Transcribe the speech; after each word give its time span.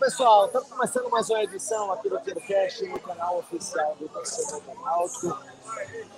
Pessoal, 0.00 0.46
estamos 0.46 0.68
começando 0.68 1.10
mais 1.10 1.28
uma 1.28 1.42
edição 1.42 1.92
aqui 1.92 2.08
do 2.08 2.18
TiroCast 2.20 2.86
no 2.86 2.98
canal 3.00 3.38
oficial 3.38 3.94
do 4.00 4.08
torcedor 4.08 4.62
do 4.62 4.82
Náutico. 4.82 5.38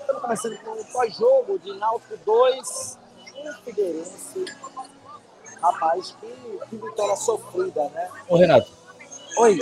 Estamos 0.01 0.23
começando 0.23 0.57
com 0.61 0.71
o 0.71 0.85
pós-jogo 0.93 1.59
de 1.59 1.77
Náutico 1.79 2.17
2 2.25 2.99
em 3.35 3.53
Figueirense. 3.65 4.45
Rapaz, 5.61 6.15
que, 6.21 6.27
que 6.71 6.77
vitória 6.77 7.17
sofrida, 7.17 7.89
né? 7.89 8.09
Ô 8.29 8.37
Renato, 8.37 8.71
Oi, 9.39 9.59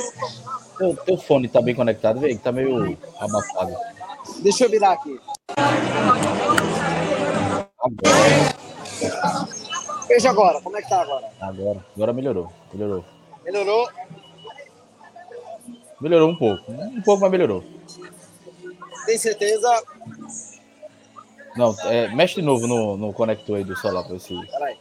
teu, 0.77 0.97
teu 0.97 1.17
fone 1.17 1.49
tá 1.49 1.63
bem 1.63 1.75
conectado, 1.75 2.21
vê 2.21 2.29
que 2.35 2.43
tá 2.43 2.53
meio 2.53 2.99
abafado. 3.19 3.75
deixa 4.43 4.65
eu 4.65 4.71
virar 4.71 4.93
aqui. 4.93 5.19
Agora, 7.79 8.11
Veja 10.09 10.29
agora, 10.31 10.61
como 10.61 10.77
é 10.77 10.83
que 10.83 10.89
tá 10.91 11.01
agora? 11.01 11.31
agora, 11.41 11.87
agora 11.97 12.13
melhorou, 12.13 12.53
melhorou. 12.75 13.05
Melhorou? 13.45 13.89
Melhorou 16.01 16.31
um 16.31 16.37
pouco, 16.37 16.73
um 16.73 17.03
pouco, 17.03 17.21
mas 17.21 17.31
melhorou. 17.31 17.63
Tem 19.05 19.19
certeza? 19.19 19.69
Não, 21.57 21.77
é, 21.85 22.09
mexe 22.15 22.37
de 22.37 22.43
novo 22.43 22.67
no, 22.67 22.97
no 22.97 23.13
conector 23.13 23.57
aí 23.57 23.65
do 23.65 23.77
celular 23.77 24.05
pra 24.05 24.13
ver 24.13 24.21
se. 24.21 24.35
Peraí. 24.47 24.79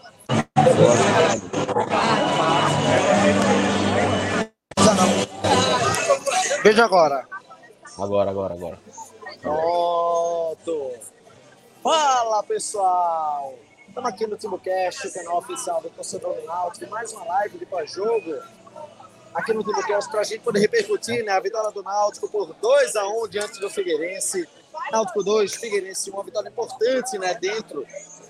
Veja 6.63 6.85
agora. 6.85 7.27
Agora, 7.97 8.31
agora, 8.31 8.53
agora. 8.53 8.79
Pronto. 9.41 10.91
Fala, 11.83 12.43
pessoal. 12.43 13.55
Estamos 13.87 14.09
aqui 14.09 14.27
no 14.27 14.37
TimbuCast, 14.37 15.07
o 15.07 15.13
canal 15.13 15.37
oficial 15.39 15.81
do 15.81 15.89
Torcedor 15.89 16.35
do 16.35 16.45
Náutico. 16.45 16.89
Mais 16.91 17.11
uma 17.11 17.25
live 17.25 17.57
de 17.57 17.65
pós-jogo 17.65 18.35
aqui 19.33 19.53
no 19.53 19.63
TimbuCast 19.63 20.09
para 20.09 20.21
a 20.21 20.23
gente 20.23 20.41
poder 20.41 20.59
repercutir 20.59 21.23
né, 21.23 21.31
a 21.31 21.39
vitória 21.39 21.71
do 21.71 21.83
Náutico 21.83 22.29
por 22.29 22.53
2 22.53 22.95
a 22.95 23.07
1 23.07 23.27
diante 23.27 23.59
do 23.59 23.69
Figueirense. 23.69 24.47
Náutico 24.91 25.23
2, 25.23 25.55
Figueirense 25.55 26.09
1, 26.09 26.13
uma 26.13 26.23
vitória 26.23 26.49
importante 26.49 27.17
né, 27.17 27.33
dentro 27.35 27.85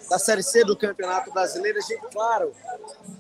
da 0.09 0.17
Série 0.17 0.43
C 0.43 0.63
do 0.63 0.75
Campeonato 0.75 1.31
Brasileiro. 1.31 1.77
A 1.77 1.81
gente, 1.81 2.01
claro, 2.11 2.53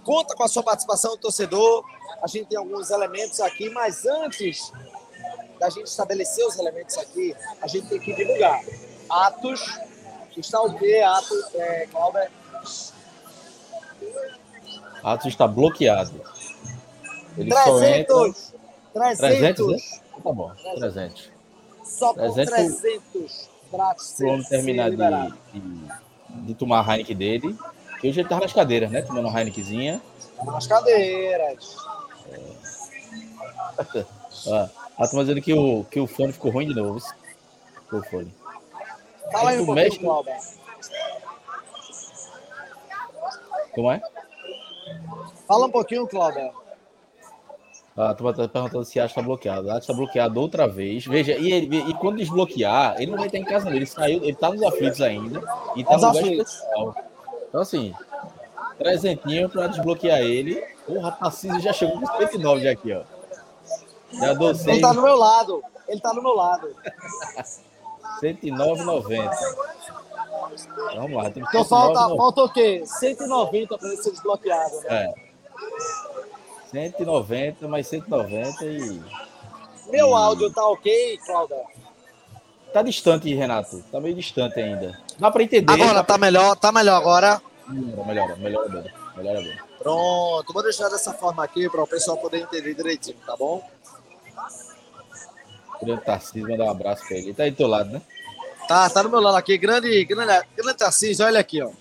conta 0.03 0.35
com 0.35 0.43
a 0.43 0.47
sua 0.47 0.63
participação, 0.63 1.15
torcedor. 1.17 1.83
A 2.21 2.27
gente 2.27 2.47
tem 2.47 2.57
alguns 2.57 2.89
elementos 2.89 3.39
aqui, 3.39 3.69
mas 3.69 4.05
antes 4.05 4.71
da 5.59 5.69
gente 5.69 5.87
estabelecer 5.87 6.45
os 6.45 6.57
elementos 6.57 6.97
aqui, 6.97 7.35
a 7.61 7.67
gente 7.67 7.87
tem 7.87 7.99
que 7.99 8.13
divulgar. 8.13 8.61
Atos, 9.09 9.61
está 10.35 10.61
o 10.61 10.77
quê? 10.77 11.01
Atos, 11.05 11.55
é, 11.55 11.87
Cláudio? 11.87 12.21
Atos 15.03 15.27
está 15.27 15.47
bloqueado. 15.47 16.38
Ele 17.37 17.51
só 17.51 17.83
entra. 17.83 18.15
300! 18.15 18.53
300! 18.93 19.19
300, 19.19 19.67
né? 19.67 19.77
Tá 20.23 20.31
bom, 20.31 20.51
300. 20.75 21.31
Só 21.83 22.13
por 22.13 22.33
300 22.33 22.53
300 22.79 23.49
pratos 23.71 24.11
Pro 24.17 24.27
homem 24.29 24.43
terminar 24.43 24.89
de, 24.89 24.97
de, 24.97 25.91
de 26.47 26.53
tomar 26.55 26.81
a 26.87 26.91
Heineken 26.93 27.15
dele. 27.15 27.57
Que 27.99 28.09
hoje 28.09 28.21
ele 28.21 28.29
tava 28.29 28.41
nas 28.41 28.53
cadeiras, 28.53 28.89
né? 28.91 29.01
Tomando 29.01 29.27
uma 29.27 29.39
Heinekenzinha. 29.39 30.01
Nas 30.45 30.67
cadeiras. 30.67 31.75
Ó, 34.47 34.67
a 34.97 35.07
turma 35.07 35.23
dizendo 35.23 35.41
que 35.41 35.53
o, 35.53 35.83
que 35.85 35.99
o 35.99 36.07
fone 36.07 36.31
ficou 36.31 36.51
ruim 36.51 36.67
de 36.67 36.75
novo. 36.75 36.99
Ficou 37.83 37.99
o 37.99 38.03
fone. 38.03 38.33
Fala 39.31 39.49
aí 39.51 39.59
um 39.59 39.65
pouquinho, 39.65 39.85
mexe- 39.85 39.99
Cláudio. 39.99 40.33
Como 43.73 43.91
é? 43.91 44.01
Fala 45.47 45.65
um 45.67 45.71
pouquinho, 45.71 46.07
Cláudio. 46.07 46.51
A 48.01 48.13
turma 48.13 48.33
tá 48.33 48.47
perguntando 48.47 48.85
se 48.85 48.99
acha 48.99 49.09
que 49.13 49.19
tá 49.19 49.25
bloqueado. 49.25 49.69
Acha 49.71 49.81
que 49.81 49.87
tá 49.87 49.93
bloqueado 49.93 50.39
outra 50.39 50.67
vez. 50.67 51.05
Veja, 51.05 51.33
e, 51.37 51.51
ele- 51.51 51.77
e 51.89 51.93
quando 51.95 52.17
desbloquear, 52.17 52.95
ele 53.01 53.11
não 53.11 53.17
vai 53.17 53.27
estar 53.27 53.37
em 53.39 53.43
casa, 53.43 53.65
não. 53.69 53.75
Ele 53.75 53.85
saiu, 53.85 54.23
ele 54.23 54.35
tá 54.35 54.49
nos 54.49 54.63
aflitos 54.63 55.01
ainda. 55.01 55.39
E 55.75 55.83
tá 55.83 55.93
Nos 55.93 56.01
no 56.03 56.07
lugar 56.07 56.21
aflitos. 56.23 56.53
especial. 56.53 56.95
Então, 57.49 57.61
assim, 57.61 57.93
trezentinho 58.77 59.49
pra 59.49 59.67
desbloquear 59.67 60.19
ele. 60.21 60.63
O 60.87 61.01
Tarcísio 61.11 61.59
já 61.59 61.73
chegou 61.73 61.99
com 61.99 62.05
109 62.17 62.61
já 62.61 62.71
aqui, 62.71 62.93
ó. 62.93 63.01
Já 64.13 64.33
dou 64.33 64.49
Ele 64.49 64.57
100, 64.57 64.81
tá 64.81 64.93
do 64.93 65.01
meu 65.01 65.15
lado. 65.17 65.63
Ele 65.87 65.99
tá 65.99 66.11
do 66.13 66.21
meu 66.23 66.33
lado. 66.35 66.69
109,90. 68.21 69.29
Vamos 70.95 71.13
lá, 71.17 71.29
Então 71.29 71.65
falta, 71.65 71.99
109,90. 71.99 72.17
falta 72.17 72.41
o 72.43 72.49
quê? 72.49 72.81
190 72.85 73.77
para 73.77 73.87
ele 73.89 73.97
ser 74.01 74.11
desbloqueado. 74.11 74.75
Né? 74.81 74.87
É. 74.89 75.13
190 76.71 77.67
mais 77.67 77.87
190 77.87 78.65
e. 78.65 79.01
Meu 79.89 80.15
áudio 80.15 80.51
tá 80.51 80.67
ok, 80.67 81.17
Cláudio? 81.25 81.57
Tá 82.71 82.83
distante, 82.83 83.33
Renato. 83.33 83.83
Tá 83.91 83.99
meio 83.99 84.15
distante 84.15 84.59
ainda. 84.59 84.99
Dá 85.17 85.31
pra 85.31 85.43
entender. 85.43 85.71
Agora 85.73 86.03
tá 86.03 86.17
melhor, 86.17 86.55
tá 86.55 86.71
melhor 86.71 86.97
agora. 86.97 87.41
Melhora, 87.67 88.35
melhora, 88.35 88.35
melhora 88.37 88.69
bem. 88.69 88.93
Melhora 89.17 89.41
bem. 89.41 89.57
Pronto, 89.79 90.53
vou 90.53 90.63
deixar 90.63 90.89
dessa 90.89 91.13
forma 91.13 91.43
aqui 91.43 91.69
para 91.69 91.81
o 91.81 91.87
pessoal 91.87 92.17
poder 92.17 92.41
entender 92.41 92.73
direitinho, 92.73 93.17
tá 93.25 93.35
bom? 93.35 93.67
Grande 95.81 96.03
Tarcísio, 96.03 96.49
mandar 96.49 96.65
um 96.65 96.71
abraço 96.71 97.07
pra 97.07 97.17
ele. 97.17 97.27
Ele 97.27 97.33
tá 97.33 97.43
aí 97.43 97.51
do 97.51 97.57
teu 97.57 97.67
lado, 97.67 97.89
né? 97.89 98.01
Tá, 98.67 98.89
tá 98.89 99.01
do 99.01 99.09
meu 99.09 99.19
lado 99.19 99.37
aqui. 99.37 99.57
Grande, 99.57 100.03
grande, 100.05 100.45
grande 100.55 100.77
Tarcísio, 100.77 101.25
olha 101.25 101.39
aqui, 101.39 101.61
ó. 101.61 101.71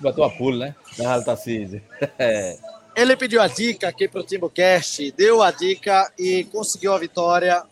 Bateu 0.00 0.24
a 0.24 0.30
pulo, 0.30 0.58
né? 0.58 0.74
Errado, 0.98 1.24
Tarcísio. 1.24 1.82
É. 2.18 2.58
Ele 3.00 3.16
pediu 3.16 3.40
a 3.40 3.46
dica 3.46 3.88
aqui 3.88 4.06
pro 4.06 4.22
TimbuCast, 4.22 5.10
deu 5.12 5.42
a 5.42 5.50
dica 5.50 6.12
e 6.18 6.44
conseguiu 6.44 6.92
a 6.92 6.98
vitória. 6.98 7.64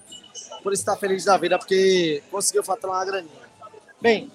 Por 0.63 0.73
tá 0.79 0.97
feliz 0.97 1.27
da 1.27 1.37
vida, 1.37 1.59
porque 1.59 2.23
conseguiu 2.31 2.65
faturar 2.65 2.97
uma 2.97 3.05
graninha. 3.05 3.49
Bem, 4.01 4.33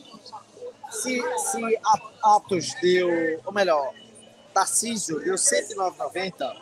se, 0.91 1.19
se 1.19 1.79
Atos 2.23 2.75
deu, 2.79 3.09
ou 3.43 3.51
melhor, 3.51 3.91
Tarcísio 4.53 5.19
deu 5.19 5.34
109,90, 5.34 6.53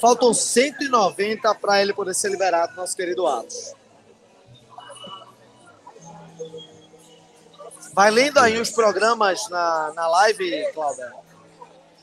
faltam 0.00 0.34
190 0.34 1.54
para 1.54 1.80
ele 1.80 1.92
poder 1.92 2.16
ser 2.16 2.32
liberado, 2.32 2.74
nosso 2.74 2.96
querido 2.96 3.24
Atos. 3.24 3.72
Vai 7.92 8.10
lendo 8.10 8.38
aí 8.38 8.58
os 8.58 8.70
programas 8.70 9.48
na, 9.48 9.92
na 9.94 10.08
live, 10.08 10.72
Cláudio. 10.72 11.27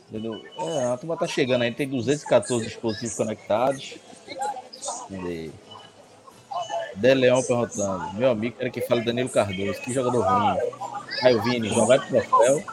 Entendeu? 0.09 0.41
É, 0.59 0.85
a 0.85 0.97
turma 0.97 1.17
tá 1.17 1.27
chegando 1.27 1.63
aí. 1.63 1.71
Tem 1.71 1.87
214 1.87 2.65
dispositivos 2.65 3.15
conectados. 3.15 3.95
Cadê? 5.09 5.51
De 6.95 7.13
Leão 7.13 7.43
perguntando. 7.43 8.13
Meu 8.13 8.31
amigo, 8.31 8.55
quero 8.57 8.71
que 8.71 8.81
fale 8.81 9.01
Danilo 9.03 9.29
Cardoso. 9.29 9.81
Que 9.81 9.93
jogador 9.93 10.21
ruim. 10.21 10.57
Caio 11.19 11.41
Vini, 11.43 11.69
já 11.69 11.85
vai 11.85 11.99
pro 11.99 12.07
troféu. 12.07 12.63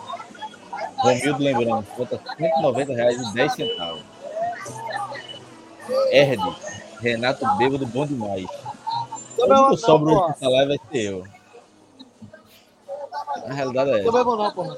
Romildo 0.98 1.42
lembrando, 1.42 1.86
conta 1.96 2.20
190 2.38 2.92
reais 2.92 3.20
e 3.20 3.34
10 3.34 3.52
centavos. 3.54 4.02
Herde, 6.10 6.56
Renato 7.00 7.44
Bêbado, 7.56 7.86
bom 7.86 8.06
demais. 8.06 8.46
O 8.46 9.36
Também 9.36 9.58
único 9.58 9.76
sobro 9.78 10.28
nessa 10.28 10.48
live 10.48 10.68
vai 10.68 10.78
ser 10.92 11.10
eu. 11.10 11.24
A 13.48 13.52
realidade 13.52 13.90
é 13.90 13.94
essa. 13.94 14.04
Não 14.04 14.12
bebo 14.12 14.36
não, 14.36 14.52
porra. 14.52 14.76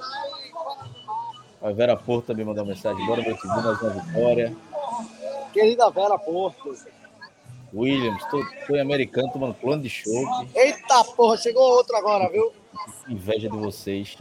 A 1.64 1.72
Vera 1.72 1.96
Porto 1.96 2.26
também 2.26 2.44
mandou 2.44 2.62
uma 2.62 2.74
mensagem. 2.74 3.06
Bora, 3.06 3.22
meu 3.22 3.34
segundo, 3.38 3.62
mais 3.62 3.80
uma 3.80 3.90
vitória. 3.92 4.54
Querida 5.50 5.88
Vera 5.88 6.18
Porto. 6.18 6.76
Williams, 7.72 8.22
tô, 8.30 8.44
tô 8.66 8.76
em 8.76 8.82
americano 8.82 9.32
tomando 9.32 9.54
plano 9.54 9.82
de 9.82 9.88
chope. 9.88 10.50
Eita 10.54 11.02
porra, 11.16 11.38
chegou 11.38 11.62
outro 11.62 11.96
agora, 11.96 12.28
viu? 12.28 12.52
Inveja 13.08 13.48
de 13.48 13.56
vocês. 13.56 14.18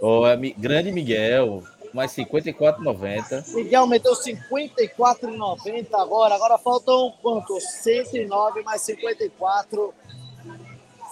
Ó, 0.00 0.24
é 0.24 0.36
grande 0.36 0.92
Miguel, 0.92 1.64
mais 1.92 2.12
54,90. 2.12 3.52
Miguel 3.52 3.88
meteu 3.88 4.12
54,90 4.12 5.88
agora. 5.94 6.36
Agora 6.36 6.58
faltam 6.58 7.12
quanto? 7.20 7.60
109 7.60 8.62
mais 8.62 8.82
54. 8.82 9.92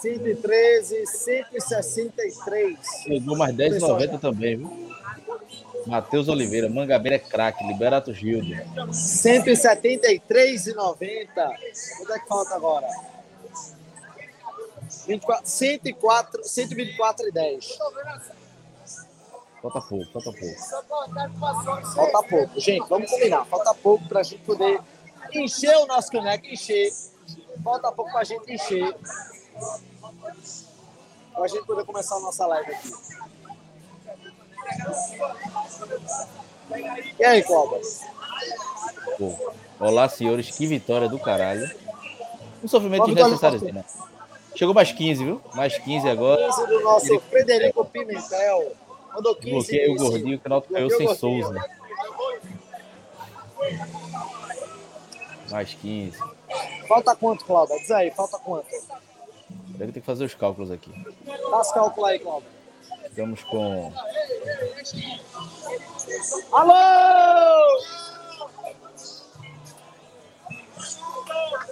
113, 0.01 1.07
163. 1.07 2.79
Pegou 3.09 3.37
mais 3.37 3.53
10,90 3.57 4.21
também, 4.21 4.59
viu? 4.59 4.94
Matheus 5.87 6.29
Oliveira, 6.29 6.69
Mangabeira 6.69 7.17
é 7.17 7.19
craque, 7.19 7.67
Liberato 7.67 8.13
Gildo. 8.13 8.55
173,90. 8.91 11.35
Quanto 11.35 12.13
é 12.13 12.19
que 12.19 12.29
falta 12.29 12.55
agora? 12.55 12.87
24, 15.07 15.47
104, 15.47 16.43
124,10. 16.43 17.79
Falta 19.61 19.81
pouco, 19.81 20.13
falta 20.13 20.33
pouco. 20.33 21.95
Falta 21.95 22.23
pouco. 22.29 22.61
Gente, 22.61 22.89
vamos 22.89 23.11
combinar. 23.11 23.45
Falta 23.47 23.75
pouco 23.75 24.07
para 24.09 24.21
a 24.21 24.23
gente 24.23 24.43
poder 24.43 24.81
encher 25.33 25.77
o 25.77 25.87
nosso 25.87 26.11
caneco, 26.11 26.47
encher. 26.47 26.93
Falta 27.63 27.93
pouco 27.93 28.11
para 28.11 28.21
a 28.21 28.25
gente 28.25 28.53
encher. 28.53 28.95
Para 31.33 31.45
a 31.45 31.49
gente 31.49 31.65
poder 31.65 31.85
começar 31.85 32.17
a 32.17 32.21
nossa 32.21 32.47
live 32.47 32.73
aqui. 32.73 32.93
E 37.19 37.25
aí? 37.25 37.43
Pô, 37.43 37.79
olá, 39.79 40.09
senhores, 40.09 40.51
que 40.51 40.67
vitória 40.67 41.09
do 41.09 41.19
caralho. 41.19 41.69
Um 42.63 42.69
sofrimento 42.69 43.07
desnecessário, 43.07 43.57
assim, 43.57 43.73
né? 43.73 43.85
Chegou 44.55 44.75
mais 44.75 44.93
15, 44.93 45.25
viu? 45.25 45.41
Mais 45.55 45.77
15 45.79 46.09
agora. 46.09 46.47
15 46.47 46.67
do 46.67 46.81
nosso 46.81 47.13
Ele... 47.13 47.21
Frederico 47.21 47.85
Pimentel. 47.85 48.73
Mandou 49.13 49.35
15. 49.37 49.51
Bloqueei 49.51 49.91
o 49.91 49.97
gordinho, 49.97 50.39
que 50.39 50.49
não 50.49 50.61
caiu 50.61 50.91
sem 50.91 51.15
Souza. 51.15 51.65
Mais 55.51 55.75
15. 55.75 56.19
Falta 56.89 57.17
quanto, 57.17 57.45
Cláudio? 57.45 57.79
Diz 57.79 57.91
aí, 57.91 58.11
falta 58.11 58.39
quanto? 58.39 58.67
Deve 59.77 59.93
ter 59.93 60.01
que 60.01 60.07
fazer 60.07 60.25
os 60.25 60.35
cálculos 60.35 60.71
aqui. 60.71 60.91
Faz 61.51 61.73
cálculo 61.73 62.07
aí, 62.07 62.19
Cláudio. 62.19 62.49
Estamos 63.15 63.45
com. 63.45 63.93
Alô! 66.51 67.81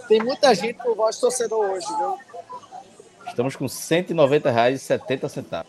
Tem 0.06 0.22
muita 0.22 0.54
gente 0.54 0.74
por 0.80 0.94
voz 0.94 1.18
torcedor 1.18 1.68
hoje, 1.68 1.88
viu? 1.96 2.16
Estamos 3.26 3.56
com 3.56 3.64
R$ 3.64 3.70
190,70. 3.70 5.66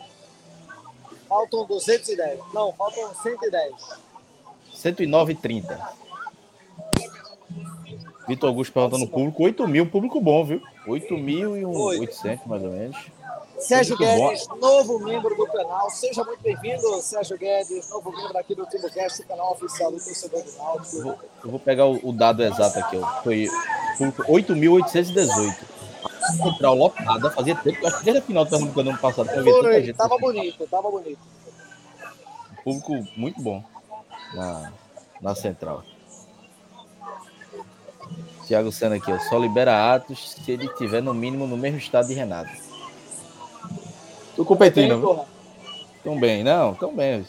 Faltam 1.28 1.66
210. 1.66 2.38
Não, 2.52 2.72
faltam 2.74 3.12
110. 3.12 3.74
109,30. 4.76 5.76
Vitor 8.28 8.48
Augusto 8.48 8.72
perguntando 8.72 9.06
no 9.06 9.10
público. 9.10 9.42
8 9.42 9.66
mil, 9.66 9.90
público 9.90 10.20
bom, 10.20 10.44
viu? 10.44 10.62
8 10.86 11.18
mil 11.18 11.56
e 11.56 11.66
um 11.66 11.74
800, 11.74 12.46
mais 12.46 12.62
ou 12.62 12.70
menos. 12.70 12.96
Sérgio 13.64 13.96
Guedes, 13.96 14.46
bom. 14.46 14.56
novo 14.56 14.98
membro 14.98 15.34
do 15.34 15.46
canal. 15.46 15.88
Seja 15.88 16.22
muito 16.22 16.42
bem-vindo, 16.42 17.00
Sérgio 17.00 17.38
Guedes, 17.38 17.88
novo 17.88 18.12
membro 18.12 18.36
aqui 18.36 18.54
do 18.54 18.66
TimbuCast, 18.66 19.22
o 19.22 19.26
canal 19.26 19.52
oficial 19.52 19.90
do 19.90 19.98
torcedor 19.98 20.42
do 20.42 20.52
Náutico. 20.52 20.96
Eu 20.96 21.02
vou, 21.02 21.18
eu 21.44 21.50
vou 21.50 21.58
pegar 21.58 21.86
o, 21.86 21.98
o, 22.02 22.12
dado 22.12 22.42
exato 22.42 22.78
aqui. 22.78 22.98
Ó. 22.98 23.22
Foi 23.22 23.48
8.818. 24.28 25.74
Central 26.42 26.74
lotada, 26.74 27.30
fazia 27.30 27.54
tempo, 27.54 27.86
acho 27.86 27.98
que 27.98 28.04
desde 28.04 28.20
a 28.20 28.22
final 28.22 28.44
do 28.44 28.50
Pernambucano 28.50 28.90
ano 28.90 28.98
passado. 28.98 29.28
Foi, 29.28 29.92
tava 29.92 30.18
bonito, 30.18 30.66
tava 30.66 30.90
bonito. 30.90 31.18
Público 32.62 33.06
muito 33.16 33.40
bom 33.42 33.62
na, 34.34 34.72
na 35.20 35.34
Central. 35.34 35.82
Tiago 38.46 38.70
Senna 38.70 38.96
aqui, 38.96 39.10
ó. 39.10 39.18
Só 39.20 39.38
libera 39.38 39.94
Atos 39.94 40.32
se 40.32 40.50
ele 40.50 40.68
tiver 40.74 41.02
no 41.02 41.14
mínimo 41.14 41.46
no 41.46 41.56
mesmo 41.56 41.78
estado 41.78 42.08
de 42.08 42.14
Renato. 42.14 42.73
Tô 44.36 44.44
competindo. 44.44 45.00
Bem, 45.00 45.26
tão 46.02 46.20
bem, 46.20 46.44
não, 46.44 46.74
tão 46.74 46.94
bem. 46.94 47.26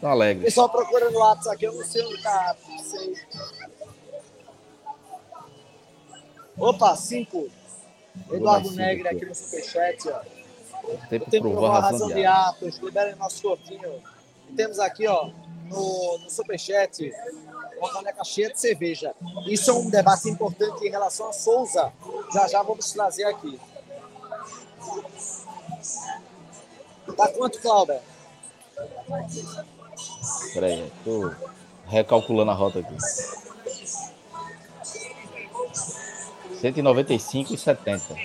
Tão 0.00 0.10
alegre. 0.10 0.44
Pessoal 0.44 0.68
procurando 0.68 1.16
o 1.16 1.22
Atos 1.24 1.46
aqui, 1.46 1.64
eu 1.64 1.74
não 1.74 1.84
sei 1.84 2.04
onde 2.04 2.22
tá. 2.22 2.56
Não 2.68 2.78
sei. 2.78 3.14
Opa, 6.56 6.96
cinco. 6.96 7.48
Eduardo 8.30 8.70
Negre 8.72 9.08
aqui 9.08 9.24
no 9.24 9.34
Superchat, 9.34 10.08
ó. 10.08 10.20
Tempo, 11.08 11.30
tempo 11.30 11.50
provou 11.50 11.66
a 11.66 11.80
razão, 11.80 12.08
de 12.08 12.24
Atos. 12.24 12.78
Liberem 12.78 13.14
nosso 13.16 13.42
cortinho. 13.42 14.02
E 14.50 14.54
temos 14.54 14.78
aqui, 14.78 15.06
ó, 15.06 15.30
no, 15.66 16.18
no 16.18 16.30
Superchat, 16.30 17.12
uma 17.78 17.92
caneca 17.92 18.24
cheia 18.24 18.50
de 18.50 18.60
cerveja. 18.60 19.14
Isso 19.46 19.70
é 19.70 19.74
um 19.74 19.88
debate 19.88 20.28
importante 20.28 20.84
em 20.84 20.90
relação 20.90 21.28
a 21.28 21.32
Souza. 21.32 21.92
Já 22.32 22.48
já 22.48 22.62
vamos 22.62 22.90
trazer 22.92 23.24
aqui. 23.24 23.60
Tá 27.16 27.28
quanto, 27.28 27.60
Cláudia? 27.60 28.02
Peraí, 30.52 30.92
tô 31.04 31.32
recalculando 31.86 32.50
a 32.50 32.54
rota 32.54 32.80
aqui. 32.80 32.96
195 36.60 37.54
e 37.54 37.58
70. 37.58 38.16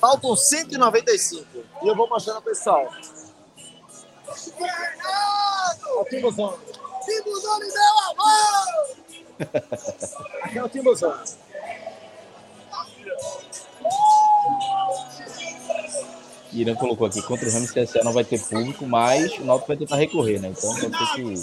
Faltam 0.00 0.34
195. 0.36 1.46
E 1.82 1.88
eu 1.88 1.96
vou 1.96 2.08
mostrando 2.08 2.36
ao 2.36 2.42
pessoal. 2.42 2.90
Fernando! 4.34 6.00
Aqui, 6.00 6.16
Timuzão. 6.16 6.58
Timuzão 7.04 7.58
me 7.60 7.66
deu 7.66 7.98
a 8.00 8.14
mão! 8.14 8.86
Aqui 10.42 10.58
é 10.58 10.64
o 10.64 10.68
Timuzão. 10.68 11.14
Irã 16.60 16.74
colocou 16.74 17.06
aqui, 17.06 17.22
contra 17.22 17.48
o 17.48 17.52
Ramos 17.52 17.70
CSA 17.70 18.02
não 18.04 18.12
vai 18.12 18.24
ter 18.24 18.40
público, 18.40 18.86
mas 18.86 19.36
o 19.38 19.44
Náutico 19.44 19.68
vai 19.68 19.76
tentar 19.76 19.96
recorrer, 19.96 20.40
né? 20.40 20.52
Então 20.56 20.74
pode 20.74 20.96
ser 20.98 21.14
que, 21.14 21.34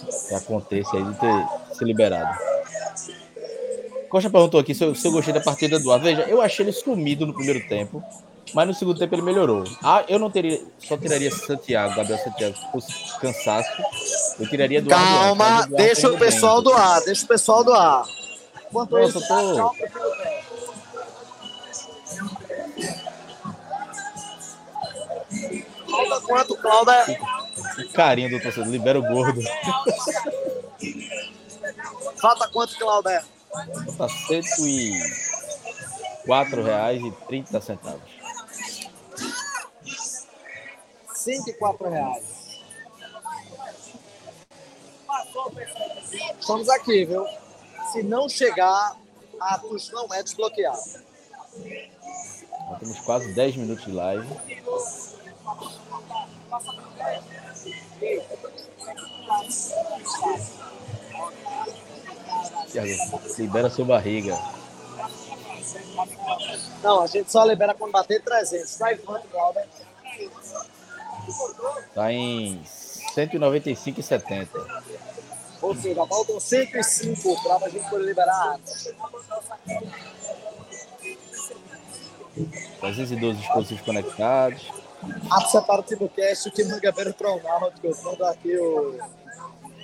que, 0.00 0.28
que 0.28 0.34
aconteça 0.34 0.96
aí 0.96 1.04
de 1.04 1.14
ter 1.14 1.48
se 1.72 1.84
liberado. 1.84 2.38
Costa 4.08 4.30
perguntou 4.30 4.58
aqui 4.58 4.74
se 4.74 4.84
eu, 4.84 4.94
se 4.94 5.06
eu 5.06 5.12
gostei 5.12 5.34
da 5.34 5.40
partida 5.40 5.78
do 5.78 5.92
Ar. 5.92 6.00
Veja, 6.00 6.22
eu 6.22 6.40
achei 6.40 6.64
ele 6.64 6.72
sumido 6.72 7.26
no 7.26 7.34
primeiro 7.34 7.66
tempo, 7.68 8.02
mas 8.54 8.66
no 8.66 8.74
segundo 8.74 8.98
tempo 8.98 9.14
ele 9.14 9.22
melhorou. 9.22 9.64
Ah, 9.82 10.04
eu 10.08 10.18
não 10.18 10.30
teria, 10.30 10.60
só 10.78 10.96
tiraria 10.96 11.30
Santiago, 11.30 11.94
Gabriel 11.94 12.18
Santiago, 12.18 12.56
se 12.56 12.72
fosse 12.72 13.18
cansaço. 13.20 13.70
Eu 14.40 14.48
tiraria 14.48 14.80
do 14.80 14.88
Calma, 14.88 15.44
ar, 15.44 15.68
do 15.68 15.74
ar, 15.74 15.82
deixa 15.82 16.10
o 16.10 16.18
pessoal 16.18 16.62
do 16.62 16.72
ar, 16.72 17.02
deixa 17.02 17.24
o 17.24 17.28
pessoal 17.28 17.62
do 17.62 17.72
ar. 17.72 18.04
Quanto 18.72 18.98
Nossa, 18.98 19.18
isso, 19.18 19.28
tô... 19.28 19.72
Falta 26.28 26.56
quanto? 26.56 27.88
O 27.88 27.92
carinho 27.92 28.30
do 28.30 28.40
torcedor, 28.40 28.70
libera 28.70 28.98
o 28.98 29.02
gordo. 29.02 29.40
Falta 32.20 32.48
quanto, 32.48 32.76
cento 34.28 34.66
e 34.66 34.92
quatro 36.26 36.62
reais 36.62 37.02
e 37.02 37.10
trinta 37.26 37.60
centavos. 37.60 38.10
Cento 41.14 41.48
e 41.48 41.52
quatro 41.54 41.88
reais. 41.88 42.38
Estamos 46.38 46.68
aqui, 46.68 47.04
viu? 47.04 47.26
Se 47.92 48.02
não 48.02 48.28
chegar, 48.28 48.96
Atos 49.40 49.90
não 49.92 50.12
é 50.12 50.22
desbloqueado. 50.22 51.08
Nós 52.68 52.78
temos 52.80 53.00
quase 53.00 53.32
10 53.32 53.56
minutos 53.56 53.84
de 53.84 53.92
live. 53.92 54.28
Libera 63.38 63.70
sua 63.70 63.84
barriga. 63.84 64.38
Não, 66.82 67.02
a 67.02 67.06
gente 67.06 67.30
só 67.30 67.44
libera 67.44 67.74
quando 67.74 67.92
bater 67.92 68.22
300. 68.22 68.76
Tá 68.76 68.92
em 68.92 68.98
quanto, 68.98 69.28
Glauber? 69.28 69.66
Tá 71.94 72.12
em 72.12 72.62
195,70. 73.14 74.48
Ou 75.60 75.74
seja, 75.74 76.06
faltam 76.06 76.38
105 76.38 77.42
para 77.42 77.66
a 77.66 77.68
gente 77.68 77.88
poder 77.90 78.04
liberar 78.04 78.58
312 82.80 83.40
dispositivos 83.40 83.84
conectados. 83.84 84.87
Ato 85.30 85.50
separa 85.50 85.80
o 85.80 85.84
Timocast, 85.84 86.48
o 86.48 86.50
time 86.50 86.72
do 86.72 86.80
Gabriel 86.80 87.12
Tronáutico, 87.12 87.88
manda 88.02 88.30
aqui 88.30 88.56
o, 88.56 88.98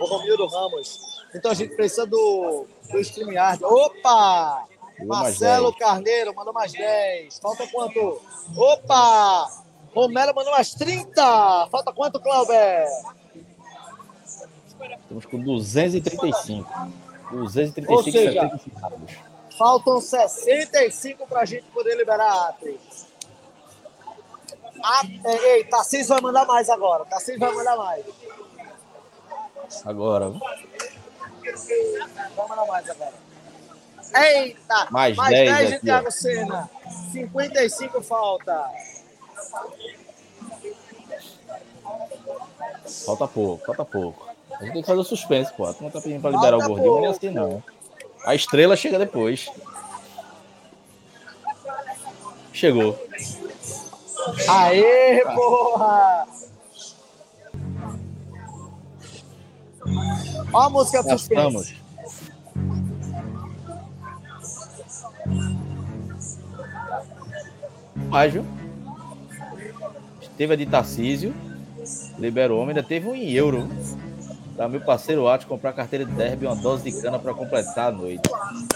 o 0.01 0.05
Romildo 0.07 0.47
Ramos. 0.47 1.23
Então 1.35 1.51
a 1.51 1.55
gente 1.55 1.75
precisa 1.75 2.07
do, 2.07 2.67
do 2.91 2.99
StreamYard. 2.99 3.65
Opa! 3.65 4.67
Marcelo 5.05 5.75
Carneiro 5.77 6.35
mandou 6.35 6.53
mais 6.53 6.73
10. 6.73 7.39
Falta 7.39 7.67
quanto? 7.67 8.21
Opa! 8.57 9.65
Romero 9.95 10.35
mandou 10.35 10.53
mais 10.53 10.75
30. 10.75 11.69
Falta 11.71 11.93
quanto, 11.93 12.21
Clauber? 12.21 12.87
Estamos 15.03 15.27
com 15.27 15.39
235. 15.41 16.69
235 17.31 17.93
Ou 17.93 18.03
seja, 18.03 18.61
faltam 19.57 20.01
65 20.01 21.27
para 21.27 21.41
a 21.41 21.45
gente 21.45 21.65
poder 21.67 21.97
liberar 21.97 22.49
atos. 22.49 22.75
Ah, 24.87 25.01
ei, 25.25 25.65
Tarcísio 25.65 26.09
vai 26.09 26.21
mandar 26.21 26.45
mais 26.45 26.69
agora. 26.69 27.07
Tarcísio 27.07 27.41
vai 27.41 27.55
mandar 27.55 27.75
mais. 27.75 28.05
Agora. 29.83 30.29
Vamos 30.29 30.43
mandar 32.49 32.67
mais 32.67 32.91
agora. 32.91 33.15
Eita! 34.15 34.89
Mais, 34.91 35.17
mais 35.17 35.31
10, 35.31 35.57
10 35.57 35.71
de 35.71 35.79
Thiago 35.81 36.11
Senna. 36.11 36.71
55 37.13 38.03
falta. 38.03 38.71
Falta 43.07 43.27
pouco, 43.27 43.65
falta 43.65 43.85
pouco. 43.87 44.29
A 44.53 44.65
gente 44.65 44.73
tem 44.75 44.83
que 44.83 44.87
fazer 44.87 45.01
o 45.01 45.05
suspense, 45.05 45.51
pô. 45.55 45.73
Tu 45.73 45.83
não 45.83 45.91
tá 45.91 46.01
pedindo 46.01 46.21
pra 46.21 46.31
liberar 46.31 46.59
falta 46.59 46.67
o 46.67 46.69
gordinho, 46.69 47.01
mas 47.01 47.05
é 47.05 47.17
assim 47.17 47.31
não. 47.31 47.63
A 48.27 48.35
estrela 48.35 48.77
chega 48.77 48.99
depois. 48.99 49.51
Chegou. 52.53 52.99
Aê, 54.49 55.23
porra! 55.35 56.27
Olha 60.53 60.67
a 60.67 60.71
música 60.71 61.03
suspense. 61.03 61.77
Mais, 68.09 68.33
viu? 68.33 68.45
Teve 70.37 70.55
a 70.55 70.57
de 70.57 70.67
Tarcísio, 70.67 71.35
liberou 72.19 72.61
homem, 72.61 72.71
ainda 72.71 72.83
teve 72.83 73.09
um 73.09 73.15
em 73.15 73.33
euro. 73.33 73.69
Para 74.57 74.69
meu 74.69 74.81
parceiro 74.81 75.27
Atos 75.27 75.49
comprar 75.49 75.73
carteira 75.73 76.05
de 76.05 76.13
derby 76.13 76.45
e 76.45 76.47
uma 76.47 76.55
dose 76.55 76.89
de 76.89 77.03
cana 77.03 77.19
para 77.19 77.35
completar 77.35 77.89
a 77.89 77.93
noite. 77.93 78.23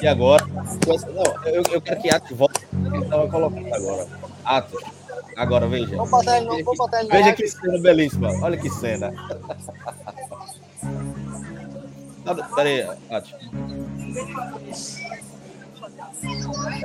E 0.02 0.08
agora, 0.08 0.44
não, 0.46 1.46
eu, 1.46 1.62
eu 1.70 1.80
quero 1.80 2.02
que 2.02 2.10
Atos 2.10 2.36
volte. 2.36 2.66
Ele 2.72 3.04
estava 3.04 3.28
colocando 3.28 3.74
agora. 3.74 4.06
Atos, 4.44 4.82
agora 5.38 5.66
veja. 5.68 5.96
Vamos 5.96 6.10
botar 6.10 6.36
ele, 6.36 6.46
não, 6.46 6.64
vamos 6.64 6.78
botar 6.78 7.00
ele 7.00 7.10
Veja 7.10 7.32
que 7.32 7.48
cena 7.48 7.80
belíssima. 7.80 8.30
Olha 8.42 8.56
que 8.56 8.68
cena. 8.68 9.12
Peraí, 12.54 12.86
Atos. 13.10 13.34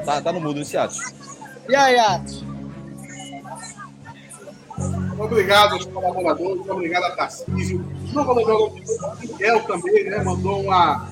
Tá, 0.05 0.21
tá 0.21 0.31
no 0.31 0.39
mudo 0.39 0.61
esse 0.61 0.77
Atos. 0.77 0.99
E 1.67 1.75
aí, 1.75 1.99
Atos? 1.99 2.45
Obrigado 5.19 5.73
aos 5.73 5.85
colaboradores, 5.85 6.67
obrigado 6.69 7.03
a 7.03 7.11
Tarcísio. 7.11 7.85
Não 8.13 8.25
vou 8.25 8.35
lembrar 8.35 8.57
o 8.57 8.73
Miguel 9.19 9.63
também, 9.63 10.05
né? 10.05 10.23
Mandou 10.23 10.61
uma, 10.61 11.09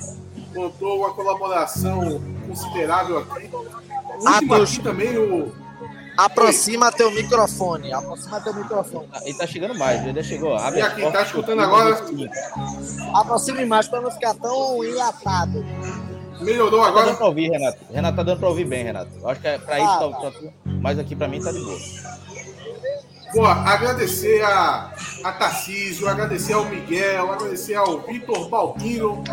mandou 0.55 0.99
uma 0.99 1.13
colaboração 1.13 2.21
considerável 2.47 3.19
aqui. 3.19 3.49
O 3.53 4.29
último 4.29 4.55
aqui 4.55 4.79
também, 4.81 5.17
o. 5.17 5.60
Aproxima 6.17 6.91
teu 6.91 7.11
microfone. 7.11 7.91
Aproxima 7.93 8.41
teu 8.41 8.53
microfone. 8.53 9.07
Ele 9.23 9.37
tá 9.37 9.47
chegando 9.47 9.75
mais, 9.75 10.05
ele 10.05 10.21
já 10.21 10.23
chegou. 10.23 10.55
Abre 10.55 10.79
e 10.79 10.81
aqui, 10.81 11.11
tá 11.11 11.23
escutando 11.23 11.61
agora? 11.61 12.01
Aproxime 13.15 13.65
mais 13.65 13.87
para 13.87 14.01
não 14.01 14.11
ficar 14.11 14.33
tão 14.35 14.83
enlatado. 14.83 15.65
Melhorou 16.41 16.81
agora? 16.81 17.05
Tá 17.05 17.09
dando 17.11 17.17
pra 17.17 17.27
ouvir, 17.27 17.51
Renato. 17.51 17.79
Renato 17.91 18.15
tá 18.17 18.23
dando 18.23 18.39
pra 18.39 18.49
ouvir 18.49 18.65
bem, 18.65 18.83
Renato. 18.83 19.11
Acho 19.27 19.41
que 19.41 19.47
é 19.47 19.57
pra 19.59 19.79
isso, 19.79 19.89
ah, 19.89 20.11
tá, 20.21 20.31
tá. 20.31 20.37
mas 20.65 20.97
aqui 20.97 21.15
pra 21.15 21.27
mim 21.27 21.41
tá 21.41 21.51
de 21.51 21.59
boa. 21.59 21.79
Pô, 23.33 23.45
agradecer 23.45 24.41
a, 24.43 24.91
a 25.23 25.31
Tarcísio, 25.31 26.07
agradecer 26.07 26.53
ao 26.53 26.65
Miguel, 26.65 27.31
agradecer 27.31 27.75
ao 27.75 28.01
Vitor 28.01 28.49
Balbino. 28.49 29.23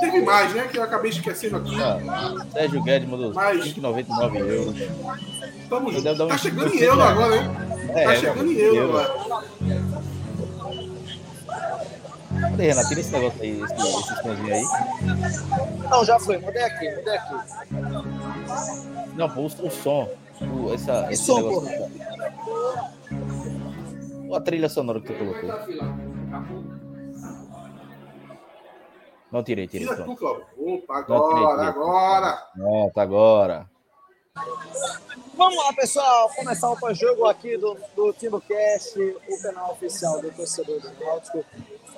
Teve 0.00 0.22
mais, 0.22 0.54
né? 0.54 0.68
Que 0.70 0.78
eu 0.78 0.82
acabei 0.82 1.10
esquecendo 1.10 1.56
aqui. 1.56 1.76
Ah, 1.82 2.46
Sérgio 2.52 2.82
Guedes 2.82 3.08
mandou 3.08 3.34
Mas... 3.34 3.64
5,99 3.74 4.36
euros. 4.38 4.74
Tamo 5.68 5.92
junto. 5.92 6.28
Tá 6.28 6.38
chegando 6.38 6.74
em 6.74 6.80
euro 6.80 7.02
agora, 7.02 7.36
hein? 7.36 7.50
É, 7.94 8.04
tá 8.04 8.16
chegando 8.16 8.50
em 8.50 8.56
euro 8.56 8.98
agora. 8.98 9.44
Cadê, 12.40 12.68
Renato? 12.68 12.88
Tira 12.88 13.00
esse 13.00 13.12
negócio 13.12 13.42
aí, 13.42 13.62
esse, 13.62 13.74
esse 13.74 14.22
sonzinho 14.22 14.54
aí. 14.54 14.64
Não, 15.90 16.04
já 16.04 16.18
foi. 16.18 16.38
Mudei 16.38 16.62
aqui, 16.62 16.90
mudei 16.96 17.16
aqui. 17.16 17.34
Não, 19.14 19.28
pô, 19.30 19.42
o, 19.42 19.46
o 19.46 19.70
som. 19.70 20.08
O, 20.40 20.74
essa, 20.74 21.10
esse 21.10 21.24
som, 21.24 21.36
negócio. 21.40 21.90
A 24.34 24.40
trilha 24.40 24.68
sonora 24.68 25.00
que 25.00 25.12
tu 25.12 25.18
colocou. 25.18 25.50
Não 29.30 29.42
tirei, 29.42 29.66
tirei. 29.66 29.86
Tira 29.88 30.04
tu, 30.04 30.12
Opa, 30.58 30.98
agora, 30.98 31.08
Não, 31.08 31.28
tirei, 31.28 31.48
tirei. 31.48 31.68
agora. 31.68 32.48
Pronto, 32.54 32.98
agora. 32.98 33.70
Vamos 35.34 35.56
lá, 35.64 35.72
pessoal. 35.72 36.30
Começar 36.34 36.70
o 36.70 36.76
pós-jogo 36.78 37.26
aqui 37.26 37.56
do, 37.56 37.76
do 37.94 38.12
TimbuCast, 38.12 38.98
o 38.98 39.42
canal 39.42 39.72
oficial 39.72 40.20
do 40.20 40.30
torcedor 40.30 40.80
do 40.80 41.04
Náutico. 41.04 41.44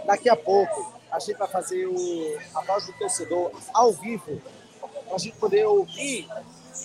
Daqui 0.06 0.28
a 0.28 0.36
pouco, 0.36 0.92
a 1.10 1.18
gente 1.18 1.36
vai 1.36 1.48
fazer 1.48 1.86
o, 1.86 2.38
a 2.54 2.60
voz 2.62 2.86
do 2.86 2.92
torcedor 2.94 3.52
ao 3.74 3.92
vivo, 3.92 4.40
para 5.06 5.14
a 5.14 5.18
gente 5.18 5.36
poder 5.36 5.64
ouvir 5.66 6.28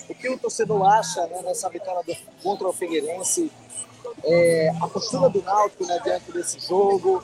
o 0.10 0.16
que 0.16 0.30
o 0.30 0.38
torcedor 0.38 0.86
acha 0.86 1.26
né, 1.28 1.42
nessa 1.44 1.70
vitória 1.70 2.04
do, 2.04 2.16
contra 2.42 2.68
o 2.68 2.74
Figueirense 2.74 3.52
é, 4.24 4.72
a 4.82 4.88
postura 4.88 5.30
do 5.30 5.42
Náutico 5.42 5.86
né, 5.86 6.00
diante 6.04 6.32
desse 6.32 6.60
jogo. 6.60 7.24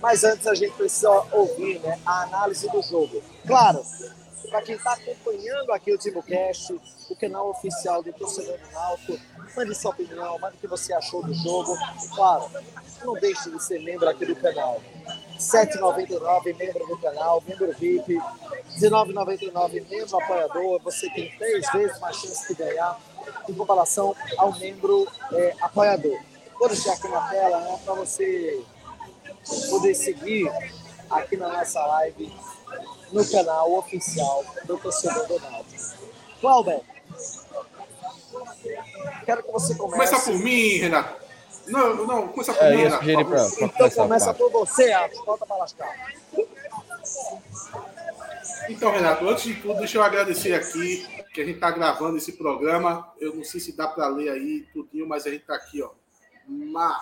Mas 0.00 0.24
antes 0.24 0.46
a 0.46 0.54
gente 0.54 0.72
precisa 0.72 1.10
ouvir 1.32 1.78
né, 1.80 1.98
a 2.04 2.22
análise 2.22 2.68
do 2.68 2.82
jogo. 2.82 3.22
Claro, 3.46 3.84
para 4.48 4.62
quem 4.62 4.76
está 4.76 4.92
acompanhando 4.92 5.72
aqui 5.72 5.92
o 5.92 5.98
TimoCast, 5.98 6.78
o 7.10 7.16
canal 7.16 7.50
oficial 7.50 8.02
do 8.02 8.12
Torcedor 8.12 8.58
do 8.58 8.70
Náutico, 8.72 9.18
mande 9.56 9.74
sua 9.74 9.90
opinião, 9.90 10.38
mande 10.38 10.56
o 10.56 10.58
que 10.58 10.66
você 10.66 10.92
achou 10.92 11.22
do 11.22 11.34
jogo. 11.34 11.76
Claro, 12.14 12.50
não 13.04 13.14
deixe 13.14 13.50
de 13.50 13.62
ser 13.62 13.80
membro 13.80 14.08
aqui 14.08 14.24
do 14.24 14.36
canal. 14.36 14.80
R$ 15.34 15.40
7,99 15.40 16.56
membro 16.56 16.86
do 16.86 16.96
canal, 16.98 17.42
membro 17.46 17.72
VIP, 17.72 18.14
R$ 18.14 18.22
19,99 18.78 19.88
membro 19.88 20.16
apoiador. 20.16 20.80
Você 20.82 21.10
tem 21.10 21.30
três 21.36 21.70
vezes 21.72 22.00
mais 22.00 22.16
chance 22.16 22.48
de 22.48 22.54
ganhar 22.54 22.98
em 23.48 23.54
comparação 23.54 24.14
ao 24.38 24.56
membro 24.58 25.06
é, 25.32 25.54
apoiador. 25.60 26.18
Vou 26.58 26.68
deixar 26.68 26.92
aqui 26.92 27.08
na 27.08 27.28
tela 27.28 27.60
né, 27.60 27.78
para 27.84 27.94
você 27.94 28.62
poder 29.68 29.94
seguir 29.94 30.50
aqui 31.10 31.36
na 31.36 31.48
nossa 31.48 31.84
live 31.84 32.32
no 33.12 33.24
canal 33.30 33.72
oficial 33.74 34.44
do 34.64 34.78
Torcedor 34.78 35.26
do 35.26 35.38
Náutico. 35.40 36.04
Cláudio, 36.40 36.80
quero 39.24 39.42
que 39.42 39.52
você 39.52 39.74
comece. 39.74 40.10
Começa 40.10 40.30
por 40.30 40.38
mim, 40.38 40.78
Renato. 40.78 41.23
Não, 41.66 42.06
não, 42.06 42.28
começa 42.28 42.52
por 42.52 42.64
é, 42.64 42.76
mim, 42.76 42.88
pra, 42.88 42.98
pra 43.24 43.46
então 43.60 43.90
começa 43.90 44.34
por 44.34 44.50
você, 44.50 44.92
Atos. 44.92 45.24
Volta 45.24 45.46
para 45.46 45.56
lascar. 45.56 46.14
Então, 48.68 48.90
Renato, 48.92 49.28
antes 49.28 49.44
de 49.44 49.54
tudo, 49.54 49.78
deixa 49.78 49.98
eu 49.98 50.02
agradecer 50.02 50.54
aqui 50.54 51.06
que 51.32 51.40
a 51.40 51.44
gente 51.44 51.56
está 51.56 51.70
gravando 51.70 52.16
esse 52.16 52.32
programa. 52.32 53.12
Eu 53.20 53.34
não 53.34 53.44
sei 53.44 53.60
se 53.60 53.76
dá 53.76 53.88
para 53.88 54.06
ler 54.08 54.30
aí 54.30 54.66
tudinho, 54.72 55.06
mas 55.06 55.26
a 55.26 55.30
gente 55.30 55.42
está 55.42 55.54
aqui, 55.54 55.82
ó. 55.82 55.90
Marcone, 56.46 56.98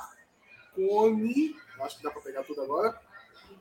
acho 1.81 1.97
que 1.99 2.03
dá 2.03 2.11
para 2.11 2.23
pegar 2.23 2.43
tudo 2.45 2.63
agora. 2.63 2.99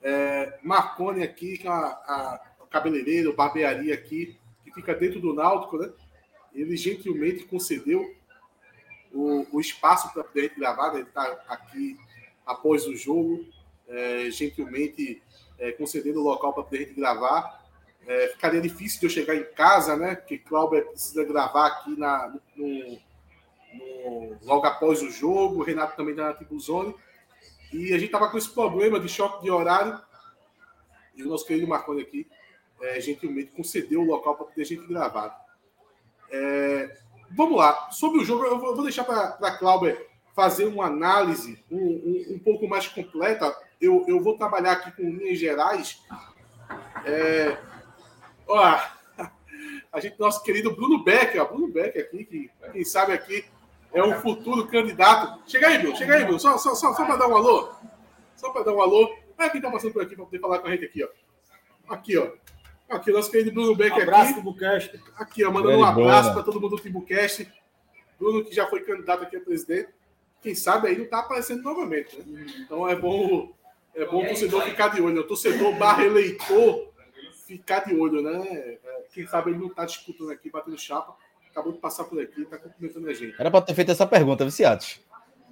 É, 0.01 0.57
Marcone 0.63 1.23
aqui, 1.23 1.57
que 1.57 1.67
é 1.67 1.71
a, 1.71 1.75
a 1.75 2.41
cabeleireiro, 2.69 3.35
barbearia 3.35 3.93
aqui, 3.93 4.37
que 4.63 4.71
fica 4.71 4.95
dentro 4.95 5.19
do 5.19 5.33
Náutico, 5.33 5.77
né? 5.77 5.91
Ele 6.53 6.75
gentilmente 6.75 7.43
concedeu 7.45 8.15
o, 9.13 9.45
o 9.51 9.59
espaço 9.59 10.11
para 10.13 10.23
poder 10.23 10.53
gravar, 10.55 10.93
né? 10.93 10.99
ele 10.99 11.07
está 11.07 11.23
aqui 11.47 11.97
após 12.45 12.85
o 12.87 12.95
jogo, 12.95 13.45
é, 13.87 14.29
gentilmente 14.31 15.21
é, 15.59 15.71
concedendo 15.73 16.19
o 16.19 16.23
local 16.23 16.53
para 16.53 16.63
poder 16.63 16.93
gravar. 16.93 17.61
É, 18.07 18.29
ficaria 18.29 18.61
difícil 18.61 18.99
de 18.99 19.05
eu 19.05 19.09
chegar 19.09 19.35
em 19.35 19.43
casa, 19.53 19.95
né? 19.95 20.15
Porque 20.15 20.37
Cláudio 20.39 20.85
precisa 20.87 21.23
gravar 21.23 21.67
aqui 21.67 21.97
na, 21.97 22.33
no, 22.55 22.99
no, 23.73 24.37
logo 24.41 24.65
após 24.65 25.01
o 25.01 25.11
jogo, 25.11 25.59
o 25.59 25.63
Renato 25.63 25.95
também 25.95 26.13
está 26.13 26.25
na 26.25 26.33
Tribuzone. 26.33 26.95
E 27.71 27.93
a 27.93 27.97
gente 27.97 28.05
estava 28.05 28.29
com 28.29 28.37
esse 28.37 28.49
problema 28.49 28.99
de 28.99 29.07
choque 29.07 29.43
de 29.43 29.51
horário. 29.51 29.99
E 31.15 31.23
o 31.23 31.27
nosso 31.27 31.45
querido 31.45 31.67
Marconi 31.67 32.01
aqui, 32.01 32.27
é, 32.81 32.99
gentilmente, 32.99 33.51
concedeu 33.51 34.01
o 34.01 34.05
local 34.05 34.35
para 34.35 34.45
poder 34.45 34.61
a 34.61 34.65
gente 34.65 34.87
gravar. 34.87 35.39
É, 36.29 36.97
vamos 37.35 37.57
lá. 37.57 37.89
Sobre 37.91 38.21
o 38.21 38.25
jogo, 38.25 38.45
eu 38.45 38.59
vou, 38.59 38.83
deixar 38.83 39.03
para 39.03 39.37
a 39.41 39.57
Cláudia 39.57 39.97
fazer 40.35 40.65
uma 40.65 40.85
análise 40.85 41.63
um, 41.69 41.77
um, 41.77 42.35
um, 42.35 42.39
pouco 42.39 42.67
mais 42.67 42.87
completa. 42.87 43.55
Eu, 43.79 44.05
eu 44.07 44.21
vou 44.21 44.37
trabalhar 44.37 44.73
aqui 44.73 44.91
com 44.91 45.09
linhas 45.09 45.39
gerais. 45.39 46.01
É, 47.05 47.57
Ó, 48.51 48.79
a 49.93 49.99
gente, 49.99 50.19
nosso 50.19 50.43
querido 50.43 50.75
Bruno 50.75 51.03
Becker, 51.03 51.41
ó, 51.41 51.45
Bruno 51.45 51.69
Becker 51.69 52.05
aqui, 52.05 52.25
que 52.25 52.51
quem 52.73 52.83
sabe 52.83 53.13
aqui 53.13 53.45
é 53.93 54.03
um 54.03 54.19
futuro 54.19 54.67
candidato. 54.67 55.41
Chega 55.49 55.67
aí, 55.67 55.77
Bruno, 55.77 55.95
chega 55.95 56.15
aí, 56.15 56.23
Bruno, 56.25 56.39
só, 56.39 56.57
só, 56.57 56.75
só, 56.75 56.93
só 56.93 57.05
para 57.05 57.15
dar 57.15 57.27
um 57.27 57.35
alô. 57.35 57.71
Só 58.35 58.49
para 58.51 58.63
dar 58.63 58.73
um 58.73 58.81
alô. 58.81 59.13
Olha 59.37 59.49
quem 59.49 59.61
tá 59.61 59.71
passando 59.71 59.93
por 59.93 60.01
aqui 60.01 60.15
para 60.15 60.25
poder 60.25 60.39
falar 60.39 60.59
com 60.59 60.67
a 60.67 60.71
gente 60.71 60.85
aqui, 60.85 61.03
ó. 61.03 61.07
Aqui, 61.93 62.17
ó. 62.17 62.29
Aqui, 62.91 63.09
nosso 63.09 63.31
querido 63.31 63.53
Bruno 63.53 63.73
Becker 63.73 64.03
abraço, 64.03 64.31
aqui. 64.31 64.33
Timbucast. 64.35 64.99
Aqui, 65.15 65.45
ó, 65.45 65.51
mandando 65.51 65.77
um 65.77 65.85
abraço 65.85 66.33
para 66.33 66.43
todo 66.43 66.59
mundo 66.59 66.75
do 66.75 66.81
Timbucast. 66.81 67.47
Bruno, 68.19 68.43
que 68.43 68.53
já 68.53 68.67
foi 68.67 68.81
candidato 68.81 69.23
aqui 69.23 69.37
a 69.37 69.41
presidente. 69.41 69.89
Quem 70.41 70.53
sabe 70.53 70.89
aí 70.89 70.97
não 70.97 71.05
tá 71.05 71.19
aparecendo 71.19 71.63
novamente, 71.63 72.21
né? 72.21 72.45
Então 72.59 72.87
é 72.87 72.95
bom, 72.95 73.53
é 73.95 74.05
bom 74.05 74.23
o 74.23 74.27
torcedor 74.27 74.63
ficar 74.63 74.89
de 74.89 75.01
olho. 75.01 75.21
O 75.21 75.23
torcedor 75.23 75.73
barra 75.77 76.03
eleitor 76.03 76.91
ficar 77.47 77.85
de 77.85 77.95
olho, 77.95 78.21
né? 78.21 78.45
É, 78.45 78.79
quem 79.13 79.25
sabe 79.25 79.51
ele 79.51 79.59
não 79.59 79.67
está 79.67 79.85
disputando 79.85 80.31
aqui, 80.31 80.49
batendo 80.49 80.77
chapa. 80.77 81.15
Acabou 81.49 81.71
de 81.71 81.79
passar 81.79 82.03
por 82.05 82.21
aqui, 82.21 82.41
está 82.41 82.57
cumprimentando 82.57 83.09
a 83.09 83.13
gente. 83.13 83.35
Era 83.39 83.49
para 83.49 83.61
ter 83.61 83.73
feito 83.73 83.91
essa 83.91 84.05
pergunta, 84.05 84.43
Viciatos. 84.43 84.99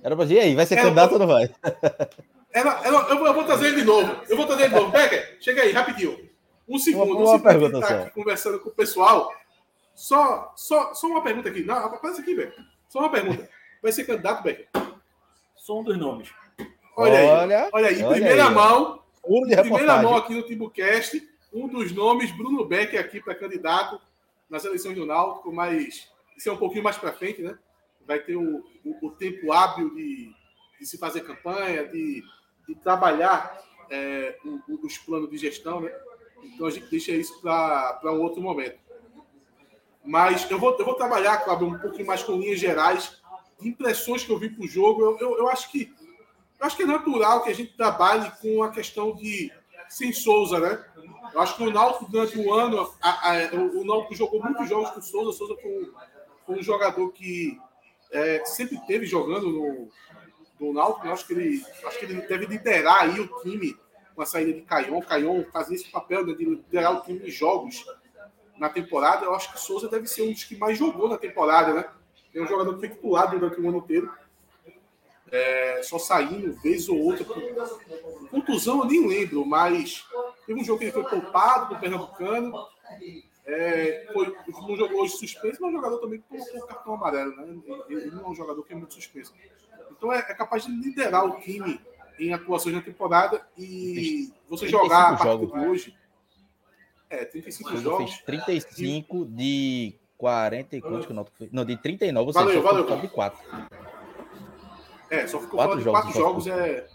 Era 0.04 0.16
para 0.16 0.26
dizer, 0.26 0.40
aí, 0.40 0.56
vai 0.56 0.66
ser 0.66 0.76
era, 0.76 0.84
candidato 0.84 1.14
ou 1.14 1.20
não 1.20 1.28
vai? 1.28 1.50
Era, 2.52 2.82
era, 2.84 2.90
eu, 2.90 3.28
eu, 3.28 3.34
vou 3.36 3.44
trazer 3.44 3.68
ele 3.68 3.82
de 3.82 3.84
novo. 3.84 4.24
Eu 4.28 4.36
vou 4.36 4.48
trazer 4.48 4.64
ele 4.64 4.74
de 4.74 4.80
novo. 4.80 4.92
Pega, 4.92 5.38
chega 5.40 5.62
aí, 5.62 5.72
rapidinho. 5.72 6.29
Um 6.70 6.78
segundo. 6.78 7.18
Uma, 7.18 7.32
uma 7.32 7.36
um 7.36 7.40
pergunta 7.40 7.80
tá 7.80 8.02
aqui 8.02 8.12
conversando 8.12 8.60
com 8.60 8.70
o 8.70 8.74
pessoal. 8.74 9.34
Só, 9.96 10.54
só, 10.56 10.94
só 10.94 11.08
uma 11.08 11.24
pergunta 11.24 11.50
aqui. 11.50 11.64
Não, 11.64 11.76
aparece 11.76 12.22
aqui, 12.22 12.36
velho. 12.36 12.54
Só 12.88 13.00
uma 13.00 13.10
pergunta. 13.10 13.50
Vai 13.82 13.92
ser 13.92 14.06
candidato, 14.06 14.44
Becker? 14.44 14.68
Só 15.56 15.80
um 15.80 15.84
dos 15.84 15.98
nomes. 15.98 16.30
Olha, 16.96 17.14
olha 17.14 17.64
aí. 17.64 17.70
Olha 17.74 17.88
aí. 17.90 18.04
Olha 18.04 18.16
primeira 18.16 18.48
aí, 18.48 18.54
mão. 18.54 19.00
Primeira 19.22 19.64
reportagem. 19.64 20.04
mão 20.04 20.16
aqui 20.16 20.34
no 20.34 20.44
Timbucast, 20.44 21.30
um 21.54 21.68
dos 21.68 21.92
nomes, 21.92 22.32
Bruno 22.32 22.66
Beck, 22.66 22.98
aqui 22.98 23.22
para 23.22 23.36
candidato 23.36 24.00
nas 24.50 24.66
eleições 24.66 24.96
do 24.96 25.06
Náutico, 25.06 25.52
mas 25.52 26.10
isso 26.36 26.50
é 26.50 26.52
um 26.52 26.58
pouquinho 26.58 26.84
mais 26.84 26.98
para 26.98 27.14
frente, 27.14 27.42
né? 27.42 27.58
Vai 28.08 28.20
ter 28.20 28.36
o, 28.36 28.66
o, 28.84 29.08
o 29.08 29.12
tempo 29.12 29.52
hábil 29.52 29.94
de, 29.94 30.32
de, 30.80 30.86
se 30.86 30.98
fazer 30.98 31.22
campanha, 31.22 31.86
de, 31.88 32.24
de 32.68 32.76
trabalhar 32.76 33.62
é, 33.90 34.36
o, 34.44 34.86
os 34.86 34.98
planos 34.98 35.30
de 35.30 35.38
gestão, 35.38 35.82
né? 35.82 35.92
Então 36.44 36.68
a 36.68 36.72
gente 36.72 36.90
deixa 36.90 37.12
isso 37.12 37.40
para 37.42 38.00
um 38.06 38.22
outro 38.22 38.42
momento. 38.42 38.80
Mas 40.04 40.50
eu 40.50 40.58
vou, 40.60 40.76
eu 40.78 40.86
vou 40.86 40.96
trabalhar, 40.96 41.38
Cláudio, 41.38 41.68
um 41.68 41.78
pouquinho 41.78 42.08
mais 42.08 42.24
com 42.24 42.34
linhas 42.34 42.60
gerais, 42.60 43.22
impressões 43.62 44.24
que 44.24 44.32
eu 44.32 44.40
vi 44.40 44.50
para 44.50 44.64
o 44.64 44.68
jogo. 44.68 45.02
Eu, 45.02 45.18
eu, 45.20 45.38
eu, 45.40 45.50
acho 45.50 45.72
que, 45.72 45.94
eu 46.60 46.66
acho 46.66 46.76
que 46.76 46.84
é 46.84 46.86
natural 46.86 47.44
que 47.44 47.50
a 47.50 47.56
gente 47.56 47.76
trabalhe 47.76 48.32
com 48.42 48.64
a 48.64 48.72
questão 48.72 49.14
de 49.16 49.52
sem 49.90 50.14
Souza, 50.14 50.60
né? 50.60 50.86
Eu 51.34 51.42
acho 51.42 51.56
que 51.56 51.64
o 51.64 51.72
Náutico, 51.72 52.10
durante 52.10 52.38
o 52.38 52.54
ano, 52.54 52.94
a, 53.02 53.32
a, 53.32 53.56
o, 53.56 53.84
Náutico 53.84 54.16
jogou 54.16 54.42
muitos 54.42 54.70
jogos 54.70 54.92
com 54.92 55.00
o 55.00 55.04
Souza. 55.04 55.30
O 55.30 55.34
Souza 55.34 55.56
foi 55.62 55.72
um, 55.72 55.94
foi 56.46 56.60
um 56.60 56.64
jogador 56.64 57.12
que 57.12 57.60
é, 58.12 58.44
sempre 58.46 58.80
teve 58.88 59.06
jogando 59.06 59.50
no, 59.50 59.90
no 60.60 60.74
Náutico. 60.74 61.08
Eu 61.08 61.14
acho 61.14 61.28
que, 61.28 61.34
ele, 61.34 61.64
acho 61.86 62.00
que 62.00 62.06
ele 62.06 62.22
deve 62.22 62.46
liderar 62.46 63.04
aí 63.04 63.20
o 63.20 63.28
time 63.42 63.78
com 64.20 64.24
a 64.24 64.26
saída 64.26 64.52
de 64.52 64.62
Caion. 64.64 65.00
Caion 65.00 65.46
fazia 65.46 65.78
esse 65.78 65.90
papel 65.90 66.26
né, 66.26 66.34
de 66.34 66.44
liderar 66.44 66.94
o 66.94 67.02
time 67.04 67.26
em 67.26 67.32
jogos 67.32 67.86
na 68.58 68.68
temporada. 68.68 69.24
Eu 69.24 69.34
acho 69.34 69.54
que 69.54 69.58
Souza 69.58 69.88
deve 69.88 70.08
ser 70.08 70.24
um 70.24 70.34
dos 70.34 70.44
que 70.44 70.58
mais 70.58 70.78
jogou 70.78 71.08
na 71.08 71.18
temporada, 71.18 71.74
né? 71.74 71.86
É 72.36 72.42
um 72.42 72.46
jogador 72.46 72.74
que 72.74 72.82
foi 72.82 72.90
titular 72.90 73.32
durante 73.32 73.62
o 73.62 73.70
ano 73.70 73.78
inteiro. 73.78 74.12
É, 75.32 75.82
só 75.84 75.98
saindo, 75.98 76.52
vez 76.62 76.90
ou 76.90 77.00
outra. 77.00 77.26
Contusão 78.30 78.80
eu 78.80 78.86
nem 78.86 79.08
lembro, 79.08 79.46
mas 79.46 80.06
teve 80.46 80.60
um 80.60 80.66
jogo 80.66 80.80
que 80.80 80.86
ele 80.86 80.92
foi 80.92 81.06
poupado 81.06 81.70
com 81.70 81.76
o 81.76 81.80
Pernambucano. 81.80 82.68
É, 83.46 84.06
foi, 84.12 84.36
não 84.50 84.76
jogou 84.76 85.02
hoje 85.02 85.16
suspenso, 85.16 85.62
mas 85.62 85.72
um 85.72 85.78
jogador 85.78 85.98
também 86.00 86.22
colocou 86.28 86.60
o 86.60 86.68
cartão 86.68 86.94
amarelo, 86.94 87.38
né? 87.38 87.58
Ele, 87.88 88.12
não 88.12 88.26
é 88.26 88.30
um 88.32 88.36
jogador 88.36 88.62
que 88.64 88.74
é 88.74 88.76
muito 88.76 88.96
suspenso. 88.96 89.34
Então 89.92 90.12
é, 90.12 90.20
é, 90.20 90.34
capaz 90.34 90.66
de 90.66 90.72
liderar 90.74 91.26
o 91.26 91.40
time 91.40 91.80
em 92.20 92.34
atuações 92.34 92.76
na 92.76 92.82
temporada 92.82 93.42
e 93.58 94.32
você 94.48 94.68
jogar 94.68 95.14
a 95.14 95.18
partir 95.18 95.46
de 95.46 95.68
hoje. 95.68 95.98
É, 97.10 97.26
35 97.26 97.78
jogos. 97.78 98.12
Fez 98.12 98.22
35 98.24 99.26
de 99.26 99.96
40 100.18 100.76
e 100.76 100.82
que 100.82 100.88
o 100.88 101.14
Náutico 101.14 101.38
fez? 101.38 101.52
Não, 101.52 101.66
de 101.66 101.78
39, 101.78 102.32
você 102.32 102.40
valeu, 102.40 102.62
valeu, 102.62 103.02
de 103.02 103.08
4. 103.08 103.40
É, 105.10 105.26
só 105.26 105.40
ficou 105.40 105.58
quatro 105.58 105.82
jogos, 105.82 106.02
quatro 106.02 106.20
jogos 106.20 106.48
é. 106.48 106.88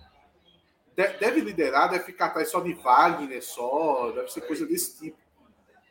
Deve 0.94 1.40
liderar, 1.40 1.90
deve 1.90 2.04
ficar 2.04 2.26
atrás 2.26 2.48
só 2.48 2.60
de 2.60 2.72
Wagner, 2.74 3.42
só, 3.42 4.12
deve 4.12 4.30
ser 4.30 4.42
coisa 4.42 4.64
desse 4.64 4.96
tipo. 5.00 5.18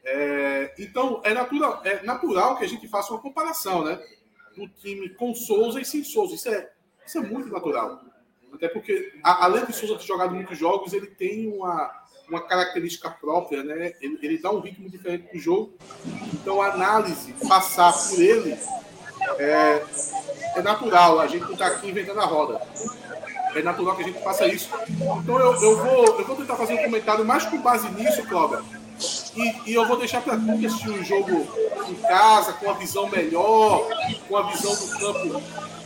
É, 0.05 0.73
então, 0.79 1.21
é 1.25 1.33
natural, 1.33 1.81
é 1.83 2.01
natural 2.03 2.57
que 2.57 2.63
a 2.63 2.67
gente 2.67 2.87
faça 2.87 3.11
uma 3.11 3.21
comparação, 3.21 3.83
né? 3.83 4.01
Do 4.55 4.69
time 4.69 5.09
com 5.09 5.35
Souza 5.35 5.81
e 5.81 5.85
sem 5.85 6.05
Souza. 6.05 6.35
Isso 6.35 6.47
é, 6.47 6.71
isso 7.05 7.17
é 7.17 7.21
muito 7.21 7.49
natural. 7.49 8.01
Até 8.53 8.67
porque, 8.67 9.13
além 9.23 9.65
de 9.65 9.73
Souza 9.73 9.95
ter 9.97 10.05
jogado 10.05 10.33
muitos 10.33 10.57
jogos, 10.57 10.93
ele 10.93 11.07
tem 11.07 11.51
uma, 11.51 11.91
uma 12.29 12.41
característica 12.41 13.09
própria, 13.09 13.63
né? 13.63 13.93
Ele, 13.99 14.19
ele 14.21 14.37
dá 14.37 14.51
um 14.51 14.59
ritmo 14.59 14.89
diferente 14.89 15.27
para 15.27 15.37
o 15.37 15.41
jogo. 15.41 15.73
Então, 16.33 16.61
a 16.61 16.67
análise, 16.67 17.33
passar 17.47 17.91
por 17.91 18.21
ele, 18.21 18.57
é, 19.39 19.83
é 20.55 20.61
natural. 20.61 21.19
A 21.19 21.27
gente 21.27 21.43
não 21.43 21.53
está 21.53 21.67
aqui 21.67 21.89
inventando 21.89 22.19
a 22.19 22.25
roda. 22.25 22.61
É 23.55 23.61
natural 23.61 23.95
que 23.95 24.03
a 24.03 24.05
gente 24.05 24.23
faça 24.23 24.47
isso. 24.47 24.69
Então, 24.89 25.39
eu, 25.39 25.53
eu, 25.61 25.77
vou, 25.77 26.05
eu 26.19 26.25
vou 26.25 26.35
tentar 26.35 26.55
fazer 26.55 26.73
um 26.73 26.83
comentário 26.83 27.25
mais 27.25 27.45
com 27.45 27.59
base 27.59 27.89
nisso, 27.91 28.23
Cláudio. 28.27 28.63
E, 29.35 29.71
e, 29.71 29.73
eu 29.73 29.87
vou 29.87 29.97
deixar 29.97 30.21
para 30.21 30.37
que 30.37 30.65
assistir 30.65 30.89
o 30.89 31.03
jogo 31.03 31.47
em 31.89 31.95
casa, 31.95 32.53
com 32.53 32.69
a 32.69 32.73
visão 32.73 33.09
melhor, 33.09 33.89
com 34.27 34.37
a 34.37 34.43
visão 34.51 34.73
do 34.75 34.99
campo 34.99 35.41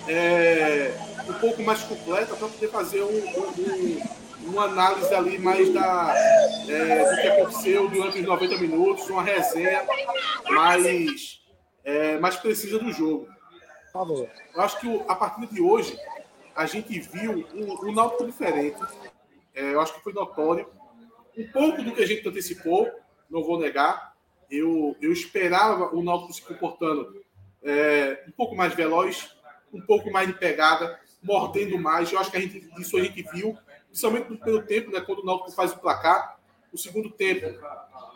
é, 0.07 0.93
um 1.29 1.33
pouco 1.39 1.61
mais 1.63 1.81
completa, 1.83 2.35
para 2.35 2.47
poder 2.47 2.69
fazer 2.69 3.03
um, 3.03 3.07
um, 3.09 4.01
uma 4.47 4.63
análise 4.65 5.13
ali 5.13 5.37
mais 5.37 5.73
da, 5.73 6.13
é, 6.67 7.09
do 7.09 7.21
que 7.21 7.27
aconteceu 7.27 7.89
durante 7.89 8.19
os 8.19 8.25
90 8.25 8.57
minutos, 8.57 9.09
uma 9.09 9.23
resenha 9.23 9.85
mais, 10.49 11.41
é, 11.83 12.17
mais 12.19 12.35
precisa 12.35 12.79
do 12.79 12.91
jogo. 12.91 13.27
Eu 14.53 14.61
acho 14.61 14.79
que 14.79 15.01
a 15.07 15.15
partir 15.15 15.47
de 15.47 15.61
hoje 15.61 15.97
a 16.55 16.65
gente 16.65 16.99
viu 16.99 17.45
um, 17.53 17.89
um 17.89 17.91
Náutico 17.93 18.25
diferente. 18.25 18.79
É, 19.53 19.73
eu 19.73 19.81
acho 19.81 19.93
que 19.93 20.03
foi 20.03 20.13
notório. 20.13 20.67
Um 21.37 21.47
pouco 21.51 21.83
do 21.83 21.91
que 21.91 22.01
a 22.01 22.05
gente 22.05 22.27
antecipou, 22.27 22.89
não 23.29 23.43
vou 23.43 23.59
negar. 23.59 24.15
Eu, 24.49 24.95
eu 25.01 25.11
esperava 25.11 25.95
o 25.95 26.03
Náutico 26.03 26.33
se 26.33 26.41
comportando 26.41 27.23
é, 27.63 28.23
um 28.27 28.31
pouco 28.31 28.55
mais 28.55 28.73
veloz, 28.73 29.35
um 29.73 29.81
pouco 29.81 30.11
mais 30.11 30.27
de 30.27 30.33
pegada, 30.33 30.99
mordendo 31.27 31.77
mais. 31.77 32.11
Eu 32.11 32.19
acho 32.19 32.31
que 32.31 32.37
a 32.37 32.39
gente, 32.39 32.67
isso 32.79 32.97
a 32.97 33.03
gente 33.03 33.21
viu, 33.33 33.55
principalmente 33.87 34.29
no 34.29 34.37
primeiro 34.37 34.65
tempo, 34.65 34.91
né, 34.91 35.01
quando 35.01 35.19
o 35.19 35.25
Náutico 35.25 35.51
faz 35.51 35.73
o 35.73 35.77
placar. 35.77 36.39
O 36.71 36.77
segundo 36.77 37.09
tempo 37.09 37.45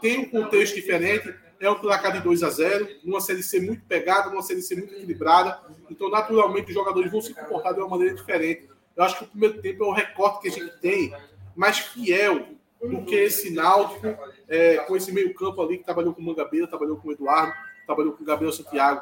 tem 0.02 0.19
um 0.19 0.30
contexto 0.30 0.76
diferente, 0.76 1.34
é 1.60 1.69
um 1.69 1.80
placar 1.80 2.13
de 2.13 2.21
2 2.21 2.41
a 2.43 2.50
0 2.50 2.88
numa 3.04 3.21
Série 3.21 3.43
C 3.43 3.60
muito 3.60 3.84
pegada, 3.86 4.30
numa 4.30 4.41
Série 4.41 4.62
C 4.62 4.76
muito 4.76 4.93
equilibrada. 4.93 5.60
Então, 5.89 6.10
naturalmente, 6.10 6.69
os 6.69 6.74
jogadores 6.74 7.12
vão 7.12 7.21
se 7.21 7.34
comportar 7.34 7.74
de 7.74 7.80
uma 7.82 7.89
maneira 7.89 8.15
diferente. 8.15 8.69
Eu 8.95 9.04
acho 9.04 9.17
que 9.17 9.24
o 9.26 9.28
primeiro 9.28 9.62
tempo 9.62 9.84
é 9.84 9.88
o 9.88 9.91
recorte 9.91 10.41
que 10.41 10.47
a 10.47 10.52
gente 10.52 10.80
tem 10.80 11.13
mais 11.56 11.80
fiel 11.80 12.47
do 12.82 13.04
que 13.06 13.15
esse 13.15 13.52
Náutico, 13.52 14.08
é, 14.47 14.78
com 14.78 14.95
esse 14.95 15.12
meio-campo 15.12 15.62
ali 15.62 15.78
que 15.78 15.84
trabalhou 15.84 16.13
com 16.13 16.21
o 16.21 16.26
Mangabeira, 16.26 16.67
trabalhou 16.67 16.97
com 16.97 17.10
o 17.10 17.12
Eduardo, 17.12 17.54
trabalhou 17.86 18.13
com 18.13 18.24
o 18.24 18.26
Gabriel 18.26 18.52
Santiago. 18.52 19.02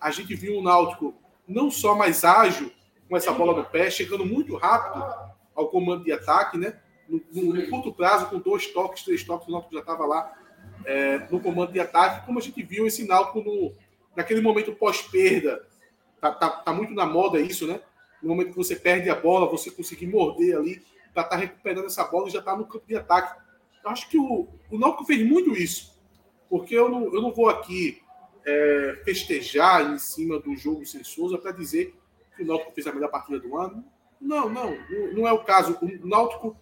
A 0.00 0.10
gente 0.10 0.34
viu 0.34 0.58
o 0.58 0.62
Náutico 0.62 1.14
não 1.46 1.70
só 1.70 1.94
mais 1.94 2.24
ágil 2.24 2.72
com 3.10 3.16
essa 3.16 3.32
bola 3.32 3.58
no 3.58 3.64
pé, 3.64 3.90
chegando 3.90 4.24
muito 4.24 4.56
rápido 4.56 5.04
ao 5.52 5.68
comando 5.68 6.04
de 6.04 6.12
ataque, 6.12 6.56
né? 6.56 6.78
No, 7.08 7.20
no, 7.32 7.54
no 7.54 7.68
curto 7.68 7.92
prazo, 7.92 8.26
com 8.26 8.38
dois 8.38 8.68
toques, 8.68 9.02
três 9.02 9.24
toques, 9.24 9.48
o 9.48 9.50
Náutico 9.50 9.74
já 9.74 9.80
estava 9.80 10.06
lá 10.06 10.32
é, 10.84 11.18
no 11.28 11.40
comando 11.40 11.72
de 11.72 11.80
ataque, 11.80 12.24
como 12.24 12.38
a 12.38 12.42
gente 12.42 12.62
viu 12.62 12.86
esse 12.86 13.04
Náutico 13.04 13.42
no, 13.42 13.74
naquele 14.14 14.40
momento 14.40 14.72
pós-perda. 14.76 15.66
Tá, 16.20 16.30
tá, 16.30 16.50
tá 16.50 16.72
muito 16.72 16.94
na 16.94 17.04
moda 17.04 17.40
isso, 17.40 17.66
né? 17.66 17.80
No 18.22 18.28
momento 18.28 18.50
que 18.50 18.56
você 18.56 18.76
perde 18.76 19.10
a 19.10 19.16
bola, 19.16 19.50
você 19.50 19.72
conseguir 19.72 20.06
morder 20.06 20.56
ali 20.56 20.80
para 21.12 21.24
estar 21.24 21.30
tá 21.30 21.36
recuperando 21.36 21.86
essa 21.86 22.04
bola 22.04 22.28
e 22.28 22.30
já 22.30 22.38
está 22.38 22.56
no 22.56 22.64
campo 22.64 22.86
de 22.86 22.94
ataque. 22.94 23.40
Eu 23.82 23.90
acho 23.90 24.08
que 24.08 24.18
o, 24.18 24.46
o 24.70 24.78
Náutico 24.78 25.04
fez 25.04 25.26
muito 25.26 25.50
isso, 25.56 25.98
porque 26.48 26.76
eu 26.76 26.88
não, 26.88 27.12
eu 27.12 27.20
não 27.20 27.32
vou 27.32 27.48
aqui 27.48 28.00
é, 28.46 29.02
festejar 29.04 29.92
em 29.92 29.98
cima 29.98 30.38
do 30.38 30.54
jogo 30.54 30.86
sem 30.86 31.02
Souza 31.02 31.36
para 31.38 31.50
dizer 31.50 31.99
que 32.40 32.44
o 32.44 32.46
Náutico 32.46 32.72
fez 32.72 32.86
a 32.86 32.92
melhor 32.92 33.10
partida 33.10 33.38
do 33.38 33.56
ano. 33.56 33.84
Não, 34.20 34.48
não, 34.48 34.76
não 35.12 35.28
é 35.28 35.32
o 35.32 35.44
caso. 35.44 35.78
O 35.82 36.06
Náutico 36.06 36.56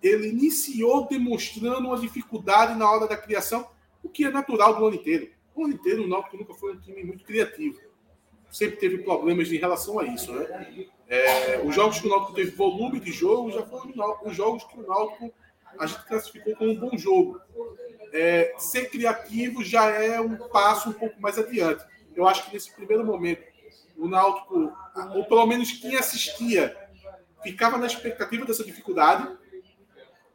ele 0.00 0.28
iniciou 0.28 1.06
demonstrando 1.08 1.88
uma 1.88 1.98
dificuldade 1.98 2.78
na 2.78 2.90
hora 2.90 3.08
da 3.08 3.16
criação, 3.16 3.68
o 4.02 4.08
que 4.08 4.24
é 4.24 4.30
natural 4.30 4.76
do 4.76 4.86
ano 4.86 4.96
inteiro. 4.96 5.30
O 5.54 5.64
ano 5.64 5.74
inteiro 5.74 6.04
o 6.04 6.08
Náutico 6.08 6.36
nunca 6.36 6.54
foi 6.54 6.74
um 6.74 6.80
time 6.80 7.02
muito 7.04 7.24
criativo. 7.24 7.80
Sempre 8.50 8.76
teve 8.76 8.98
problemas 8.98 9.50
em 9.50 9.56
relação 9.56 9.98
a 9.98 10.04
isso, 10.04 10.32
né? 10.32 10.86
É, 11.08 11.60
os 11.64 11.74
jogos 11.74 11.98
que 11.98 12.06
o 12.06 12.10
Náutico 12.10 12.34
teve 12.34 12.50
volume 12.52 13.00
de 13.00 13.10
jogo 13.10 13.50
já 13.50 13.64
foram 13.64 13.92
os 14.24 14.36
jogos 14.36 14.64
que 14.64 14.78
o 14.78 14.86
Náutico 14.86 15.32
a 15.78 15.86
gente 15.86 16.06
classificou 16.06 16.54
como 16.56 16.70
um 16.70 16.78
bom 16.78 16.96
jogo. 16.96 17.40
É, 18.12 18.54
ser 18.58 18.90
criativo 18.90 19.64
já 19.64 19.90
é 19.90 20.20
um 20.20 20.36
passo 20.48 20.90
um 20.90 20.92
pouco 20.92 21.20
mais 21.20 21.36
adiante. 21.36 21.84
Eu 22.14 22.28
acho 22.28 22.46
que 22.46 22.52
nesse 22.52 22.72
primeiro 22.72 23.04
momento 23.04 23.42
o 23.96 24.08
Náutico, 24.08 24.72
ou 25.14 25.24
pelo 25.24 25.46
menos 25.46 25.72
quem 25.72 25.96
assistia, 25.96 26.76
ficava 27.42 27.76
na 27.76 27.86
expectativa 27.86 28.44
dessa 28.44 28.64
dificuldade 28.64 29.28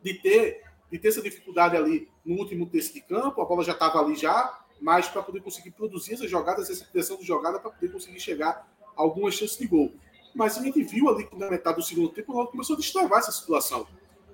de 0.02 0.14
ter, 0.14 0.64
de 0.92 0.98
ter 0.98 1.08
essa 1.10 1.22
dificuldade 1.22 1.76
ali 1.76 2.10
no 2.24 2.38
último 2.38 2.66
terço 2.68 2.94
de 2.94 3.02
campo, 3.02 3.42
a 3.42 3.46
bola 3.46 3.64
já 3.64 3.74
estava 3.74 4.00
ali 4.00 4.16
já, 4.16 4.60
mas 4.80 5.08
para 5.08 5.22
poder 5.22 5.42
conseguir 5.42 5.72
produzir 5.72 6.14
essas 6.14 6.30
jogadas, 6.30 6.70
essa 6.70 6.86
pressão 6.86 7.18
de 7.18 7.26
jogada, 7.26 7.60
para 7.60 7.72
poder 7.72 7.92
conseguir 7.92 8.20
chegar 8.20 8.68
a 8.96 9.02
algumas 9.02 9.34
chances 9.34 9.58
de 9.58 9.68
gol. 9.68 9.92
Mas 10.34 10.58
a 10.58 10.62
gente 10.62 10.82
viu 10.84 11.10
ali 11.10 11.26
que 11.26 11.36
na 11.36 11.50
metade 11.50 11.78
do 11.78 11.84
segundo 11.84 12.10
tempo 12.10 12.32
o 12.32 12.36
Náutico 12.36 12.52
começou 12.54 12.76
a 12.76 12.80
destravar 12.80 13.20
essa 13.20 13.32
situação. 13.32 13.88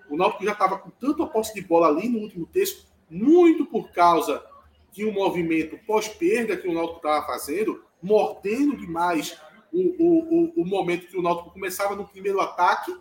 O 0.09 0.17
Náutico 0.17 0.43
já 0.43 0.51
estava 0.51 0.77
com 0.77 0.89
tanta 0.89 1.25
posse 1.25 1.53
de 1.53 1.61
bola 1.61 1.87
ali 1.87 2.09
no 2.09 2.19
último 2.19 2.45
terço, 2.45 2.87
muito 3.09 3.65
por 3.65 3.89
causa 3.91 4.43
de 4.91 5.05
um 5.05 5.11
movimento 5.11 5.77
pós-perda 5.85 6.57
que 6.57 6.67
o 6.67 6.73
Náutico 6.73 6.97
estava 6.97 7.25
fazendo, 7.25 7.83
mordendo 8.01 8.77
demais 8.77 9.39
o, 9.71 9.79
o, 9.79 10.59
o, 10.59 10.61
o 10.61 10.65
momento 10.65 11.07
que 11.07 11.17
o 11.17 11.21
Náutico 11.21 11.51
começava 11.51 11.95
no 11.95 12.07
primeiro 12.07 12.39
ataque 12.39 12.95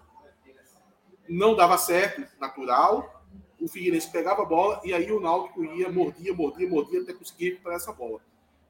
não 1.29 1.55
dava 1.55 1.79
certo, 1.79 2.25
natural. 2.41 3.23
O 3.61 3.69
Figueirense 3.69 4.11
pegava 4.11 4.43
a 4.43 4.45
bola 4.45 4.81
e 4.85 4.93
aí 4.93 5.11
o 5.11 5.21
Náutico 5.21 5.65
ia, 5.65 5.91
mordia, 5.91 6.35
mordia, 6.35 6.69
mordia 6.69 7.01
até 7.01 7.13
conseguir 7.13 7.51
recuperar 7.51 7.77
essa 7.77 7.93
bola. 7.93 8.21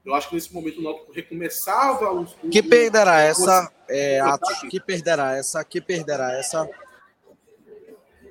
Eu 0.05 0.13
acho 0.13 0.29
que 0.29 0.35
nesse 0.35 0.53
momento 0.53 0.79
o 0.79 0.83
Náutico 0.83 1.11
recomeçava 1.11 2.11
os. 2.11 2.35
Que 2.51 2.61
perderá 2.61 3.21
essa, 3.21 3.71
é, 3.89 4.19
Atos, 4.19 4.61
que 4.69 4.79
perderá 4.79 5.35
essa, 5.35 5.63
que 5.63 5.81
perderá 5.81 6.31
essa. 6.37 6.69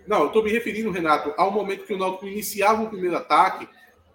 Não, 0.06 0.20
eu 0.20 0.26
estou 0.28 0.44
me 0.44 0.52
referindo, 0.52 0.90
Renato, 0.90 1.34
ao 1.36 1.50
momento 1.50 1.84
que 1.84 1.92
o 1.92 1.98
Náutico 1.98 2.28
iniciava 2.28 2.82
o 2.82 2.90
primeiro 2.90 3.16
ataque, 3.16 3.68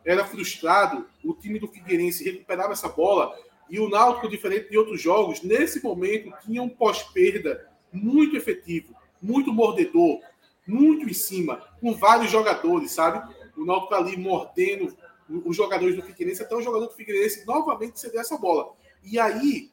era 0.05 0.23
frustrado, 0.23 1.05
o 1.23 1.33
time 1.33 1.59
do 1.59 1.67
Figueirense 1.67 2.23
recuperava 2.23 2.71
essa 2.71 2.87
bola 2.87 3.35
e 3.69 3.79
o 3.79 3.89
Náutico, 3.89 4.27
diferente 4.27 4.69
de 4.69 4.77
outros 4.77 5.01
jogos, 5.01 5.43
nesse 5.43 5.84
momento 5.84 6.34
tinha 6.43 6.62
um 6.62 6.69
pós-perda 6.69 7.69
muito 7.91 8.36
efetivo, 8.36 8.95
muito 9.21 9.53
mordedor, 9.53 10.19
muito 10.67 11.08
em 11.08 11.13
cima, 11.13 11.63
com 11.79 11.93
vários 11.93 12.32
jogadores, 12.32 12.91
sabe? 12.91 13.36
O 13.55 13.65
Náutico 13.65 13.93
ali 13.93 14.17
mordendo 14.17 14.95
os 15.29 15.55
jogadores 15.55 15.95
do 15.95 16.01
Figueirense, 16.01 16.41
até 16.41 16.55
o 16.55 16.62
jogador 16.62 16.88
do 16.88 16.93
Figueirense 16.93 17.45
novamente 17.45 17.99
ceder 17.99 18.21
essa 18.21 18.38
bola. 18.38 18.73
E 19.03 19.19
aí, 19.19 19.71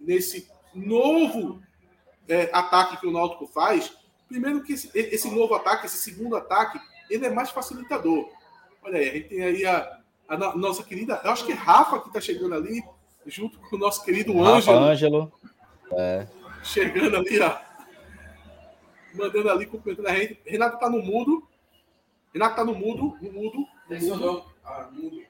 nesse 0.00 0.48
novo 0.74 1.62
é, 2.28 2.50
ataque 2.52 2.98
que 2.98 3.06
o 3.06 3.12
Náutico 3.12 3.46
faz, 3.46 3.96
primeiro 4.28 4.62
que 4.62 4.72
esse, 4.72 4.90
esse, 4.94 5.30
novo 5.30 5.54
ataque, 5.54 5.86
esse 5.86 5.98
segundo 5.98 6.36
ataque, 6.36 6.80
ele 7.08 7.26
é 7.26 7.30
mais 7.30 7.50
facilitador. 7.50 8.28
Olha 8.82 8.98
aí, 8.98 9.08
a 9.08 9.12
gente 9.12 9.28
tem 9.28 9.42
aí 9.42 9.64
a, 9.64 10.00
a 10.28 10.56
nossa 10.56 10.82
querida, 10.82 11.20
eu 11.24 11.30
acho 11.30 11.44
que 11.46 11.52
é 11.52 11.54
Rafa 11.54 12.00
que 12.00 12.08
está 12.08 12.20
chegando 12.20 12.54
ali, 12.54 12.82
junto 13.26 13.58
com 13.58 13.76
o 13.76 13.78
nosso 13.78 14.04
querido 14.04 14.32
Ângelo. 14.42 14.78
Ângelo. 14.78 15.32
É. 15.92 16.26
Chegando 16.62 17.16
ali, 17.16 17.40
ó. 17.40 17.58
Mandando 19.14 19.50
ali, 19.50 19.66
cumprimentando 19.66 20.08
a 20.08 20.14
gente. 20.14 20.40
Renato 20.44 20.78
tá 20.78 20.88
no 20.88 21.02
mudo. 21.02 21.46
Renato 22.32 22.56
tá 22.56 22.64
no 22.64 22.74
mudo, 22.74 23.16
no 23.20 23.32
mudo, 23.32 23.66
no 23.88 24.00
mudo. 24.00 24.44
Ah, 24.64 24.88
mudo. 24.92 25.22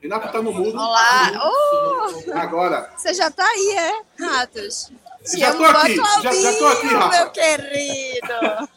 Renato 0.00 0.32
tá 0.32 0.42
no 0.42 0.52
mudo. 0.52 0.78
Olá! 0.78 1.30
Uh! 1.32 2.32
Agora. 2.32 2.92
Você 2.96 3.14
já 3.14 3.30
tá 3.30 3.44
aí, 3.44 3.76
é, 3.76 4.24
Ratos? 4.24 4.92
já 5.36 5.54
tô 5.54 5.64
aqui, 5.64 5.96
já, 5.96 6.34
já 6.34 6.58
tô 6.58 6.66
aqui, 6.66 6.86
Rafa. 6.88 7.16
Meu 7.16 7.30
querido. 7.30 8.68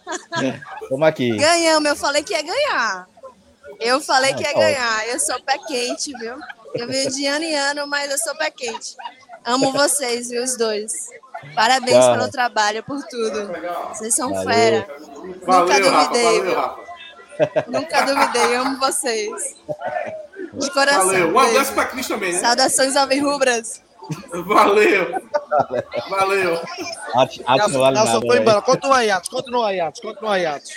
Vamos 0.89 1.07
aqui. 1.07 1.35
Ganhamos, 1.35 1.89
eu 1.89 1.95
falei 1.95 2.23
que 2.23 2.33
ia 2.33 2.41
ganhar. 2.41 3.07
Eu 3.79 4.01
falei 4.01 4.33
que 4.33 4.43
ia 4.43 4.53
ganhar. 4.53 5.07
Eu 5.09 5.19
sou 5.19 5.41
pé 5.41 5.57
quente, 5.67 6.13
viu? 6.17 6.37
Eu 6.79 6.87
venho 6.87 7.11
de 7.11 7.25
ano 7.25 7.43
em 7.43 7.55
ano, 7.55 7.87
mas 7.87 8.11
eu 8.11 8.17
sou 8.17 8.35
pé 8.35 8.51
quente. 8.51 8.95
Amo 9.45 9.71
vocês, 9.71 10.29
viu, 10.29 10.43
os 10.43 10.57
dois. 10.57 10.91
Parabéns 11.55 11.97
Cara. 11.97 12.17
pelo 12.17 12.31
trabalho, 12.31 12.83
por 12.83 13.03
tudo. 13.03 13.51
Vocês 13.89 14.13
são 14.15 14.33
valeu. 14.33 14.49
fera. 14.49 14.87
Valeu, 15.45 15.65
Nunca 15.67 15.79
duvidei, 15.79 16.53
Rafa, 16.53 16.79
Nunca 17.67 18.01
duvidei, 18.01 18.55
amo 18.55 18.79
vocês. 18.79 19.55
De 20.53 20.71
coração. 20.71 21.07
Valeu. 21.07 21.33
Um 21.33 21.39
abraço 21.39 21.73
pra 21.73 21.85
Cris 21.85 22.07
também, 22.07 22.33
né? 22.33 22.39
Saudações 22.39 22.95
alvirrubras. 22.95 23.81
Valeu. 24.45 25.21
Valeu. 26.09 26.55
Atos, 27.13 27.41
Atos 27.45 27.73
não 27.73 27.79
vale 27.81 27.95
nada. 27.95 28.21
Foi 28.21 28.39
embora. 28.39 28.61
Continua 28.61 28.97
aí, 28.97 29.11
Atos. 29.11 29.29
Continua 29.29 29.67
aí, 29.67 29.79
Atos. 29.79 30.01
Continua 30.01 30.33
aí, 30.33 30.45
Atos. 30.45 30.71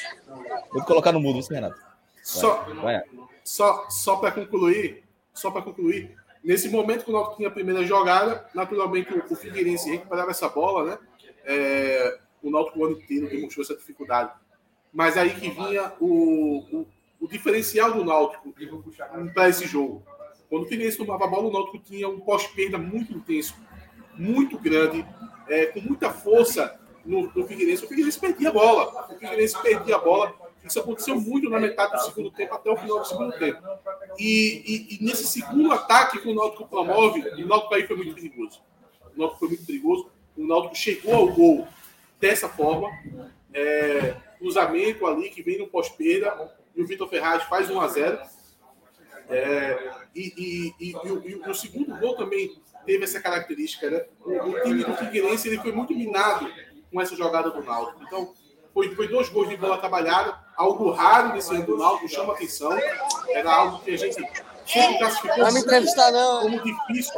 Vou 0.72 0.82
colocar 0.84 1.12
no 1.12 1.20
mudo, 1.20 1.38
isso, 1.38 1.52
Renato. 1.52 1.76
Só, 2.22 2.64
vai. 2.82 3.00
só, 3.44 3.86
só 3.88 4.16
para 4.16 4.32
concluir, 4.32 5.02
só 5.32 5.50
para 5.50 5.62
concluir, 5.62 6.16
nesse 6.42 6.68
momento 6.68 7.04
que 7.04 7.10
o 7.10 7.12
Náutico 7.12 7.36
tinha 7.36 7.48
a 7.48 7.52
primeira 7.52 7.84
jogada, 7.84 8.46
naturalmente 8.54 9.12
o, 9.12 9.36
Figueirense 9.36 9.90
recuperava 9.90 10.30
essa 10.30 10.48
bola, 10.48 10.84
né? 10.84 10.98
É, 11.44 12.18
o 12.42 12.50
Náutico 12.50 12.78
o 12.78 12.84
ano 12.84 12.96
inteiro 12.96 13.28
demonstrou 13.28 13.64
essa 13.64 13.76
dificuldade. 13.76 14.32
Mas 14.92 15.16
aí 15.16 15.30
que 15.30 15.50
vinha 15.50 15.92
o, 16.00 16.58
o, 16.72 16.86
o 17.20 17.28
diferencial 17.28 17.92
do 17.92 18.04
Náutico 18.04 18.54
para 19.34 19.48
esse 19.48 19.66
jogo. 19.66 20.02
Quando 20.48 20.64
o 20.64 20.66
Figueirense 20.66 20.98
tomava 20.98 21.24
a 21.24 21.28
bola, 21.28 21.48
o 21.48 21.52
Náutico 21.52 21.78
tinha 21.78 22.08
um 22.08 22.18
pós-perda 22.20 22.76
muito 22.76 23.12
intenso, 23.12 23.54
muito 24.16 24.58
grande, 24.58 25.06
é, 25.48 25.66
com 25.66 25.80
muita 25.80 26.10
força 26.10 26.78
no, 27.04 27.30
no 27.34 27.46
Figueirense. 27.46 27.84
O 27.84 27.88
Figueirense 27.88 28.18
perdia 28.18 28.48
a 28.48 28.52
bola. 28.52 29.04
O 29.04 29.18
Figueirense 29.18 29.62
perdia 29.62 29.96
a 29.96 29.98
bola. 29.98 30.34
Isso 30.64 30.78
aconteceu 30.78 31.18
muito 31.18 31.48
na 31.48 31.58
metade 31.58 31.92
do 31.92 32.00
segundo 32.00 32.30
tempo 32.30 32.54
até 32.54 32.70
o 32.70 32.76
final 32.76 33.00
do 33.00 33.06
segundo 33.06 33.32
tempo. 33.38 33.62
E, 34.18 34.62
e, 34.66 34.96
e 34.96 35.04
nesse 35.04 35.26
segundo 35.26 35.72
ataque 35.72 36.20
que 36.20 36.28
o 36.28 36.34
Náutico 36.34 36.68
promove, 36.68 37.20
o 37.20 37.46
Náutico 37.46 37.74
aí 37.74 37.86
foi 37.86 37.96
muito 37.96 38.14
perigoso. 38.14 38.62
O 39.14 39.18
Náutico 39.18 39.38
foi 39.38 39.48
muito 39.48 39.64
perigoso. 39.64 40.10
O 40.36 40.46
Náutico 40.46 40.76
chegou 40.76 41.14
ao 41.14 41.28
gol 41.28 41.66
dessa 42.20 42.48
forma. 42.48 42.88
É, 43.52 44.16
cruzamento 44.38 45.06
ali 45.06 45.30
que 45.30 45.42
vem 45.42 45.58
no 45.58 45.66
pós-perda 45.66 46.54
e 46.74 46.82
o 46.82 46.86
Vitor 46.86 47.08
Ferraz 47.08 47.42
faz 47.44 47.70
1 47.70 47.80
a 47.80 47.88
0 47.88 48.18
é, 49.28 49.92
e, 50.14 50.74
e, 50.80 50.94
o, 51.48 51.54
segundo 51.54 51.96
gol 51.98 52.16
também 52.16 52.60
teve 52.84 53.04
essa 53.04 53.20
característica, 53.20 53.88
né? 53.88 54.04
O, 54.20 54.32
o, 54.32 54.62
time 54.62 54.82
do 54.82 54.92
Figueirense 54.96 55.46
ele 55.46 55.58
foi 55.58 55.70
muito 55.70 55.94
minado 55.94 56.50
com 56.90 57.00
essa 57.00 57.14
jogada 57.14 57.48
do 57.50 57.62
Náutico. 57.62 58.02
Então, 58.02 58.34
foi, 58.74 58.92
foi 58.94 59.06
dois 59.06 59.28
gols 59.28 59.48
de 59.48 59.56
bola 59.56 59.78
trabalhada, 59.78 60.36
algo 60.60 60.90
raro 60.90 61.32
nesse 61.32 61.52
Náutico, 61.52 62.08
chama 62.08 62.34
atenção. 62.34 62.78
Era 63.30 63.52
algo 63.52 63.78
que 63.80 63.94
a 63.94 63.96
gente 63.96 64.14
sempre 64.66 64.98
classificou 64.98 65.38
não 65.38 65.52
me 65.52 65.60
entrevistar, 65.60 66.12
não. 66.12 66.42
como 66.42 66.62
difícil 66.62 67.14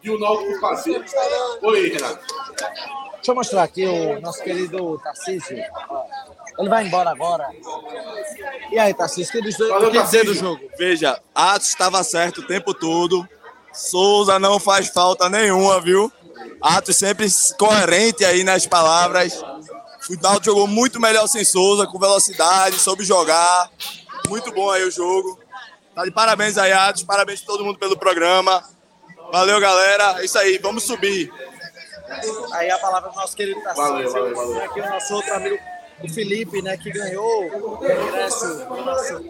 de 0.00 0.10
o 0.10 0.18
Náutico 0.18 0.60
fazer. 0.60 1.04
Oi, 1.62 1.88
Renato. 1.88 2.24
Deixa 3.14 3.30
eu 3.30 3.34
mostrar 3.34 3.62
aqui 3.64 3.86
o 3.86 4.20
nosso 4.20 4.42
querido 4.42 4.98
Tarcísio. 4.98 5.56
Ele 6.58 6.68
vai 6.68 6.86
embora 6.86 7.10
agora. 7.10 7.48
E 8.70 8.78
aí, 8.78 8.94
Tarcísio, 8.94 9.40
o 9.40 9.42
que, 9.42 9.50
do, 9.50 9.68
Valeu, 9.68 9.90
que 9.90 10.02
dizer 10.02 10.24
do 10.24 10.34
jogo? 10.34 10.60
Veja, 10.78 11.20
Atos 11.34 11.68
estava 11.68 12.02
certo 12.04 12.42
o 12.42 12.46
tempo 12.46 12.74
todo. 12.74 13.26
Souza 13.72 14.38
não 14.38 14.60
faz 14.60 14.88
falta 14.88 15.28
nenhuma, 15.28 15.80
viu? 15.80 16.12
Atos 16.60 16.96
sempre 16.96 17.26
coerente 17.58 18.24
aí 18.24 18.44
nas 18.44 18.66
palavras. 18.66 19.42
O 20.10 20.20
Náutico 20.20 20.46
jogou 20.46 20.66
muito 20.66 21.00
melhor 21.00 21.26
sem 21.26 21.44
Souza, 21.44 21.86
com 21.86 21.98
velocidade, 21.98 22.78
soube 22.78 23.04
jogar. 23.04 23.70
Muito 24.28 24.52
bom 24.52 24.70
aí 24.70 24.84
o 24.84 24.90
jogo. 24.90 25.38
Tá 25.94 26.04
de 26.04 26.10
parabéns 26.10 26.58
aí, 26.58 26.72
Atos. 26.72 27.02
Parabéns 27.02 27.42
a 27.42 27.46
todo 27.46 27.64
mundo 27.64 27.78
pelo 27.78 27.96
programa. 27.96 28.64
Valeu, 29.32 29.60
galera. 29.60 30.20
É 30.20 30.24
isso 30.24 30.38
aí, 30.38 30.58
vamos 30.58 30.84
subir. 30.84 31.32
Aí 32.52 32.70
a 32.70 32.78
palavra 32.78 33.10
do 33.10 33.16
nosso 33.16 33.36
querido 33.36 33.62
Tarcísio. 33.62 33.92
Valeu, 33.92 34.12
valeu, 34.12 34.34
valeu. 34.34 34.64
Aqui 34.64 34.80
o 34.80 34.88
nosso 34.88 35.14
outro 35.14 35.34
amigo 35.34 35.58
o 36.02 36.08
Felipe, 36.08 36.60
né, 36.62 36.76
que 36.76 36.90
ganhou 36.90 37.44
o 37.44 38.08
ingresso. 38.08 38.66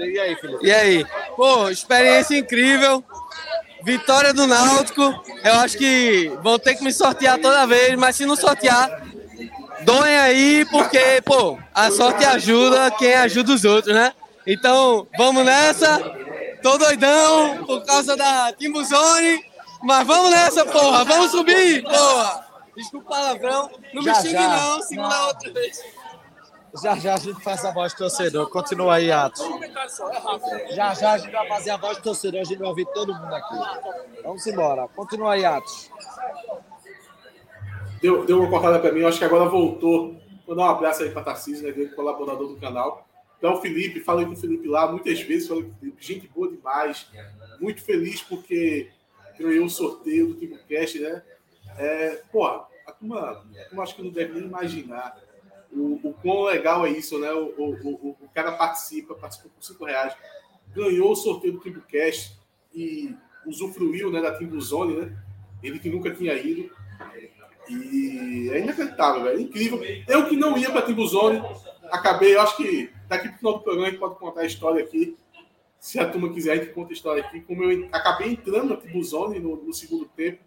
E 0.00 0.18
aí, 0.18 0.36
Felipe? 0.36 0.66
E 0.66 0.72
aí? 0.72 1.06
Pô, 1.36 1.68
experiência 1.68 2.36
incrível. 2.36 3.04
Vitória 3.84 4.32
do 4.32 4.46
Náutico. 4.46 5.02
Eu 5.44 5.54
acho 5.54 5.76
que 5.76 6.32
vão 6.42 6.58
ter 6.58 6.76
que 6.76 6.84
me 6.84 6.92
sortear 6.92 7.38
toda 7.38 7.66
vez, 7.66 7.96
mas 7.96 8.16
se 8.16 8.24
não 8.24 8.36
sortear, 8.36 9.02
doem 9.84 10.16
aí, 10.16 10.66
porque, 10.70 11.20
pô, 11.24 11.58
a 11.74 11.90
sorte 11.90 12.24
ajuda 12.24 12.90
quem 12.92 13.14
ajuda 13.14 13.52
os 13.52 13.64
outros, 13.64 13.94
né? 13.94 14.12
Então, 14.46 15.06
vamos 15.16 15.44
nessa. 15.44 15.98
Tô 16.62 16.78
doidão 16.78 17.64
por 17.64 17.84
causa 17.84 18.16
da 18.16 18.52
Timbuzone, 18.52 19.44
mas 19.82 20.06
vamos 20.06 20.30
nessa, 20.30 20.64
porra. 20.64 21.04
Vamos 21.04 21.30
subir, 21.30 21.82
porra. 21.82 22.46
Desculpa 22.76 23.06
o 23.06 23.08
palavrão. 23.10 23.70
Não 23.92 24.02
já, 24.02 24.12
me 24.12 24.22
xingue, 24.22 24.46
não. 24.46 24.82
Segunda 24.82 25.08
não. 25.08 25.26
outra 25.26 25.52
vez. 25.52 25.80
Já 26.82 26.96
já 26.96 27.14
a 27.14 27.18
gente 27.18 27.42
faz 27.42 27.64
a 27.64 27.70
voz 27.70 27.92
do 27.92 27.98
torcedor. 27.98 28.48
Continua 28.48 28.94
aí, 28.94 29.12
Atos. 29.12 29.44
Já 30.70 30.94
já 30.94 31.12
a 31.12 31.18
gente 31.18 31.32
vai 31.32 31.48
fazer 31.48 31.70
a 31.70 31.76
voz 31.76 31.98
do 31.98 32.02
torcedor. 32.02 32.40
A 32.40 32.44
gente 32.44 32.58
vai 32.58 32.68
ouvir 32.68 32.86
todo 32.94 33.14
mundo 33.14 33.34
aqui. 33.34 33.54
Vamos 34.22 34.46
embora. 34.46 34.88
Continua 34.88 35.34
aí, 35.34 35.44
Atos. 35.44 35.90
Deu, 38.02 38.26
deu 38.26 38.40
uma 38.40 38.50
cortada 38.50 38.80
para 38.80 38.90
mim. 38.92 39.00
Eu 39.00 39.08
acho 39.08 39.18
que 39.18 39.24
agora 39.24 39.48
voltou. 39.48 40.20
Vou 40.44 40.56
dar 40.56 40.64
um 40.64 40.70
abraço 40.70 41.04
aí 41.04 41.10
para 41.10 41.22
Tarcísio, 41.22 41.64
né? 41.64 41.72
Grande 41.72 41.94
colaborador 41.94 42.48
do 42.48 42.56
canal. 42.56 43.08
Então, 43.38 43.60
Felipe, 43.60 44.00
falei 44.00 44.26
com 44.26 44.32
o 44.32 44.36
Felipe 44.36 44.66
lá 44.66 44.90
muitas 44.90 45.20
vezes. 45.20 45.48
Falei 45.48 45.64
com 45.64 45.70
o 45.70 45.74
Felipe. 45.74 46.04
Gente 46.04 46.28
boa 46.28 46.50
demais. 46.50 47.08
Muito 47.60 47.80
feliz 47.80 48.20
porque 48.20 48.90
ganhou 49.38 49.66
o 49.66 49.70
sorteio 49.70 50.28
do 50.28 50.34
TimoCast, 50.34 50.98
né? 50.98 51.22
É, 51.78 52.22
porra, 52.30 52.66
a 52.86 52.92
turma, 52.92 53.46
turma 53.68 53.82
acho 53.82 53.94
que 53.94 54.02
não 54.02 54.10
deve 54.10 54.34
nem 54.34 54.44
imaginar 54.44 55.16
o, 55.72 56.00
o 56.02 56.14
quão 56.14 56.42
legal 56.42 56.84
é 56.86 56.90
isso, 56.90 57.18
né? 57.18 57.32
O, 57.32 57.54
o, 57.56 57.70
o, 57.82 58.16
o 58.20 58.28
cara 58.34 58.52
participa, 58.52 59.14
participa 59.14 59.48
por 59.48 59.64
5 59.64 59.84
reais, 59.84 60.14
ganhou 60.74 61.12
o 61.12 61.16
sorteio 61.16 61.54
do 61.54 61.60
Timbucast 61.60 62.38
e 62.74 63.14
usufruiu 63.46 64.10
né, 64.10 64.20
da 64.20 64.36
Timbuzone, 64.36 64.96
né? 64.96 65.16
Ele 65.62 65.78
que 65.78 65.88
nunca 65.88 66.12
tinha 66.12 66.34
ido. 66.34 66.70
E 67.68 68.50
é 68.52 68.60
inacreditável, 68.60 69.24
velho. 69.24 69.38
É 69.38 69.42
incrível. 69.42 69.80
Eu 70.08 70.28
que 70.28 70.36
não 70.36 70.56
ia 70.56 70.70
para 70.70 70.80
a 70.80 70.86
Timbuzone, 70.86 71.42
acabei, 71.90 72.34
eu 72.34 72.40
acho 72.40 72.56
que 72.56 72.90
daqui 73.08 73.28
para 73.28 73.34
o 73.34 73.38
final 73.38 73.52
do 73.54 73.60
programa 73.60 73.88
a 73.88 73.90
gente 73.90 74.00
pode 74.00 74.16
contar 74.16 74.40
a 74.42 74.46
história 74.46 74.82
aqui. 74.82 75.16
Se 75.78 75.98
a 75.98 76.08
turma 76.08 76.32
quiser, 76.32 76.52
a 76.52 76.56
gente 76.56 76.72
conta 76.72 76.90
a 76.90 76.94
história 76.94 77.22
aqui. 77.22 77.40
Como 77.40 77.64
eu 77.64 77.88
acabei 77.92 78.32
entrando 78.32 78.70
na 78.70 78.76
Timbuzone 78.76 79.40
no, 79.40 79.56
no 79.56 79.72
segundo 79.72 80.06
tempo 80.06 80.38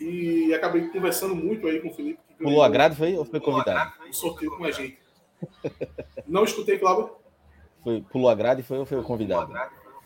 e 0.00 0.52
acabei 0.54 0.88
conversando 0.88 1.34
muito 1.34 1.66
aí 1.66 1.80
com 1.80 1.88
o 1.88 1.94
Felipe 1.94 2.20
Pulou 2.38 2.62
a 2.62 2.68
grade 2.68 2.94
foi, 2.94 3.16
ou 3.16 3.24
foi 3.24 3.40
convidado? 3.40 3.92
Um 4.08 4.12
sorteio 4.12 4.56
com 4.56 4.64
a 4.64 4.70
gente. 4.70 4.98
Não 6.26 6.44
escutei, 6.44 6.78
Cláudio. 6.78 7.10
Foi, 7.82 8.00
pulou 8.10 8.28
a 8.30 8.34
grade 8.34 8.62
foi 8.62 8.78
ou 8.78 8.86
foi 8.86 8.98
o 8.98 9.02
convidado? 9.02 9.52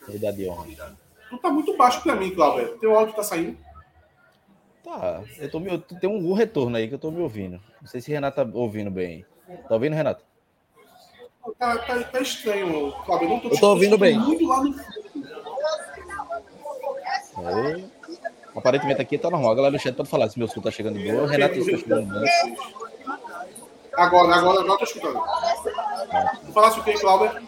Convidado 0.05 0.37
de 0.37 0.49
honra. 0.49 0.97
Tu 1.29 1.39
tá 1.39 1.51
muito 1.51 1.77
baixo 1.77 2.03
para 2.03 2.17
mim, 2.17 2.31
Cláudio. 2.35 2.79
Teu 2.79 2.97
áudio 2.97 3.15
tá 3.15 3.23
saindo. 3.23 3.57
Tá, 4.85 5.23
eu 5.39 5.49
tô 5.49 5.61
me, 5.61 5.79
tem 5.79 6.11
um 6.11 6.33
retorno 6.33 6.77
aí 6.77 6.89
que 6.89 6.95
eu 6.95 6.99
tô 6.99 7.11
me 7.11 7.21
ouvindo. 7.21 7.61
Não 7.81 7.89
sei 7.89 8.01
se 8.01 8.11
o 8.11 8.15
Renato 8.15 8.45
tá 8.45 8.51
ouvindo 8.59 8.91
bem. 8.91 9.25
Tá 9.69 9.75
ouvindo, 9.75 9.95
Renato? 9.95 10.25
Tá, 11.59 11.79
tá, 11.79 12.03
tá 12.03 12.21
estranho, 12.21 12.93
Cláudio. 13.05 13.27
Eu, 13.27 13.31
não 13.31 13.41
tô, 13.41 13.49
Eu 13.49 13.61
tô 13.61 13.71
ouvindo 13.71 13.97
bem. 13.97 14.19
Muito 14.19 14.47
lá 14.47 14.63
no... 14.63 14.75
É. 17.39 17.85
Aparentemente 18.55 19.01
aqui 19.01 19.17
tá 19.19 19.31
normal. 19.31 19.53
A 19.53 19.55
galera 19.55 19.77
do 19.77 19.81
chat 19.81 19.95
pode 19.95 20.09
falar 20.09 20.29
se 20.29 20.39
meu 20.39 20.49
som 20.49 20.61
tá 20.61 20.71
chegando 20.71 20.99
boa. 20.99 21.23
O 21.23 21.27
Renato 21.27 21.59
está 21.59 21.79
chegando 21.79 22.21
bem. 22.21 22.57
Agora, 23.95 24.35
agora, 24.35 24.61
agora 24.61 24.79
tô 24.79 24.85
escutando. 24.85 25.21
Tu 26.45 26.53
falasse 26.53 26.81
o 26.81 26.85
que, 26.85 26.93
Cláudio? 26.95 27.41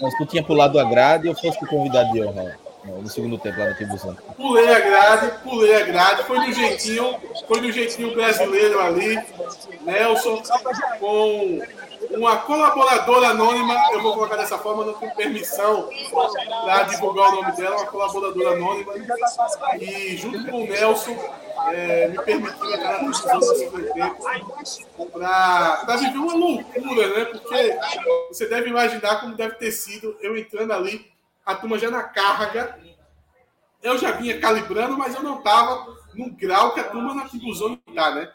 Mas 0.00 0.16
tu 0.18 0.26
tinha 0.26 0.42
pulado 0.42 0.78
a 0.78 0.84
grade 0.84 1.28
ou 1.28 1.34
fosse 1.34 1.62
o 1.64 1.68
convidado 1.68 2.12
de 2.12 2.22
honra 2.22 2.58
no 2.84 3.08
segundo 3.08 3.38
tempo 3.38 3.58
lá? 3.58 3.74
Pulei 4.36 4.74
a 4.74 4.80
grade, 4.80 5.32
pulei 5.42 5.74
a 5.74 5.84
grade, 5.84 6.24
foi 6.24 6.40
do 6.46 6.52
jeitinho, 6.52 7.16
foi 7.46 7.60
do 7.60 7.72
jeitinho 7.72 8.14
brasileiro 8.14 8.80
ali, 8.80 9.18
Nelson, 9.82 10.42
com 10.98 11.60
uma 12.10 12.38
colaboradora 12.38 13.28
anônima, 13.28 13.74
eu 13.92 14.02
vou 14.02 14.14
colocar 14.14 14.36
dessa 14.36 14.58
forma, 14.58 14.84
não 14.84 14.94
tenho 14.94 15.14
permissão 15.14 15.88
para 16.64 16.82
divulgar 16.84 17.32
o 17.32 17.36
nome 17.36 17.52
dela, 17.52 17.76
uma 17.76 17.86
colaboradora 17.86 18.56
anônima, 18.56 18.92
e 19.80 20.16
junto 20.16 20.44
com 20.50 20.64
o 20.64 20.66
Nelson, 20.66 21.16
é, 21.72 22.08
me 22.08 22.18
permitiu 22.22 22.74
entrar 22.74 23.02
na 23.02 23.08
do 23.08 23.14
segundo 23.14 23.92
tempo 23.92 24.16
para 25.12 25.96
viver 25.96 26.18
uma 26.18 26.34
loucura, 26.34 27.06
né? 27.16 27.24
Porque 27.26 27.78
você 28.28 28.48
deve 28.48 28.68
imaginar 28.68 29.20
como 29.20 29.36
deve 29.36 29.54
ter 29.54 29.70
sido 29.70 30.16
eu 30.20 30.36
entrando 30.36 30.72
ali, 30.72 31.06
a 31.44 31.54
turma 31.54 31.78
já 31.78 31.90
na 31.90 32.02
carga, 32.02 32.78
eu 33.82 33.98
já 33.98 34.12
vinha 34.12 34.40
calibrando, 34.40 34.96
mas 34.96 35.14
eu 35.14 35.22
não 35.22 35.38
estava 35.38 35.96
no 36.14 36.30
grau 36.32 36.74
que 36.74 36.80
a 36.80 36.88
turma 36.88 37.14
na 37.14 37.28
Tibuzone 37.28 37.82
está, 37.88 38.14
né? 38.14 38.32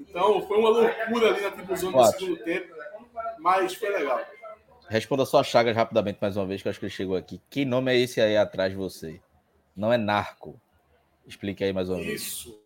Então 0.00 0.46
foi 0.46 0.58
uma 0.58 0.70
loucura 0.70 1.28
ali 1.28 1.40
na 1.40 1.50
Tibuzone 1.50 1.94
no 1.94 2.04
segundo 2.06 2.36
tempo, 2.44 2.74
mas 3.38 3.74
foi 3.74 3.90
legal. 3.90 4.20
Responda 4.88 5.26
só 5.26 5.40
a 5.40 5.44
Chagas 5.44 5.76
rapidamente 5.76 6.18
mais 6.20 6.36
uma 6.36 6.46
vez, 6.46 6.62
que 6.62 6.68
eu 6.68 6.70
acho 6.70 6.80
que 6.80 6.86
ele 6.86 6.92
chegou 6.92 7.16
aqui. 7.16 7.40
Que 7.50 7.64
nome 7.64 7.92
é 7.92 7.98
esse 7.98 8.20
aí 8.20 8.36
atrás 8.36 8.72
de 8.72 8.78
você? 8.78 9.20
Não 9.76 9.92
é 9.92 9.98
narco. 9.98 10.58
Explique 11.26 11.62
aí 11.62 11.72
mais 11.72 11.90
uma 11.90 11.98
vez. 11.98 12.22
Isso. 12.22 12.58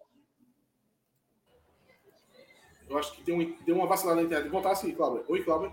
Eu 2.89 2.97
acho 2.97 3.13
que 3.15 3.23
deu, 3.23 3.37
um, 3.37 3.57
deu 3.65 3.75
uma 3.75 3.87
vacilada 3.87 4.21
na 4.21 4.27
internet. 4.27 4.51
Voltar 4.51 4.71
assim, 4.71 4.95
Cláudio. 4.95 5.25
Oi, 5.27 5.43
Cláudio. 5.43 5.73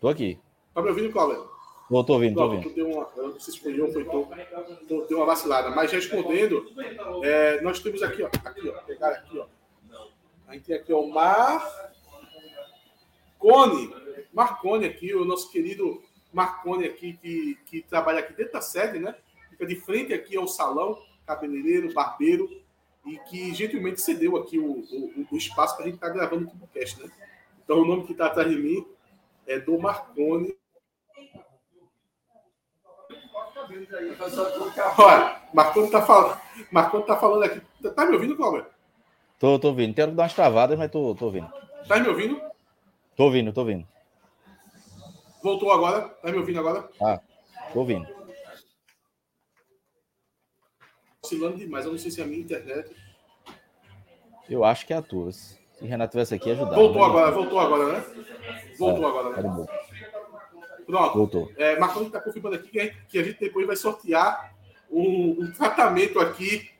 Tô 0.00 0.08
aqui. 0.08 0.40
Tá 0.74 0.82
me 0.82 0.88
ouvindo, 0.88 1.12
Cláudio? 1.12 1.51
Tô, 1.92 2.04
tô 2.04 2.14
ouvindo, 2.14 2.36
tô 2.36 2.44
ouvindo. 2.44 2.74
deu 2.74 2.88
uma, 2.88 3.06
eu 3.18 3.28
não 3.28 3.38
sei 3.38 3.52
se 3.52 3.60
foi 3.60 3.78
eu 3.78 3.84
ou 3.84 3.92
foi 3.92 4.02
tu, 4.02 4.26
tu 4.88 5.06
deu 5.08 5.18
uma 5.18 5.26
vacilada. 5.26 5.68
Mas 5.70 5.92
respondendo, 5.92 6.64
é, 7.22 7.60
nós 7.60 7.80
temos 7.80 8.02
aqui, 8.02 8.22
ó. 8.22 8.28
Aqui, 8.28 8.66
ó. 8.66 8.72
Pegaram 8.84 9.16
aqui, 9.16 9.38
ó. 9.38 9.46
A 10.48 10.54
gente 10.54 10.64
tem 10.64 10.76
aqui, 10.76 10.90
ó, 10.90 11.00
o 11.02 11.12
Mar... 11.12 11.92
Cone. 13.38 13.92
Marcone 14.32 14.86
aqui, 14.86 15.14
o 15.14 15.26
nosso 15.26 15.50
querido 15.50 16.00
Marcone 16.32 16.86
aqui, 16.86 17.18
que, 17.20 17.58
que 17.66 17.82
trabalha 17.82 18.20
aqui 18.20 18.32
dentro 18.32 18.54
da 18.54 18.62
sede, 18.62 18.98
né? 18.98 19.14
Fica 19.50 19.66
de 19.66 19.76
frente 19.76 20.14
aqui 20.14 20.34
ao 20.34 20.48
salão, 20.48 20.98
cabeleireiro, 21.26 21.92
barbeiro, 21.92 22.48
e 23.04 23.18
que 23.28 23.52
gentilmente 23.52 24.00
cedeu 24.00 24.36
aqui 24.38 24.58
o, 24.58 24.78
o, 24.78 25.26
o 25.30 25.36
espaço 25.36 25.74
para 25.76 25.84
a 25.84 25.88
gente 25.88 25.96
estar 25.96 26.08
gravando 26.08 26.46
o 26.46 26.56
podcast, 26.56 27.02
né? 27.02 27.10
Então 27.62 27.82
o 27.82 27.84
nome 27.84 28.04
que 28.06 28.12
está 28.12 28.26
atrás 28.26 28.48
de 28.48 28.56
mim 28.56 28.86
é 29.46 29.58
do 29.58 29.78
Marcone. 29.78 30.56
Olha, 34.98 35.40
está 35.84 36.02
falando, 36.02 36.40
Marcone 36.70 37.04
tá 37.06 37.16
falando 37.16 37.42
aqui. 37.44 37.60
Tá, 37.82 37.90
tá 37.90 38.06
me 38.06 38.14
ouvindo, 38.14 38.36
Cláudio? 38.36 38.66
Tô, 39.38 39.58
tô 39.58 39.68
ouvindo. 39.68 39.94
Quero 39.94 40.12
dar 40.12 40.22
umas 40.22 40.34
travadas, 40.34 40.78
mas 40.78 40.90
tô, 40.90 41.14
tô 41.14 41.26
ouvindo. 41.26 41.50
Tá 41.88 41.98
me 41.98 42.08
ouvindo? 42.08 42.40
Tô 43.16 43.24
ouvindo, 43.24 43.52
tô 43.52 43.60
ouvindo. 43.60 43.86
Voltou 45.42 45.72
agora? 45.72 46.02
Tá 46.08 46.30
me 46.30 46.38
ouvindo 46.38 46.60
agora? 46.60 46.88
Ah, 47.00 47.20
tô 47.72 47.80
ouvindo. 47.80 48.06
Oscilando 51.24 51.56
demais, 51.56 51.84
eu 51.84 51.92
não 51.92 51.98
sei 51.98 52.10
se 52.10 52.20
é 52.20 52.24
a 52.24 52.26
minha 52.26 52.40
internet. 52.40 52.94
Eu 54.48 54.64
acho 54.64 54.86
que 54.86 54.92
é 54.92 54.96
a 54.96 55.02
tua. 55.02 55.32
Se 55.32 55.58
o 55.80 55.86
Renato 55.86 56.12
tivesse 56.12 56.34
aqui, 56.34 56.50
ajudava. 56.50 56.74
Voltou 56.76 57.04
agora, 57.04 57.30
voltou 57.30 57.58
agora, 57.58 57.92
né? 57.92 58.04
Voltou 58.78 59.04
É, 59.04 59.08
agora, 59.08 59.34
tá 59.34 59.42
né? 59.42 59.66
Pronto. 60.86 61.18
Voltou. 61.18 61.52
É, 61.56 61.78
Marconi 61.78 62.06
está 62.06 62.20
confirmando 62.20 62.56
aqui 62.56 62.68
que 62.68 62.80
a, 62.80 62.84
gente, 62.84 62.96
que 63.08 63.18
a 63.18 63.22
gente 63.22 63.38
depois 63.40 63.66
vai 63.66 63.76
sortear 63.76 64.52
um, 64.90 65.38
um 65.40 65.52
tratamento 65.52 66.20
aqui 66.20 66.70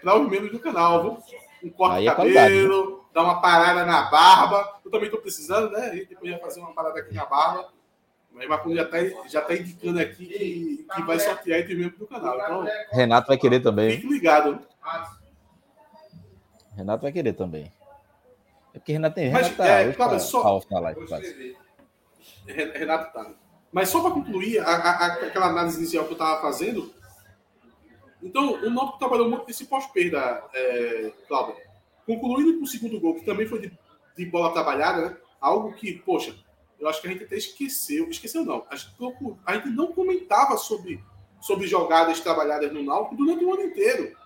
para 0.00 0.18
os 0.18 0.28
membros 0.28 0.52
do 0.52 0.58
canal, 0.58 1.02
viu? 1.02 1.18
Um 1.64 1.70
corte 1.70 2.00
de 2.00 2.08
é 2.08 2.14
qualidade, 2.14 2.54
cabelo, 2.54 3.04
dar 3.14 3.22
uma 3.22 3.40
parada 3.40 3.84
na 3.84 4.10
barba. 4.10 4.80
Eu 4.84 4.90
também 4.90 5.06
estou 5.06 5.20
precisando, 5.20 5.70
né? 5.70 5.90
A 5.90 5.94
gente 5.94 6.08
depois 6.08 6.30
vai 6.30 6.40
fazer 6.40 6.60
uma 6.60 6.72
parada 6.72 6.98
aqui 6.98 7.14
na 7.14 7.24
barba. 7.24 7.68
Mas 8.32 8.48
Marconi 8.48 8.76
já 8.76 8.82
está 8.82 9.28
já 9.28 9.40
tá 9.42 9.54
indicando 9.54 10.00
aqui 10.00 10.26
que, 10.26 10.86
que 10.94 11.02
vai 11.02 11.20
sortear 11.20 11.60
entre 11.60 11.74
os 11.74 11.80
membros 11.80 11.98
do 11.98 12.06
canal. 12.06 12.34
Então, 12.36 12.66
Renato 12.90 13.28
vai 13.28 13.36
querer 13.36 13.60
também. 13.60 13.90
fique 13.92 14.08
ligado. 14.08 14.58
Renato 16.74 17.02
vai 17.02 17.12
querer 17.12 17.34
também. 17.34 17.70
É 18.74 18.78
porque 18.78 18.92
Renato 18.92 19.14
tem. 19.14 19.30
Mas, 19.30 19.48
Renato 19.48 19.56
tá, 19.62 19.66
é, 19.66 19.92
tá, 19.92 20.18
só- 20.18 20.42
tá 20.42 20.50
off 20.50 20.66
na 20.70 20.80
live, 22.46 22.54
quase. 22.56 22.70
Re- 22.72 22.78
Renato 22.78 23.12
tá. 23.12 23.30
Mas 23.72 23.88
só 23.88 24.00
para 24.02 24.10
concluir 24.10 24.58
a- 24.58 24.64
a- 24.66 25.06
aquela 25.14 25.46
análise 25.46 25.78
inicial 25.78 26.04
que 26.04 26.10
eu 26.10 26.14
estava 26.14 26.40
fazendo, 26.42 26.92
então 28.22 28.52
o 28.62 28.70
Náutico 28.70 28.98
trabalhou 28.98 29.28
muito 29.28 29.46
nesse 29.46 29.64
pós-perda, 29.64 30.44
é, 30.54 31.12
Cláudio. 31.26 31.56
Concluindo 32.06 32.58
com 32.58 32.64
o 32.64 32.66
segundo 32.66 33.00
gol, 33.00 33.14
que 33.14 33.24
também 33.24 33.46
foi 33.46 33.60
de, 33.60 33.78
de 34.16 34.26
bola 34.26 34.52
trabalhada, 34.52 35.08
né? 35.10 35.16
Algo 35.40 35.72
que, 35.72 35.94
poxa, 35.98 36.34
eu 36.78 36.88
acho 36.88 37.00
que 37.00 37.08
a 37.08 37.10
gente 37.12 37.24
até 37.24 37.36
esqueceu. 37.36 38.08
Esqueceu 38.10 38.44
não. 38.44 38.64
A 38.70 38.76
gente, 38.76 38.92
não- 39.00 39.38
a 39.46 39.54
gente 39.54 39.68
não 39.70 39.92
comentava 39.92 40.56
sobre, 40.56 41.02
sobre 41.40 41.66
jogadas 41.66 42.20
trabalhadas 42.20 42.72
no 42.72 42.82
Náutico 42.82 43.16
durante 43.16 43.44
o 43.44 43.52
ano 43.54 43.62
inteiro. 43.62 44.16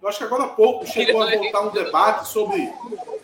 Eu 0.00 0.08
acho 0.08 0.18
que 0.18 0.24
agora 0.24 0.44
há 0.44 0.48
pouco 0.48 0.86
chegou 0.86 1.22
a 1.22 1.30
voltar 1.36 1.60
um 1.62 1.70
debate 1.70 2.28
sobre 2.28 2.72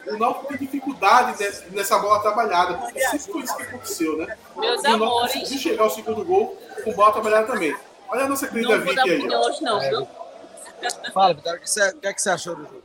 o 0.06 0.18
Náutico 0.18 0.46
tem 0.48 0.58
dificuldade 0.58 1.42
nessa, 1.70 1.98
bola 1.98 2.20
trabalhada, 2.20 2.74
porque 2.74 3.00
sempre 3.00 3.32
foi 3.32 3.42
isso 3.42 3.56
que 3.56 3.62
aconteceu, 3.62 4.16
né? 4.18 4.37
Meus 4.56 4.82
E 4.84 4.87
o 4.87 4.90
Náutico 4.90 5.04
amores, 5.04 5.32
conseguiu 5.34 5.58
chegar 5.58 5.82
ao 5.84 5.90
segundo 5.90 6.24
gol 6.24 6.58
com 6.84 6.92
bola 6.92 7.12
trabalhada 7.12 7.46
também. 7.46 7.74
Olha 8.08 8.24
a 8.24 8.28
nossa 8.28 8.46
querida 8.48 8.76
não 8.76 8.84
vou 8.84 8.94
dar 8.94 9.02
Vicky 9.04 9.26
aí. 9.26 9.34
hoje 9.34 9.62
não, 9.62 9.80
viu? 9.80 10.08
Fala, 11.14 11.32
Vitória, 11.34 11.58
o 11.58 11.62
que 11.62 11.70
você- 11.70 11.88
o 11.90 11.98
que, 12.00 12.06
é 12.06 12.12
que 12.12 12.20
você 12.20 12.30
achou 12.30 12.54
do 12.56 12.62
jogo? 12.64 12.82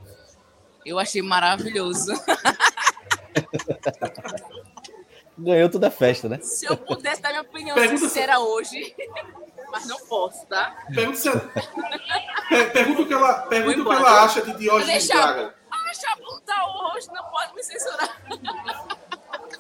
Eu 0.86 0.98
achei 0.98 1.22
maravilhoso. 1.22 2.14
Ganhou 5.38 5.70
toda 5.70 5.88
a 5.88 5.92
festa, 5.92 6.28
né? 6.28 6.40
Se 6.42 6.66
eu 6.66 6.76
pudesse 6.78 7.22
dar 7.22 7.30
minha 7.30 7.42
opinião 7.42 7.76
Pergunta- 7.76 8.00
sincera 8.02 8.40
hoje, 8.40 8.96
mas 9.72 9.88
não 9.88 10.00
posso, 10.06 10.46
tá? 10.48 10.76
Pergunta, 10.94 11.18
se- 11.18 11.32
pergunta 12.74 13.02
o 13.02 13.08
que 13.08 13.14
ela, 13.14 13.34
pergunta 13.44 13.82
o 13.82 13.86
que 13.86 13.92
ela 13.96 14.24
acha 14.24 14.42
de 14.42 14.54
Diógenes 14.58 15.08
Deixa- 15.08 15.14
Braga. 15.16 15.54
Ah, 15.72 15.94
Chabu 15.94 16.42
tá 16.42 16.66
hoje, 16.94 17.08
não 17.14 17.24
pode 17.26 17.54
me 17.56 17.64
censurar. 17.64 18.18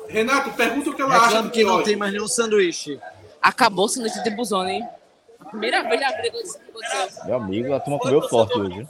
Renato, 0.07 0.51
pergunta 0.51 0.89
o 0.89 0.93
que 0.95 1.01
ela 1.01 1.15
acha 1.15 1.25
Reclamo 1.27 1.47
de 1.49 1.53
que 1.53 1.63
não 1.63 1.83
tem 1.83 1.95
mais 1.95 2.11
nenhum 2.11 2.27
sanduíche. 2.27 2.99
Acabou 3.41 3.85
o 3.85 3.89
sanduíche 3.89 4.21
de 4.23 4.29
busone, 4.31 4.71
hein? 4.73 4.89
Primeira 5.49 5.83
vez 5.83 6.01
na 6.01 6.09
vida 6.21 6.31
que. 6.31 7.25
Meu 7.25 7.35
amigo, 7.35 7.73
a 7.73 7.79
turma 7.79 7.99
comeu 7.99 8.21
forte 8.27 8.57
hoje. 8.59 8.73
viu? 8.75 8.87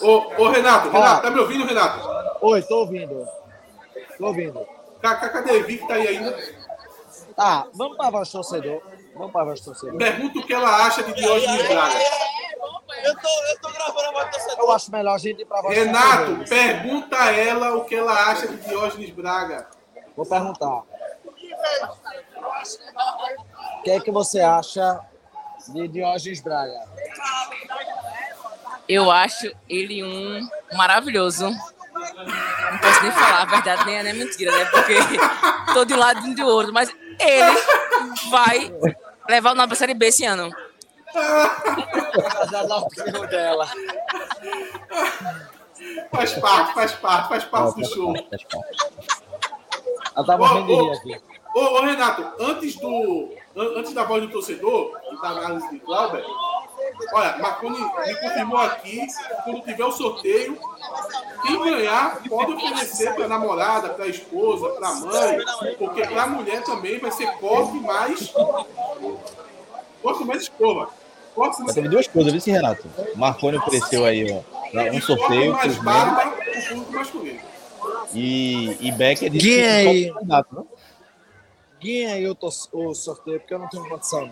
Ô, 0.00 0.42
ô, 0.42 0.48
Renato, 0.48 0.88
Renato, 0.90 1.22
tá 1.22 1.30
me 1.30 1.40
ouvindo, 1.40 1.64
Renato? 1.64 2.08
Oi, 2.40 2.62
tô 2.62 2.78
ouvindo. 2.80 3.26
Tô 4.18 4.26
ouvindo. 4.26 4.66
Ca- 5.00 5.16
ca- 5.16 5.28
Cadê 5.28 5.58
a 5.58 5.62
Vicky? 5.62 5.86
Tá 5.86 5.94
aí 5.94 6.08
ainda? 6.08 6.36
Tá, 7.36 7.66
vamos 7.74 7.96
para 7.96 8.08
a 8.08 8.10
voz 8.10 8.28
do 8.28 8.32
torcedor. 8.32 8.82
Vamos 9.14 9.32
para 9.32 9.42
a 9.42 9.44
voz 9.44 9.60
do 9.60 9.64
torcedor. 9.66 9.98
Pergunta 9.98 10.38
o 10.38 10.42
que 10.46 10.52
ela 10.54 10.86
acha 10.86 11.02
de 11.02 11.12
Diógenes 11.14 11.68
Braga. 11.68 11.98
Eu 13.04 13.16
tô, 13.16 13.28
eu 13.28 13.60
tô 13.60 13.68
gravando 13.70 14.08
a 14.08 14.12
voz 14.12 14.26
do 14.26 14.30
torcedor. 14.32 14.58
Eu 14.58 14.72
acho 14.72 14.92
melhor 14.92 15.14
a 15.14 15.18
gente 15.18 15.42
ir 15.42 15.44
para 15.46 15.58
a 15.58 15.62
voz 15.62 15.76
Renato, 15.76 16.36
torcedor. 16.36 16.48
pergunta 16.48 17.16
a 17.18 17.32
ela 17.32 17.74
o 17.76 17.84
que 17.84 17.94
ela 17.94 18.12
acha 18.30 18.48
de 18.48 18.56
Diógenes 18.68 19.10
Braga. 19.10 19.68
Vou 20.16 20.26
perguntar. 20.26 20.82
O 23.78 23.82
que 23.82 23.90
é 23.90 24.00
que 24.00 24.10
você 24.10 24.40
acha 24.40 25.00
de 25.68 25.88
Diógenes 25.88 26.40
Braga? 26.40 26.80
Eu 28.88 29.10
acho 29.10 29.50
ele 29.68 30.04
um 30.04 30.48
maravilhoso. 30.76 31.48
Não 31.48 32.78
posso 32.78 33.02
nem 33.02 33.12
falar, 33.12 33.42
a 33.42 33.44
verdade 33.44 33.86
nem 33.86 33.96
é 33.96 34.02
nem 34.02 34.14
mentira, 34.14 34.50
né? 34.56 34.64
Porque 34.66 34.94
tô 35.72 35.84
de 35.84 35.94
um 35.94 35.98
lado 35.98 36.26
e 36.26 36.34
do 36.34 36.46
outro. 36.46 36.72
Mas 36.72 36.92
ele 37.18 37.60
vai 38.30 38.72
levar 39.28 39.52
o 39.52 39.54
nome 39.54 39.68
pra 39.68 39.76
Série 39.76 39.94
B 39.94 40.06
esse 40.06 40.24
ano. 40.24 40.50
Dá 42.50 42.60
a 42.70 42.76
opinião 42.78 43.26
dela. 43.26 43.68
Faz 46.10 46.32
parte, 46.34 46.74
faz 46.74 46.92
parte, 46.92 47.28
faz 47.28 47.44
parte 47.44 47.80
do 47.80 47.86
show. 47.88 48.14
Ela 50.14 50.26
tá 50.26 50.36
ô, 50.36 50.44
rir 50.64 50.92
aqui. 50.92 51.20
Ô, 51.54 51.60
ô, 51.60 51.82
Renato, 51.82 52.32
antes, 52.42 52.76
do, 52.76 53.34
an- 53.56 53.78
antes 53.78 53.92
da 53.92 54.04
voz 54.04 54.22
do 54.22 54.30
torcedor, 54.30 54.98
da 55.20 55.28
análise 55.28 55.68
de 55.70 55.78
Clauber, 55.80 56.24
Olha, 57.12 57.38
Marconi 57.38 57.78
me 57.78 58.14
confirmou 58.20 58.58
aqui, 58.58 59.06
quando 59.44 59.62
tiver 59.62 59.84
o 59.84 59.92
sorteio, 59.92 60.58
quem 61.42 61.58
ganhar 61.58 62.22
pode 62.28 62.52
oferecer 62.52 63.14
para 63.14 63.28
namorada, 63.28 63.90
para 63.90 64.06
esposa, 64.06 64.68
para 64.70 64.94
mãe, 64.94 65.38
porque 65.78 66.06
para 66.06 66.22
a 66.22 66.26
mulher 66.26 66.62
também 66.64 66.98
vai 66.98 67.10
ser 67.10 67.30
corte 67.38 67.74
mais. 67.80 68.32
Corte 70.02 70.24
mais 70.24 70.42
escova. 70.42 70.88
Mais 71.36 71.74
teve 71.74 71.88
duas 71.88 72.06
coisas, 72.06 72.32
viu, 72.44 72.54
Renato? 72.54 72.86
Marconi 73.16 73.56
ofereceu 73.56 74.04
aí, 74.04 74.30
ó, 74.30 74.42
um 74.94 75.00
sorteio 75.00 75.54
membros, 75.54 75.78
para 75.78 76.28
o 76.28 76.68
público 76.68 76.92
masculino. 76.92 77.40
e, 78.12 78.76
e 78.86 78.92
Becker 78.92 79.30
disse 79.30 79.46
Guia 79.46 79.62
que 79.62 79.88
aí. 79.88 80.12
candidato, 80.12 80.54
né? 80.54 80.62
Guinha 81.82 82.14
aí 82.14 82.28
o, 82.28 82.36
o 82.40 82.94
sorteio, 82.94 83.40
porque 83.40 83.54
eu 83.54 83.58
não 83.58 83.68
tenho 83.68 83.88
condição. 83.88 84.30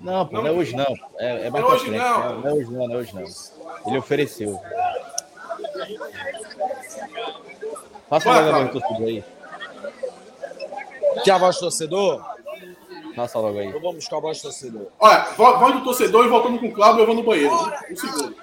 Não, 0.00 0.26
pô, 0.26 0.36
não 0.38 0.46
é 0.46 0.50
hoje 0.50 0.74
não. 0.74 0.94
É, 1.18 1.46
é 1.46 1.50
mais 1.50 1.62
Não 1.64 1.70
é 1.70 1.74
hoje 1.74 1.90
não. 1.90 1.98
Não, 1.98 2.40
não 2.40 2.48
é 2.48 2.52
hoje 2.54 2.70
não, 2.70 2.88
não 2.88 2.94
é 2.94 2.98
hoje 2.98 3.14
não. 3.14 3.24
Ele 3.86 3.98
ofereceu. 3.98 4.60
Passa 8.08 8.24
Bora, 8.28 8.40
logo 8.46 8.56
agora 8.56 8.68
torcedor 8.72 9.06
aí. 9.08 9.24
Que 11.22 11.30
a 11.30 11.38
voz 11.38 11.56
do 11.56 11.60
torcedor? 11.60 12.24
Passa 13.14 13.38
logo 13.38 13.58
aí. 13.58 13.70
Eu 13.70 13.80
vou 13.80 13.92
buscar 13.92 14.16
a 14.16 14.20
voz 14.20 14.38
do 14.38 14.42
torcedor. 14.42 14.86
Olha, 14.98 15.24
vo- 15.36 15.58
voz 15.58 15.74
do 15.74 15.84
torcedor 15.84 16.24
e 16.24 16.28
voltando 16.28 16.58
com 16.58 16.66
o 16.68 16.72
Cláudio, 16.72 17.02
eu 17.02 17.06
vou 17.06 17.14
no 17.14 17.22
banheiro. 17.22 17.52
Um 17.90 17.96
segundo. 17.96 18.36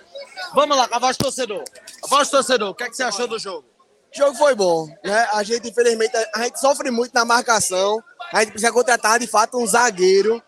Vamos 0.54 0.78
lá, 0.78 0.88
a 0.92 1.00
voz 1.00 1.18
do 1.18 1.24
torcedor. 1.24 1.64
A 2.04 2.08
voz 2.08 2.28
do 2.28 2.32
torcedor, 2.32 2.70
o 2.70 2.76
que, 2.76 2.84
é 2.84 2.90
que 2.90 2.96
você 2.96 3.04
achou 3.04 3.28
do 3.28 3.40
jogo? 3.40 3.66
O 4.14 4.18
jogo 4.18 4.36
foi 4.38 4.56
bom, 4.56 4.88
né? 5.04 5.28
A 5.34 5.44
gente, 5.44 5.70
infelizmente, 5.70 6.14
a 6.34 6.44
gente 6.44 6.60
sofre 6.60 6.90
muito 6.92 7.14
na 7.14 7.26
marcação. 7.26 8.02
A 8.32 8.40
gente 8.42 8.52
precisa 8.52 8.72
contratar, 8.72 9.20
de 9.20 9.28
fato, 9.28 9.58
um 9.58 9.66
zagueiro. 9.68 10.42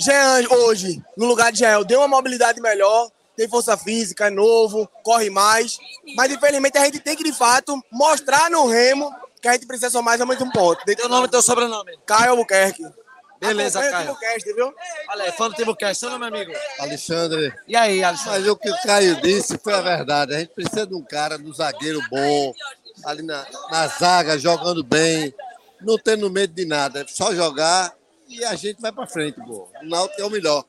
Jean, 0.00 0.48
hoje, 0.50 1.02
no 1.16 1.26
lugar 1.26 1.52
de 1.52 1.58
Jean, 1.58 1.82
deu 1.82 2.00
uma 2.00 2.08
mobilidade 2.08 2.60
melhor, 2.60 3.10
tem 3.36 3.48
força 3.48 3.76
física, 3.76 4.26
é 4.26 4.30
novo, 4.30 4.88
corre 5.02 5.30
mais. 5.30 5.78
Mas, 6.16 6.32
infelizmente, 6.32 6.78
a 6.78 6.84
gente 6.84 7.00
tem 7.00 7.16
que, 7.16 7.24
de 7.24 7.32
fato, 7.32 7.80
mostrar 7.90 8.50
no 8.50 8.66
Remo 8.66 9.14
que 9.40 9.48
a 9.48 9.52
gente 9.52 9.66
precisa 9.66 9.90
somar 9.90 10.18
mais 10.26 10.40
um 10.40 10.50
ponto. 10.50 10.84
Teu 10.84 11.08
nome 11.08 11.26
e 11.26 11.30
teu 11.30 11.42
sobrenome. 11.42 11.98
Caio 12.06 12.30
Albuquerque. 12.32 12.82
Beleza, 13.40 13.80
Caio. 13.80 14.08
Timbucast, 14.08 14.52
viu? 14.52 14.74
Olha 15.08 15.24
aí, 15.24 15.32
fã 15.32 15.48
do 15.48 15.54
Timbucast, 15.54 15.98
seu 15.98 16.10
nome, 16.10 16.26
amigo. 16.26 16.52
Alexandre, 16.78 17.54
E 17.66 17.74
aí, 17.74 18.04
Alexandre? 18.04 18.40
mas 18.40 18.48
o 18.48 18.56
que 18.56 18.70
o 18.70 18.82
Caio 18.82 19.20
disse 19.22 19.58
foi 19.62 19.72
a 19.72 19.80
verdade. 19.80 20.34
A 20.34 20.38
gente 20.40 20.50
precisa 20.50 20.86
de 20.86 20.94
um 20.94 21.02
cara, 21.02 21.38
de 21.38 21.48
um 21.48 21.54
zagueiro 21.54 22.00
bom, 22.10 22.52
ali 23.02 23.22
na, 23.22 23.46
na 23.70 23.86
zaga, 23.86 24.38
jogando 24.38 24.84
bem, 24.84 25.34
não 25.80 25.96
tendo 25.96 26.28
medo 26.28 26.52
de 26.52 26.66
nada. 26.66 27.00
É 27.00 27.06
só 27.08 27.34
jogar 27.34 27.94
e 28.30 28.44
a 28.44 28.54
gente 28.54 28.80
vai 28.80 28.92
pra 28.92 29.06
frente, 29.06 29.40
pô. 29.40 29.68
O 29.82 29.86
Náutico 29.86 30.20
é 30.20 30.24
o 30.24 30.30
melhor. 30.30 30.64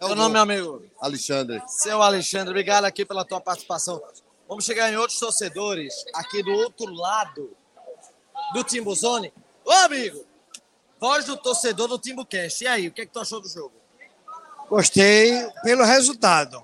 É 0.00 0.04
o 0.04 0.08
Seu 0.08 0.16
nome, 0.16 0.34
bom. 0.34 0.40
amigo. 0.40 0.84
Alexandre. 1.00 1.62
Seu 1.66 2.02
Alexandre, 2.02 2.50
obrigado 2.50 2.84
aqui 2.84 3.04
pela 3.04 3.24
tua 3.24 3.40
participação. 3.40 4.00
Vamos 4.48 4.64
chegar 4.64 4.92
em 4.92 4.96
outros 4.96 5.18
torcedores 5.18 5.94
aqui 6.14 6.42
do 6.42 6.52
outro 6.52 6.92
lado 6.92 7.56
do 8.54 8.62
Timbuzone. 8.64 9.32
Ô, 9.64 9.70
amigo! 9.70 10.24
Voz 11.00 11.24
do 11.24 11.36
torcedor 11.36 11.88
do 11.88 11.98
Timbucast. 11.98 12.62
E 12.62 12.66
aí, 12.66 12.88
o 12.88 12.92
que, 12.92 13.02
é 13.02 13.06
que 13.06 13.12
tu 13.12 13.18
achou 13.18 13.40
do 13.40 13.48
jogo? 13.48 13.72
Gostei 14.68 15.50
pelo 15.62 15.84
resultado. 15.84 16.62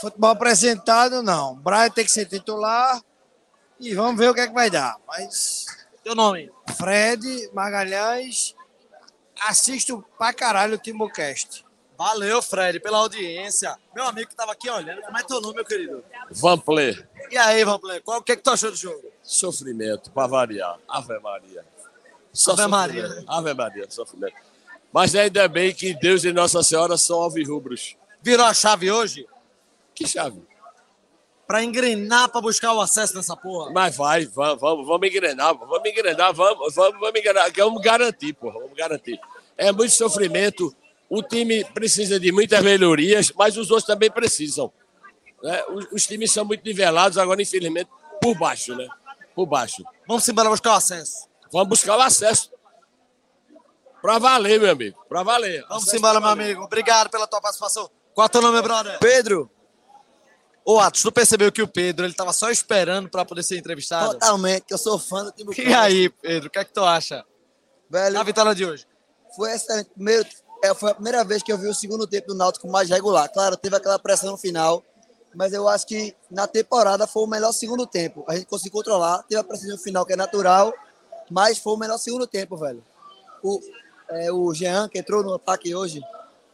Futebol 0.00 0.30
apresentado, 0.30 1.22
não. 1.22 1.54
Brian 1.56 1.90
tem 1.90 2.04
que 2.04 2.10
ser 2.10 2.26
titular 2.26 3.00
e 3.78 3.94
vamos 3.94 4.18
ver 4.18 4.30
o 4.30 4.34
que 4.34 4.40
é 4.40 4.48
que 4.48 4.54
vai 4.54 4.70
dar. 4.70 4.96
Mas 5.06 5.66
Teu 6.02 6.14
nome? 6.14 6.50
Fred 6.76 7.50
Magalhães, 7.52 8.54
assisto 9.48 10.04
pra 10.18 10.32
caralho 10.32 10.74
o 10.74 10.78
Timbucast. 10.78 11.64
Valeu, 11.96 12.40
Fred, 12.40 12.80
pela 12.80 12.98
audiência. 12.98 13.76
Meu 13.94 14.04
amigo 14.06 14.30
que 14.30 14.34
tava 14.34 14.52
aqui 14.52 14.70
olhando. 14.70 15.02
Como 15.02 15.18
é 15.18 15.22
teu 15.22 15.40
nome, 15.40 15.56
meu 15.56 15.64
querido? 15.66 16.02
Vanplay, 16.30 16.96
E 17.30 17.36
aí, 17.36 17.62
Vamplay, 17.62 18.00
qual 18.00 18.20
o 18.20 18.22
que, 18.22 18.32
é 18.32 18.36
que 18.36 18.42
tu 18.42 18.50
achou 18.50 18.70
do 18.70 18.76
jogo? 18.76 19.04
sofrimento, 19.22 20.10
para 20.10 20.26
variar. 20.26 20.78
Ave 20.88 21.18
Maria. 21.20 21.64
Ave 22.48 22.66
Maria. 22.66 23.02
sofrimento. 23.08 23.24
Ave 23.30 23.54
Maria, 23.54 23.90
sofrimento. 23.90 24.34
Mas 24.92 25.14
ainda 25.14 25.46
bem 25.46 25.74
que 25.74 25.94
Deus 25.94 26.24
e 26.24 26.32
Nossa 26.32 26.62
Senhora 26.62 26.96
são 26.96 27.20
alvirrubros. 27.20 27.96
Virou 28.22 28.44
a 28.46 28.54
chave 28.54 28.90
hoje 28.90 29.26
Que 29.94 30.06
chave. 30.06 30.42
Pra 31.50 31.64
engrenar 31.64 32.28
pra 32.28 32.40
buscar 32.40 32.72
o 32.72 32.80
acesso 32.80 33.12
nessa 33.16 33.36
porra. 33.36 33.72
Mas 33.72 33.96
vai, 33.96 34.24
vamos, 34.26 34.60
vamos, 34.60 34.86
vamos 34.86 35.08
engrenar, 35.08 35.52
vamos 35.58 35.84
engrenar, 35.84 36.32
vamos, 36.32 36.72
vamos, 36.76 37.00
vamos 37.00 37.18
engrenar, 37.18 37.50
vamos 37.56 37.82
garantir, 37.82 38.32
porra, 38.34 38.60
vamos 38.60 38.76
garantir. 38.76 39.18
É 39.56 39.72
muito 39.72 39.90
sofrimento, 39.92 40.72
o 41.08 41.20
time 41.24 41.64
precisa 41.64 42.20
de 42.20 42.30
muitas 42.30 42.62
melhorias, 42.62 43.32
mas 43.36 43.56
os 43.56 43.68
outros 43.68 43.84
também 43.84 44.08
precisam. 44.12 44.72
né? 45.42 45.64
Os, 45.70 45.88
os 45.90 46.06
times 46.06 46.30
são 46.30 46.44
muito 46.44 46.64
nivelados, 46.64 47.18
agora, 47.18 47.42
infelizmente, 47.42 47.90
por 48.22 48.38
baixo, 48.38 48.76
né? 48.76 48.86
Por 49.34 49.44
baixo. 49.44 49.82
Vamos 50.06 50.28
embora 50.28 50.50
buscar 50.50 50.70
o 50.70 50.76
acesso. 50.76 51.28
Vamos 51.52 51.68
buscar 51.68 51.96
o 51.98 52.00
acesso. 52.00 52.48
Pra 54.00 54.20
valer, 54.20 54.60
meu 54.60 54.70
amigo, 54.70 55.04
pra 55.08 55.24
valer. 55.24 55.62
Vamos 55.68 55.82
Acesso 55.82 55.96
embora, 55.96 56.20
meu 56.20 56.28
valer. 56.28 56.44
amigo. 56.44 56.62
Obrigado 56.62 57.10
pela 57.10 57.26
tua 57.26 57.40
participação. 57.40 57.90
Qual 58.14 58.24
é 58.24 58.28
o 58.28 58.30
teu 58.30 58.40
nome, 58.40 58.62
brother? 58.62 58.98
Pedro, 59.00 59.50
Ô, 60.64 60.78
Atos, 60.78 61.02
tu 61.02 61.10
percebeu 61.10 61.50
que 61.50 61.62
o 61.62 61.68
Pedro, 61.68 62.04
ele 62.04 62.14
tava 62.14 62.32
só 62.32 62.50
esperando 62.50 63.08
pra 63.08 63.24
poder 63.24 63.42
ser 63.42 63.58
entrevistado? 63.58 64.12
totalmente, 64.12 64.64
que 64.66 64.74
eu 64.74 64.78
sou 64.78 64.98
fã 64.98 65.24
do 65.24 65.32
Timbucast. 65.32 65.68
E 65.68 65.74
aí, 65.74 66.08
Pedro, 66.08 66.48
o 66.48 66.50
que 66.50 66.58
é 66.58 66.64
que 66.64 66.72
tu 66.72 66.84
acha 66.84 67.24
Velho, 67.88 68.14
da 68.14 68.22
vitória 68.22 68.54
de 68.54 68.64
hoje? 68.64 68.86
foi 69.36 69.52
excelente. 69.52 69.90
Primeiro, 69.94 70.28
é, 70.62 70.74
foi 70.74 70.90
a 70.90 70.94
primeira 70.94 71.24
vez 71.24 71.42
que 71.42 71.52
eu 71.52 71.58
vi 71.58 71.68
o 71.68 71.74
segundo 71.74 72.06
tempo 72.06 72.28
do 72.28 72.34
Náutico 72.34 72.68
mais 72.68 72.88
regular. 72.88 73.28
Claro, 73.32 73.56
teve 73.56 73.76
aquela 73.76 73.98
pressão 73.98 74.32
no 74.32 74.38
final, 74.38 74.82
mas 75.34 75.52
eu 75.52 75.68
acho 75.68 75.86
que 75.86 76.14
na 76.30 76.46
temporada 76.46 77.06
foi 77.06 77.22
o 77.22 77.26
melhor 77.26 77.52
segundo 77.52 77.86
tempo. 77.86 78.24
A 78.28 78.34
gente 78.36 78.46
conseguiu 78.46 78.72
controlar, 78.72 79.22
teve 79.24 79.40
a 79.40 79.44
pressão 79.44 79.70
no 79.70 79.78
final 79.78 80.04
que 80.04 80.12
é 80.12 80.16
natural, 80.16 80.72
mas 81.30 81.58
foi 81.58 81.72
o 81.72 81.76
melhor 81.76 81.98
segundo 81.98 82.26
tempo, 82.26 82.56
velho. 82.56 82.84
O, 83.42 83.60
é, 84.10 84.32
o 84.32 84.52
Jean, 84.52 84.88
que 84.88 84.98
entrou 84.98 85.22
no 85.22 85.34
ataque 85.34 85.74
hoje, 85.74 86.02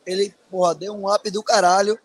ele, 0.04 0.34
porra, 0.50 0.74
deu 0.74 0.94
um 0.94 1.12
up 1.12 1.28
do 1.30 1.42
caralho. 1.42 1.98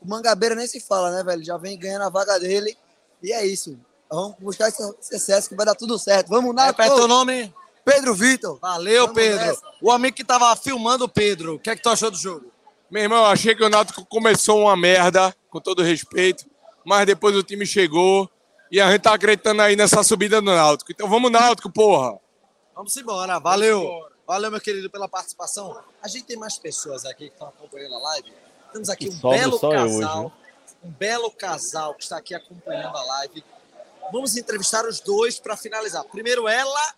O 0.00 0.08
Mangabeira 0.08 0.54
nem 0.54 0.66
se 0.66 0.80
fala, 0.80 1.10
né, 1.10 1.22
velho? 1.22 1.44
Já 1.44 1.56
vem 1.56 1.78
ganhando 1.78 2.02
a 2.02 2.08
vaga 2.08 2.38
dele. 2.38 2.76
E 3.22 3.32
é 3.32 3.44
isso. 3.44 3.78
Vamos 4.10 4.36
buscar 4.38 4.68
esse 4.68 4.82
excesso 5.12 5.48
que 5.48 5.54
vai 5.54 5.66
dar 5.66 5.74
tudo 5.74 5.98
certo. 5.98 6.28
Vamos, 6.28 6.54
Repete 6.54 6.88
teu 6.88 6.96
Náutico! 6.96 7.08
nome. 7.08 7.54
Pedro 7.84 8.14
Vitor. 8.14 8.58
Valeu, 8.60 9.06
Vamos 9.06 9.14
Pedro. 9.22 9.38
nessa. 9.46 9.62
O 9.80 9.90
amigo 9.90 10.16
que 10.16 10.24
tava 10.24 10.54
filmando 10.56 11.04
o 11.04 11.08
Pedro, 11.08 11.54
o 11.54 11.58
que 11.58 11.70
é 11.70 11.76
que 11.76 11.82
tu 11.82 11.88
achou 11.88 12.10
do 12.10 12.16
jogo? 12.16 12.50
Meu 12.90 13.02
irmão, 13.02 13.18
eu 13.18 13.26
achei 13.26 13.54
que 13.54 13.62
o 13.62 13.68
Náutico 13.68 14.04
começou 14.06 14.60
uma 14.60 14.76
merda, 14.76 15.34
com 15.50 15.60
todo 15.60 15.82
respeito, 15.82 16.46
mas 16.84 17.06
depois 17.06 17.34
o 17.36 17.42
time 17.42 17.66
chegou 17.66 18.30
e 18.70 18.80
a 18.80 18.90
gente 18.90 19.02
tá 19.02 19.14
acreditando 19.14 19.60
aí 19.62 19.76
nessa 19.76 20.02
subida 20.02 20.40
do 20.40 20.46
Náutico. 20.46 20.92
Então 20.92 21.08
vamos, 21.08 21.30
Náutico, 21.30 21.70
porra! 21.70 22.18
Vamos 22.74 22.96
embora. 22.96 23.38
Valeu. 23.38 24.06
Valeu, 24.26 24.50
meu 24.50 24.60
querido, 24.60 24.90
pela 24.90 25.08
participação. 25.08 25.78
A 26.02 26.08
gente 26.08 26.24
tem 26.24 26.36
mais 26.36 26.58
pessoas 26.58 27.04
aqui 27.04 27.28
que 27.28 27.32
estão 27.32 27.48
acompanhando 27.48 27.94
a 27.94 27.98
live. 27.98 28.32
Temos 28.72 28.88
aqui 28.90 29.08
um 29.08 29.30
belo 29.30 29.54
hoje, 29.54 30.00
casal. 30.00 30.20
viu? 30.20 30.32
um 30.84 30.90
belo 30.90 31.30
casal 31.30 31.94
que 31.94 32.02
está 32.02 32.18
aqui 32.18 32.34
acompanhando 32.34 32.96
a 32.96 33.02
live. 33.02 33.44
Vamos 34.12 34.36
entrevistar 34.36 34.86
os 34.86 35.00
dois 35.00 35.38
para 35.38 35.56
finalizar. 35.56 36.04
Primeiro 36.04 36.48
ela. 36.48 36.94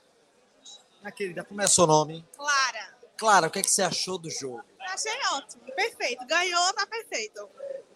Minha 1.01 1.12
querida, 1.12 1.45
como 1.45 1.61
é 1.62 1.66
seu 1.66 1.87
nome? 1.87 2.25
Clara. 2.37 2.95
Clara, 3.16 3.47
o 3.49 3.51
que, 3.51 3.59
é 3.59 3.62
que 3.62 3.71
você 3.71 3.83
achou 3.83 4.18
do 4.18 4.31
jogo? 4.31 4.62
Achei 4.81 5.12
ótimo. 5.35 5.62
Perfeito. 5.75 6.27
Ganhou, 6.27 6.73
tá 6.75 6.87
perfeito. 6.87 7.49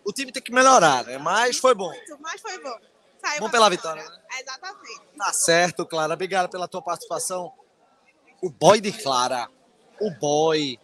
O 0.05 0.12
time 0.12 0.31
tem 0.33 0.43
que 0.43 0.53
melhorar, 0.53 1.05
né? 1.05 1.18
Mas 1.18 1.59
foi 1.59 1.75
bom. 1.75 1.93
Mas 2.20 2.41
foi 2.41 2.62
bom. 2.62 2.79
Saiu 3.20 3.41
Bom 3.41 3.51
pela 3.51 3.70
vitória, 3.70 4.05
né? 4.05 4.18
Exatamente. 4.39 5.01
Tá 5.16 5.33
certo, 5.33 5.87
Clara. 5.87 6.12
Obrigado 6.12 6.51
pela 6.51 6.68
tua 6.68 6.83
participação. 6.83 7.53
O 8.43 8.51
boy 8.51 8.81
de 8.81 8.93
Clara. 8.93 9.49
O 9.99 10.11
boy. 10.11 10.79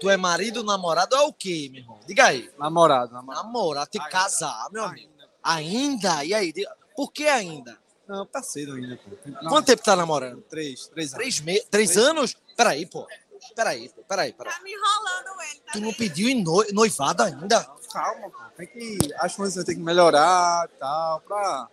Tu 0.00 0.08
é 0.10 0.16
marido, 0.16 0.62
namorado 0.62 1.16
é 1.16 1.20
o 1.22 1.32
quê, 1.32 1.68
meu 1.72 1.80
irmão? 1.82 1.98
Diga 2.06 2.26
aí. 2.26 2.50
Namorado, 2.58 3.12
namorado. 3.12 3.44
Namorado, 3.46 3.90
tem 3.90 4.00
que 4.02 4.08
casar, 4.10 4.68
meu 4.70 4.84
amigo. 4.84 5.10
Ainda? 5.42 6.24
E 6.24 6.32
aí? 6.34 6.52
Diga- 6.52 6.74
Por 6.96 7.12
que 7.12 7.26
ainda? 7.26 7.78
Não, 8.06 8.24
tá 8.24 8.42
cedo 8.42 8.74
ainda, 8.74 8.96
pô. 8.96 9.16
Não, 9.42 9.50
Quanto 9.50 9.66
tempo 9.66 9.82
tá 9.82 9.94
namorando? 9.96 10.40
Três, 10.42 10.86
três 10.88 11.12
anos. 11.12 11.18
Três 11.22 11.40
meses? 11.40 11.66
Três 11.70 11.96
anos? 11.96 12.36
Peraí, 12.56 12.86
pô. 12.86 13.06
Peraí, 13.54 13.88
pô. 13.88 14.02
Peraí, 14.04 14.32
peraí. 14.32 14.52
Tá 14.54 14.60
me 14.62 14.72
enrolando 14.72 15.42
ele. 15.42 15.60
Tu 15.72 15.80
não 15.80 15.92
pediu 15.92 16.42
noi- 16.42 16.72
noivado 16.72 17.22
ainda? 17.22 17.64
Calma, 17.92 18.30
pô. 18.30 18.38
Tem 18.56 18.66
que. 18.66 18.98
Que 18.98 19.36
você 19.38 19.64
tem 19.64 19.74
que 19.76 19.82
melhorar 19.82 20.66
e 20.68 20.78
tal, 20.78 21.20
pra 21.20 21.68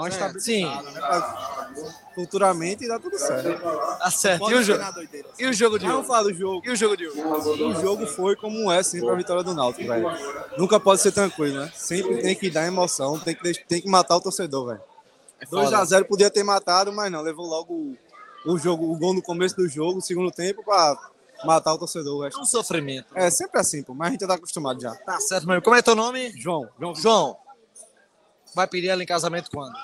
uma 0.00 0.06
É, 0.06 0.10
estabilizada, 0.10 0.90
né? 0.90 1.00
Pra 1.00 1.68
futuramente 2.14 2.86
dar 2.88 2.98
tudo 3.00 3.18
certo. 3.18 3.60
Tá 3.98 4.10
certo. 4.10 4.50
E 4.50 4.54
o 4.54 4.62
jogo? 4.62 4.82
E 5.38 5.46
o 5.46 5.52
jogo 5.52 5.78
de 5.78 5.86
Vamos 5.86 6.00
hoje? 6.00 6.08
falar 6.08 6.22
do 6.24 6.34
jogo. 6.34 6.62
E 6.66 6.70
o 6.70 6.76
jogo 6.76 6.96
de 6.96 7.08
hoje? 7.08 7.62
O 7.62 7.74
jogo 7.80 8.06
foi 8.06 8.36
como 8.36 8.70
é 8.70 8.82
sempre 8.82 9.08
a 9.10 9.14
vitória 9.14 9.42
do 9.42 9.54
Náutico, 9.54 9.86
velho. 9.86 10.08
Nunca 10.56 10.78
pode 10.80 11.00
ser 11.00 11.12
tranquilo, 11.12 11.58
né? 11.60 11.72
Sempre 11.74 12.20
tem 12.22 12.34
que 12.34 12.50
dar 12.50 12.66
emoção, 12.66 13.18
tem 13.18 13.34
que, 13.34 13.64
tem 13.64 13.80
que 13.80 13.88
matar 13.88 14.16
o 14.16 14.20
torcedor, 14.20 14.66
velho. 14.68 14.80
É 15.40 15.46
foda. 15.46 15.76
2x0 15.84 16.04
podia 16.04 16.30
ter 16.30 16.42
matado, 16.44 16.92
mas 16.92 17.10
não, 17.10 17.20
levou 17.20 17.46
logo 17.46 17.96
o, 18.46 18.58
jogo, 18.58 18.92
o 18.92 18.96
gol 18.96 19.12
no 19.14 19.22
começo 19.22 19.56
do 19.56 19.68
jogo, 19.68 20.00
segundo 20.00 20.30
tempo, 20.30 20.62
pra 20.64 20.96
matar 21.44 21.74
o 21.74 21.78
torcedor. 21.78 22.30
É 22.32 22.38
um 22.38 22.44
sofrimento. 22.44 23.06
É 23.14 23.28
sempre 23.30 23.58
assim, 23.60 23.82
pô, 23.82 23.92
mas 23.94 24.08
a 24.08 24.10
gente 24.12 24.20
já 24.20 24.28
tá 24.28 24.34
acostumado 24.34 24.80
já. 24.80 24.94
Tá 24.94 25.18
certo, 25.18 25.46
meu. 25.46 25.60
Como 25.60 25.74
é 25.74 25.82
teu 25.82 25.96
nome? 25.96 26.30
João. 26.36 26.68
João. 26.78 26.94
João. 26.94 27.36
Vai 28.54 28.66
pedir 28.66 28.88
ela 28.88 29.02
em 29.02 29.06
casamento 29.06 29.50
quando? 29.50 29.74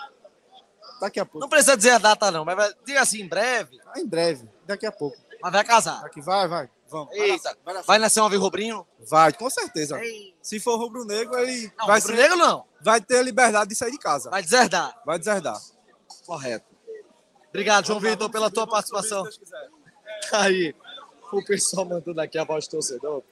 Daqui 1.00 1.20
a 1.20 1.24
pouco. 1.24 1.40
Não 1.40 1.48
precisa 1.48 1.76
dizer 1.76 1.90
a 1.90 1.98
data, 1.98 2.30
não, 2.30 2.44
mas 2.44 2.56
vai, 2.56 2.72
diga 2.84 3.00
assim, 3.00 3.20
em 3.22 3.28
breve. 3.28 3.78
Em 3.96 4.06
breve, 4.06 4.48
daqui 4.66 4.86
a 4.86 4.92
pouco. 4.92 5.16
Mas 5.40 5.52
vai 5.52 5.64
casar. 5.64 6.04
Aqui 6.04 6.20
vai, 6.20 6.48
vai. 6.48 6.68
Vamos. 6.88 7.14
Eita, 7.14 7.56
vai 7.86 7.98
nascer 7.98 8.20
um 8.20 8.24
alvirrubrinho? 8.24 8.86
Vai, 9.08 9.32
com 9.32 9.48
certeza. 9.50 10.00
Se 10.42 10.58
for 10.58 10.78
rubro-negro, 10.78 11.38
ele 11.38 11.70
Não, 11.78 11.86
vai 11.86 12.00
rubro-negro 12.00 12.36
não. 12.36 12.64
Vai 12.80 13.00
ter 13.00 13.18
a 13.18 13.22
liberdade 13.22 13.68
de 13.68 13.76
sair 13.76 13.90
de 13.90 13.98
casa. 13.98 14.30
Vai 14.30 14.42
deserdar. 14.42 14.98
Vai 15.04 15.18
deserdar. 15.18 15.60
Correto. 16.24 16.66
Obrigado, 17.50 17.86
João 17.86 18.00
Vitor, 18.00 18.30
pela 18.30 18.50
tua 18.50 18.66
participação. 18.66 19.24
Aí, 20.32 20.74
o 21.32 21.44
pessoal 21.44 21.86
mandando 21.86 22.20
aqui 22.20 22.38
a 22.38 22.44
voz 22.44 22.66
do 22.66 22.72
torcedor. 22.72 23.22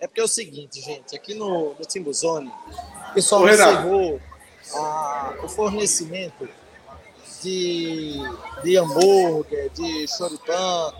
É 0.00 0.06
porque 0.06 0.20
é 0.20 0.24
o 0.24 0.28
seguinte, 0.28 0.80
gente, 0.80 1.16
aqui 1.16 1.34
no, 1.34 1.74
no 1.74 1.86
Timbuzone, 1.86 2.52
o 3.10 3.14
pessoal 3.14 3.48
encerrou 3.48 4.20
a- 4.72 5.34
o 5.42 5.48
fornecimento 5.48 6.48
de, 7.42 8.14
de 8.62 8.76
hambúrguer, 8.76 9.70
de 9.70 10.06
choripã, 10.08 10.92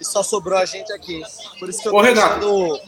e 0.00 0.04
só 0.04 0.22
sobrou 0.22 0.58
a 0.58 0.64
gente 0.64 0.92
aqui. 0.92 1.22
Por 1.58 1.68
isso 1.68 1.82
que 1.82 1.88
eu 1.88 1.92
Ô, 1.94 1.96
tô 1.98 2.02
Renato. 2.02 2.80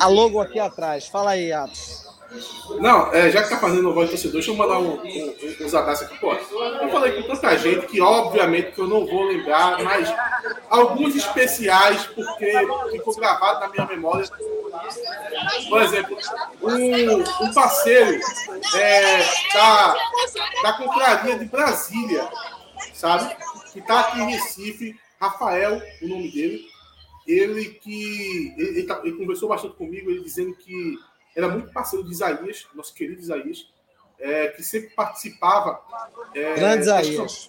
a 0.00 0.06
logo 0.08 0.40
aqui 0.40 0.58
atrás. 0.58 1.06
Fala 1.06 1.30
aí, 1.32 1.52
Atos. 1.52 2.05
Não, 2.80 3.12
é, 3.12 3.30
já 3.30 3.42
que 3.42 3.50
tá 3.50 3.58
fazendo 3.58 3.92
voz 3.94 4.06
de 4.08 4.14
torcedor, 4.14 4.32
deixa 4.34 4.50
eu 4.50 4.56
mandar 4.56 4.78
um, 4.78 5.00
um, 5.00 5.36
uns 5.60 5.74
abraços 5.74 6.06
aqui. 6.06 6.18
Pô, 6.18 6.32
eu 6.32 6.88
falei 6.90 7.12
com 7.12 7.28
tanta 7.28 7.56
gente 7.58 7.86
que, 7.86 8.00
obviamente, 8.00 8.72
que 8.72 8.80
eu 8.80 8.86
não 8.86 9.06
vou 9.06 9.24
lembrar, 9.24 9.82
mas 9.82 10.12
alguns 10.68 11.14
especiais, 11.14 12.04
porque 12.06 12.52
ficou 12.90 13.14
gravado 13.14 13.60
na 13.60 13.68
minha 13.68 13.86
memória. 13.86 14.28
Por 15.68 15.82
exemplo, 15.82 16.18
um, 16.62 17.44
um 17.44 17.54
parceiro 17.54 18.20
é, 18.74 19.18
da, 19.54 19.96
da 20.62 20.72
Confraria 20.74 21.38
de 21.38 21.44
Brasília, 21.46 22.28
sabe? 22.92 23.34
Que 23.72 23.80
tá 23.80 24.00
aqui 24.00 24.20
em 24.20 24.30
Recife, 24.32 24.98
Rafael, 25.20 25.80
o 26.02 26.08
nome 26.08 26.30
dele. 26.30 26.66
Ele 27.26 27.64
que. 27.82 28.54
Ele, 28.56 28.68
ele 28.78 28.82
tá- 28.84 29.00
ele 29.02 29.16
conversou 29.16 29.48
bastante 29.48 29.74
comigo, 29.74 30.10
ele 30.10 30.22
dizendo 30.22 30.54
que 30.54 30.96
era 31.36 31.48
muito 31.48 31.70
parceiro 31.72 32.04
de 32.04 32.12
Isaías, 32.12 32.66
nosso 32.74 32.94
querido 32.94 33.20
Isaías, 33.20 33.68
é, 34.18 34.48
que 34.48 34.62
sempre 34.62 34.90
participava 34.90 35.80
é, 36.34 36.54
das 36.58 36.80
Isaías. 36.80 37.48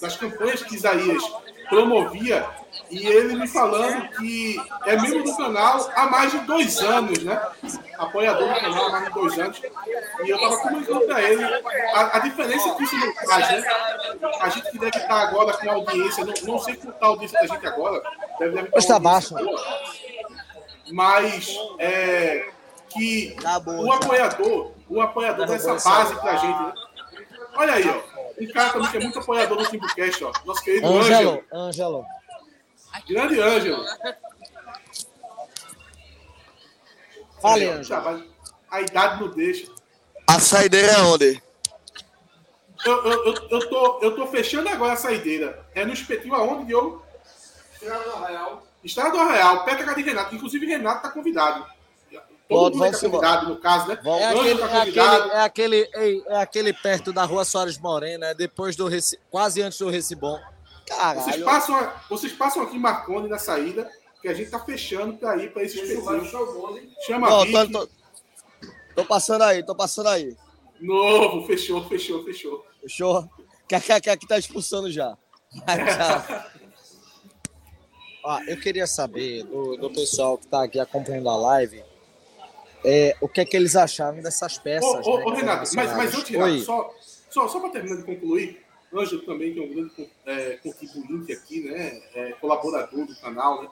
das 0.00 0.16
campanhas 0.16 0.62
que 0.62 0.74
Isaías 0.74 1.22
promovia, 1.70 2.46
e 2.90 3.06
ele 3.06 3.34
me 3.34 3.48
falando 3.48 4.10
que 4.10 4.60
é 4.84 5.00
membro 5.00 5.24
do 5.24 5.34
canal 5.34 5.90
há 5.96 6.06
mais 6.06 6.30
de 6.30 6.38
dois 6.40 6.78
anos, 6.80 7.18
né? 7.24 7.40
Apoiador 7.96 8.48
do 8.52 8.60
canal 8.60 8.86
há 8.86 8.90
mais 8.90 9.04
de 9.06 9.14
dois 9.14 9.38
anos. 9.38 9.62
E 10.22 10.28
eu 10.28 10.36
estava 10.36 10.58
comunicando 10.58 11.06
para 11.06 11.22
ele 11.22 11.42
a, 11.94 12.16
a 12.16 12.18
diferença 12.18 12.74
que 12.74 12.84
isso 12.84 12.96
não 12.96 13.14
faz, 13.14 13.50
né? 13.50 13.64
A 14.40 14.48
gente 14.50 14.70
que 14.70 14.78
deve 14.78 14.98
estar 14.98 15.22
agora 15.22 15.56
com 15.56 15.70
audiência, 15.70 16.24
não, 16.26 16.34
não 16.42 16.58
sei 16.58 16.74
quanto 16.74 16.94
está 16.94 17.06
a 17.06 17.08
audiência 17.08 17.40
da 17.40 17.46
gente 17.46 17.66
agora, 17.66 18.02
deve, 18.38 18.54
deve 18.54 18.68
Mas 18.74 18.84
tá 18.84 18.98
uma 18.98 19.14
audiência 19.14 19.36
baixo. 19.36 20.04
Mas 20.92 21.56
é, 21.78 22.50
que 22.92 23.36
o 23.66 23.92
apoiador, 23.92 24.72
o 24.88 25.00
apoiador 25.00 25.46
Tá 25.46 25.52
dessa 25.52 25.74
bom, 25.74 25.80
base 25.84 26.12
essa- 26.12 26.20
pra 26.20 26.36
gente, 26.36 26.58
né? 26.62 26.72
Olha 27.54 27.74
aí, 27.74 27.84
ó. 27.88 28.12
Um 28.40 28.48
cara 28.52 28.70
também 28.72 28.90
que 28.90 28.96
é 28.96 29.00
muito 29.00 29.18
apoiador 29.18 29.58
do 29.58 29.68
Timbucast, 29.68 30.24
ó. 30.24 30.32
Nosso 30.44 30.62
querido 30.62 30.86
Ângelo, 30.86 31.04
Ângelo. 31.04 31.44
Ângelo. 31.52 32.06
Grande 33.08 33.40
Ângelo. 33.40 33.84
Fale, 37.40 37.68
Ângelo. 37.68 38.02
tá, 38.02 38.20
A 38.70 38.80
idade 38.80 39.20
não 39.20 39.28
deixa. 39.28 39.70
A 40.26 40.38
saideira 40.40 40.92
é 40.92 40.98
onde? 41.02 41.42
Eu, 42.84 43.04
eu, 43.04 43.24
eu, 43.26 43.34
eu 43.50 43.68
tô, 43.68 43.98
eu 44.02 44.16
tô 44.16 44.26
fechando 44.26 44.68
agora 44.68 44.94
a 44.94 44.96
saideira. 44.96 45.64
É 45.74 45.84
no 45.84 45.92
espetinho 45.92 46.34
aonde, 46.34 46.66
Diogo? 46.66 47.04
Estrada 47.74 48.04
do 48.04 48.10
Arraial. 48.12 48.62
Estrada 48.82 49.10
do 49.10 49.18
Arraial, 49.18 49.64
perto 49.64 49.78
da 49.80 49.84
casa 49.84 49.96
de 49.96 50.02
Renato. 50.02 50.34
Inclusive, 50.34 50.66
Renato 50.66 51.02
tá 51.02 51.10
convidado. 51.10 51.66
Todo 52.52 52.76
mundo 52.78 52.90
tá 52.92 52.98
convidado, 53.00 53.48
no 53.48 53.56
caso, 53.60 53.88
né? 53.88 53.98
É 54.04 54.24
Ângelo 54.26 54.64
aquele, 54.64 54.64
tá 54.64 54.66
é, 54.74 54.80
aquele, 54.80 55.30
é, 55.32 55.40
aquele, 55.40 55.90
ei, 55.94 56.22
é 56.28 56.36
aquele 56.36 56.72
perto 56.72 57.12
da 57.12 57.24
rua 57.24 57.44
Soares 57.44 57.78
Morena, 57.78 58.26
é 58.26 58.34
depois 58.34 58.76
do 58.76 58.86
Reci, 58.88 59.18
quase 59.30 59.60
antes 59.62 59.78
do 59.78 59.88
Recibom. 59.90 60.38
Vocês 60.86 60.98
Caralho. 61.36 61.44
passam, 61.44 61.76
a- 61.76 62.02
vocês 62.10 62.32
passam 62.32 62.62
aqui 62.62 62.76
em 62.76 62.80
Marconi 62.80 63.28
na 63.28 63.38
saída, 63.38 63.90
que 64.20 64.28
a 64.28 64.34
gente 64.34 64.50
tá 64.50 64.58
fechando 64.58 65.16
pra 65.16 65.36
ir 65.36 65.52
pra 65.52 65.62
esse 65.62 65.78
espetinho. 65.80 66.04
Chama 67.06 67.44
Vic. 67.44 67.52
tô, 67.52 67.66
tô- 67.86 67.88
tô 68.96 69.04
passando 69.04 69.42
aí, 69.42 69.64
tô 69.64 69.74
passando 69.74 70.08
aí. 70.08 70.36
Novo, 70.80 71.46
fechou, 71.46 71.88
fechou, 71.88 72.24
fechou. 72.24 72.66
Fechou? 72.80 73.28
Que 73.68 73.80
que- 74.18 74.26
tá 74.26 74.38
expulsando 74.38 74.90
já. 74.90 75.16
Ó, 78.24 78.40
eu 78.46 78.56
queria 78.60 78.86
saber 78.86 79.44
do, 79.44 79.76
do 79.76 79.90
pessoal 79.90 80.38
que 80.38 80.46
tá 80.46 80.62
aqui 80.64 80.78
acompanhando 80.78 81.28
a 81.28 81.36
live 81.36 81.82
é, 82.84 83.16
o 83.20 83.28
que 83.28 83.40
é 83.40 83.44
que 83.44 83.56
eles 83.56 83.76
acharam 83.76 84.20
dessas 84.20 84.58
peças. 84.58 85.06
Ô, 85.06 85.18
né, 85.18 85.24
ô, 85.24 85.30
Renato, 85.30 85.70
mas, 85.74 85.96
mas 85.96 86.30
Oi. 86.30 86.58
só, 86.60 86.94
só, 87.30 87.48
só 87.48 87.60
para 87.60 87.70
terminar 87.70 87.96
de 87.96 88.04
concluir, 88.04 88.62
Ângelo 88.94 89.22
também, 89.22 89.54
que 89.54 89.60
é 89.60 89.62
um 89.62 89.72
grande 89.72 90.10
é, 90.26 90.58
contribuinte 90.62 91.32
aqui, 91.32 91.60
né? 91.62 92.02
É, 92.14 92.32
colaborador 92.32 93.06
do 93.06 93.16
canal, 93.16 93.62
né? 93.62 93.68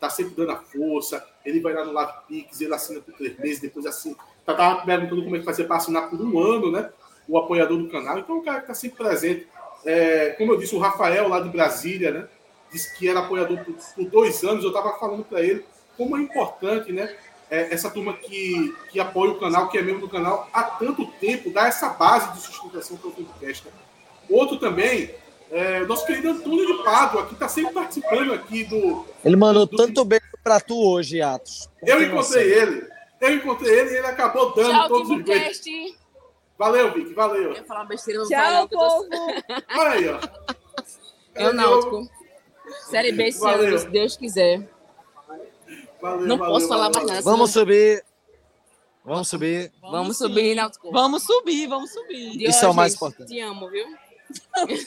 Tá 0.00 0.08
sempre 0.08 0.34
dando 0.34 0.52
a 0.52 0.56
força, 0.56 1.24
ele 1.44 1.60
vai 1.60 1.74
lá 1.74 1.84
no 1.84 1.92
Live 1.92 2.12
Pix, 2.26 2.60
ele 2.60 2.74
assina 2.74 3.00
por 3.00 3.14
três 3.14 3.38
meses, 3.38 3.60
depois 3.60 3.86
assina. 3.86 4.16
Tá, 4.44 4.54
tava 4.54 4.84
perguntando 4.84 5.22
como 5.22 5.36
é 5.36 5.38
que 5.38 5.44
fazia 5.44 5.64
para 5.64 5.76
assinar 5.76 6.08
por 6.08 6.20
um 6.20 6.38
ano, 6.38 6.72
né? 6.72 6.90
O 7.28 7.38
apoiador 7.38 7.78
do 7.78 7.88
canal. 7.88 8.18
Então, 8.18 8.38
o 8.38 8.42
cara 8.42 8.60
que 8.60 8.66
tá 8.66 8.74
sempre 8.74 8.98
presente. 8.98 9.46
É, 9.84 10.30
como 10.30 10.52
eu 10.52 10.58
disse, 10.58 10.74
o 10.74 10.78
Rafael 10.78 11.28
lá 11.28 11.40
de 11.40 11.48
Brasília, 11.48 12.10
né? 12.10 12.28
Disse 12.72 12.96
que 12.96 13.08
era 13.08 13.20
apoiador 13.20 13.62
por, 13.64 13.74
por 13.74 14.04
dois 14.06 14.42
anos. 14.42 14.64
Eu 14.64 14.70
estava 14.70 14.98
falando 14.98 15.24
para 15.24 15.40
ele 15.42 15.64
como 15.96 16.16
é 16.16 16.20
importante, 16.20 16.92
né? 16.92 17.14
É, 17.52 17.74
essa 17.74 17.90
turma 17.90 18.14
que, 18.14 18.74
que 18.90 18.98
apoia 18.98 19.32
o 19.32 19.38
canal, 19.38 19.68
que 19.68 19.76
é 19.76 19.82
membro 19.82 20.00
do 20.00 20.08
canal 20.08 20.48
há 20.54 20.62
tanto 20.62 21.06
tempo, 21.20 21.50
dá 21.50 21.66
essa 21.66 21.90
base 21.90 22.32
de 22.32 22.40
sustentação 22.40 22.96
para 22.96 23.08
o 23.08 23.12
podcast. 23.12 23.66
né? 23.66 23.72
Outro 24.30 24.56
também, 24.56 25.14
é, 25.50 25.82
o 25.82 25.86
nosso 25.86 26.06
querido 26.06 26.30
Antônio 26.30 26.66
de 26.66 26.82
Pádua, 26.82 27.26
que 27.26 27.34
está 27.34 27.48
sempre 27.48 27.74
participando 27.74 28.32
aqui 28.32 28.64
do. 28.64 29.04
Ele 29.22 29.36
mandou 29.36 29.66
tanto 29.66 30.02
beijo 30.02 30.24
pra 30.42 30.60
tu 30.60 30.82
hoje, 30.82 31.20
Atos. 31.20 31.68
Eu 31.82 32.02
encontrei 32.02 32.54
ele. 32.54 32.86
Eu 33.20 33.34
encontrei 33.34 33.80
ele 33.80 33.90
e 33.90 33.96
ele 33.98 34.06
acabou 34.06 34.54
dando 34.54 34.70
Tchau, 34.70 34.88
todos 34.88 35.10
os 35.10 35.22
beijos. 35.22 35.60
Valeu, 36.58 36.90
Vic, 36.94 37.12
valeu. 37.12 37.50
Eu 37.50 37.52
ia 37.52 37.64
falar 37.64 37.80
uma 37.80 37.86
besteira, 37.86 38.20
não 38.20 38.28
Tchau, 38.28 38.68
povo. 38.68 39.08
Olha 39.76 39.90
aí, 39.90 40.08
ó. 40.08 40.18
É 41.34 41.48
o 41.50 41.52
Náutico. 41.52 42.08
Série 42.88 43.12
B 43.12 43.30
se 43.30 43.88
Deus 43.90 44.16
quiser. 44.16 44.66
Valeu, 46.02 46.26
Não 46.26 46.36
valeu, 46.36 46.52
posso 46.54 46.68
falar 46.68 46.84
valeu. 46.90 46.96
mais 46.96 47.08
nada. 47.08 47.22
Vamos 47.22 47.50
senão- 47.50 47.64
subir. 47.64 48.04
Vamos 49.04 49.28
subir. 49.28 49.72
Vamos 49.80 50.18
subir, 50.18 50.54
Náutico. 50.54 50.92
Vamos 50.92 51.22
subir, 51.24 51.66
vamos 51.66 51.90
subir. 51.92 52.42
Isso 52.42 52.64
é 52.64 52.68
o 52.68 52.74
mais 52.74 52.94
importante. 52.94 53.28
Te 53.28 53.40
amo, 53.40 53.68
viu? 53.70 53.86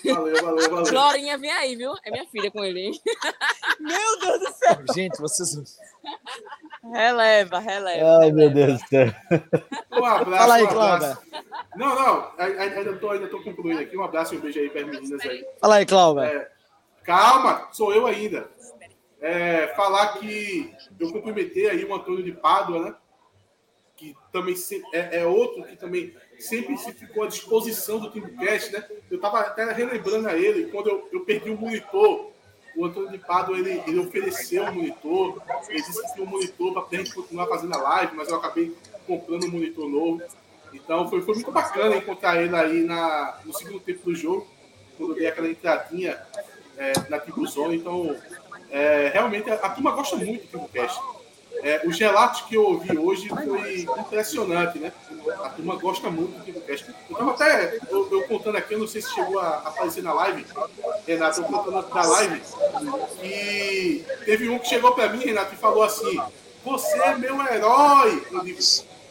Valeu, 0.06 0.42
valeu, 0.42 0.70
valeu. 0.70 0.86
Florinha, 0.86 1.38
vem 1.38 1.52
aí, 1.52 1.76
viu? 1.76 1.94
É 2.04 2.12
minha 2.12 2.26
filha 2.28 2.50
com 2.50 2.64
ele, 2.64 2.80
hein? 2.80 3.02
Meu 3.80 4.20
Deus 4.20 4.40
do 4.40 4.54
céu. 4.54 4.78
Gente, 4.96 5.20
vocês. 5.22 5.78
Releva, 6.84 7.60
releva. 7.60 8.20
Ai, 8.22 8.32
meu 8.32 8.50
Deus 8.50 8.80
do 8.82 8.88
céu. 8.88 9.08
Um 9.92 10.06
abraço. 10.06 10.38
Fala 10.42 10.54
aí, 10.56 10.64
um. 10.64 10.68
Cláudia. 10.68 11.18
Não, 11.76 11.96
não, 11.96 12.32
ai- 12.38 12.58
ai- 12.58 12.78
ainda 12.78 12.96
tô, 12.98 13.10
ainda 13.12 13.28
tô 13.28 13.42
concluindo 13.44 13.82
aqui. 13.82 13.98
Um 13.98 14.04
abraço 14.04 14.34
e 14.34 14.38
um 14.38 14.42
beijo 14.42 14.60
aí 14.60 14.70
para 14.70 14.82
as 14.82 14.88
meninas 14.88 15.22
aí. 15.22 15.46
Fala 15.60 15.76
aí, 15.76 15.86
Cláudia. 15.86 16.22
É, 16.26 16.52
calma, 17.04 17.68
sou 17.72 17.94
eu 17.94 18.06
ainda. 18.08 18.50
É, 19.22 19.68
falar 19.76 20.20
que 20.20 20.72
eu 21.00 21.12
cumprimentei 21.12 21.70
aí 21.70 21.84
o 21.86 21.94
Antônio 21.96 22.24
de 22.24 22.32
Pádua, 22.32 22.80
né? 22.84 22.96
Que 23.96 24.16
também 24.32 24.56
se- 24.56 24.84
é, 24.94 25.20
é 25.22 25.26
outro 25.26 25.64
que 25.64 25.76
também 25.78 26.14
sempre 26.38 26.78
se 26.78 26.92
ficou 26.92 27.24
à 27.24 27.28
disposição 27.28 28.00
do 28.00 28.12
Timbucast, 28.12 28.72
né? 28.74 28.86
Eu 29.10 29.16
estava 29.16 29.40
até 29.40 29.72
relembrando 29.72 30.28
a 30.28 30.38
ele, 30.38 30.70
quando 30.70 30.90
eu, 30.90 31.10
eu 31.14 31.22
perdi 31.22 31.50
o 31.50 31.58
monitor, 31.58 32.32
o 32.76 32.86
Antônio 32.86 33.10
de 33.10 33.18
Pádua, 33.20 33.58
ele, 33.58 33.82
ele 33.88 34.00
ofereceu 34.00 34.64
o 34.66 34.74
monitor, 34.76 35.42
ele 35.70 35.82
disse 35.82 36.14
que 36.14 36.22
um 36.22 36.26
monitor 36.26 36.74
para 36.74 36.98
a 36.98 37.02
gente 37.02 37.16
continuar 37.16 37.48
fazendo 37.48 37.74
a 37.74 37.78
live, 37.82 38.16
mas 38.18 38.28
eu 38.28 38.36
acabei 38.36 38.76
comprando 39.08 39.46
um 39.46 39.52
monitor 39.52 39.88
novo. 39.88 40.22
Então 40.74 41.10
foi, 41.10 41.22
foi 41.22 41.36
muito 41.36 41.52
bacana 41.54 41.96
encontrar 41.96 42.44
ele 42.44 42.54
aí 42.54 42.84
na, 42.84 43.40
no 43.46 43.54
segundo 43.54 43.80
tempo 43.80 44.04
do 44.04 44.14
jogo, 44.14 44.46
quando 44.98 45.12
eu 45.12 45.16
dei 45.16 45.28
aquela 45.28 45.48
entradinha 45.48 46.22
é, 46.78 46.92
na 47.10 47.18
Tribu 47.18 47.48
Zone. 47.48 47.78
Então, 47.78 48.14
é, 48.72 49.10
realmente, 49.14 49.50
a, 49.50 49.56
a 49.56 49.70
turma 49.70 49.92
gosta 49.92 50.16
muito 50.16 50.44
do 50.44 50.48
Timbucast. 50.50 51.00
É, 51.64 51.82
os 51.88 51.98
relatos 51.98 52.42
que 52.42 52.56
eu 52.56 52.64
ouvi 52.66 52.98
hoje 52.98 53.30
foi 53.30 53.88
impressionante, 54.00 54.78
né? 54.78 54.92
A 55.44 55.50
turma 55.50 55.76
gosta 55.78 56.10
muito 56.10 56.38
do 56.38 56.44
Timbucast. 56.44 56.86
Eu 56.90 56.96
estava 57.12 57.32
até, 57.32 57.80
eu, 57.90 58.12
eu 58.12 58.24
contando 58.28 58.58
aqui, 58.58 58.74
eu 58.74 58.80
não 58.80 58.88
sei 58.88 59.02
se 59.02 59.14
chegou 59.14 59.40
a, 59.40 59.60
aparecer 59.60 60.04
na 60.04 60.14
live, 60.14 60.46
Renato, 61.08 61.40
eu 61.40 61.46
contando 61.46 61.82
da 61.82 62.04
live, 62.04 62.42
e 63.24 64.06
teve 64.26 64.50
um 64.50 64.60
que 64.60 64.68
chegou 64.68 64.92
pra 64.92 65.10
mim, 65.10 65.20
Renato, 65.20 65.54
e 65.54 65.58
falou 65.58 65.84
assim: 65.84 66.20
Você 66.64 67.00
é 67.02 67.16
meu 67.16 67.42
herói. 67.42 68.22
Eu 68.32 68.44
digo, 68.44 68.60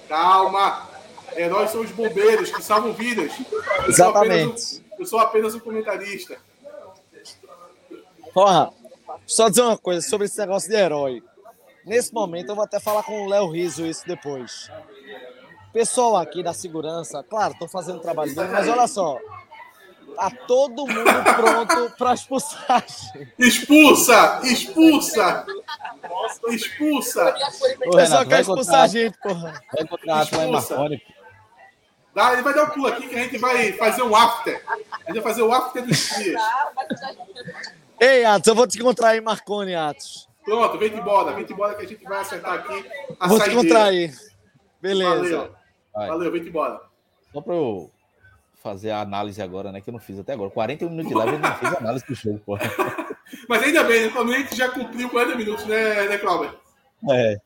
calma, 0.09 0.88
heróis 1.34 1.70
são 1.70 1.80
os 1.80 1.90
bombeiros 1.90 2.50
que 2.50 2.62
salvam 2.62 2.92
vidas. 2.92 3.32
Eu 3.86 3.92
sou 3.92 4.09
apenas 4.11 4.20
Exatamente. 4.68 4.76
um- 4.76 4.84
eu 5.00 5.07
sou 5.07 5.18
apenas 5.18 5.55
um 5.55 5.61
comentarista. 5.61 6.36
Porra, 8.32 8.72
só 9.27 9.49
dizer 9.49 9.62
uma 9.62 9.79
coisa 9.79 10.07
sobre 10.07 10.27
esse 10.27 10.39
negócio 10.39 10.68
de 10.68 10.77
herói. 10.77 11.22
Nesse 11.85 12.12
momento, 12.12 12.51
eu 12.51 12.55
vou 12.55 12.64
até 12.64 12.81
falar 12.81 13.03
com 13.03 13.25
o 13.25 13.29
Léo 13.29 13.51
Riso 13.51 13.85
isso 13.85 14.07
depois. 14.07 14.70
Pessoal 15.72 16.16
aqui 16.16 16.43
da 16.43 16.53
segurança, 16.53 17.22
claro, 17.22 17.53
estão 17.53 17.68
fazendo 17.68 18.01
trabalho 18.01 18.35
dele, 18.35 18.49
mas 18.49 18.68
olha 18.68 18.87
só. 18.87 19.18
Tá 20.14 20.31
todo 20.47 20.87
mundo 20.87 21.25
pronto 21.35 21.97
para 21.99 22.14
expulsar. 22.14 22.85
Expulsa! 23.37 24.41
Expulsa! 24.45 25.45
Expulsa! 26.49 27.35
O 27.87 27.91
pessoal 27.97 28.25
quer 28.25 28.41
expulsar 28.41 28.83
a 28.83 28.87
gente, 28.87 29.18
porra. 29.18 29.61
Vai 29.72 29.83
e 29.83 30.22
Expulsa. 30.22 30.77
Marconi. 30.77 31.03
Dá, 32.14 32.33
ele 32.33 32.43
vai 32.43 32.55
dar 32.55 32.64
um 32.64 32.70
pulo 32.70 32.87
aqui 32.87 33.09
que 33.09 33.16
a 33.16 33.22
gente 33.25 33.39
vai 33.39 33.72
fazer 33.72 34.03
um 34.03 34.14
after. 34.14 34.62
A 34.68 35.12
gente 35.12 35.20
vai 35.20 35.22
fazer 35.22 35.43
o 35.43 35.53
after 35.53 35.85
dos 35.85 36.09
dias. 36.11 36.41
Ei, 38.05 38.22
Atos, 38.22 38.46
eu 38.48 38.55
vou 38.55 38.66
te 38.66 38.78
encontrar 38.78 39.09
aí, 39.09 39.20
Marconi, 39.22 39.74
Atos. 39.74 40.28
Pronto, 40.44 40.76
vem 40.76 40.92
embora, 40.92 41.32
vem 41.32 41.46
embora 41.48 41.74
que 41.74 41.86
a 41.86 41.88
gente 41.88 42.05
vai 42.05 42.20
acertar 42.20 42.52
aqui 42.52 42.84
a 43.18 43.26
Vou 43.26 43.38
te 43.38 43.44
saideira. 43.46 43.52
encontrar 43.52 43.84
aí. 43.84 44.12
Beleza. 44.82 45.14
Valeu. 45.14 45.55
Vai. 45.94 46.09
Valeu, 46.09 46.32
vem 46.32 46.42
embora. 46.42 46.80
Só 47.32 47.40
pra 47.40 47.55
eu 47.55 47.90
fazer 48.62 48.90
a 48.90 49.00
análise 49.00 49.40
agora, 49.40 49.72
né? 49.72 49.80
Que 49.80 49.88
eu 49.88 49.92
não 49.92 49.98
fiz 49.98 50.18
até 50.18 50.34
agora. 50.34 50.50
41 50.50 50.90
minutos 50.90 51.09
de 51.09 51.14
live 51.16 51.32
eu 51.32 51.38
não 51.38 51.55
fiz 51.55 51.72
a 51.72 51.78
análise 51.78 52.05
do 52.07 52.14
jogo, 52.14 52.38
porra. 52.40 52.61
Mas 53.48 53.62
ainda 53.62 53.82
bem, 53.84 54.02
né? 54.02 54.12
A 54.14 54.38
gente 54.38 54.55
já 54.55 54.68
cumpriu 54.68 55.09
40 55.09 55.36
minutos, 55.36 55.64
né, 55.64 56.07
né 56.07 56.18
Cláudio? 56.18 56.55
É. 57.11 57.38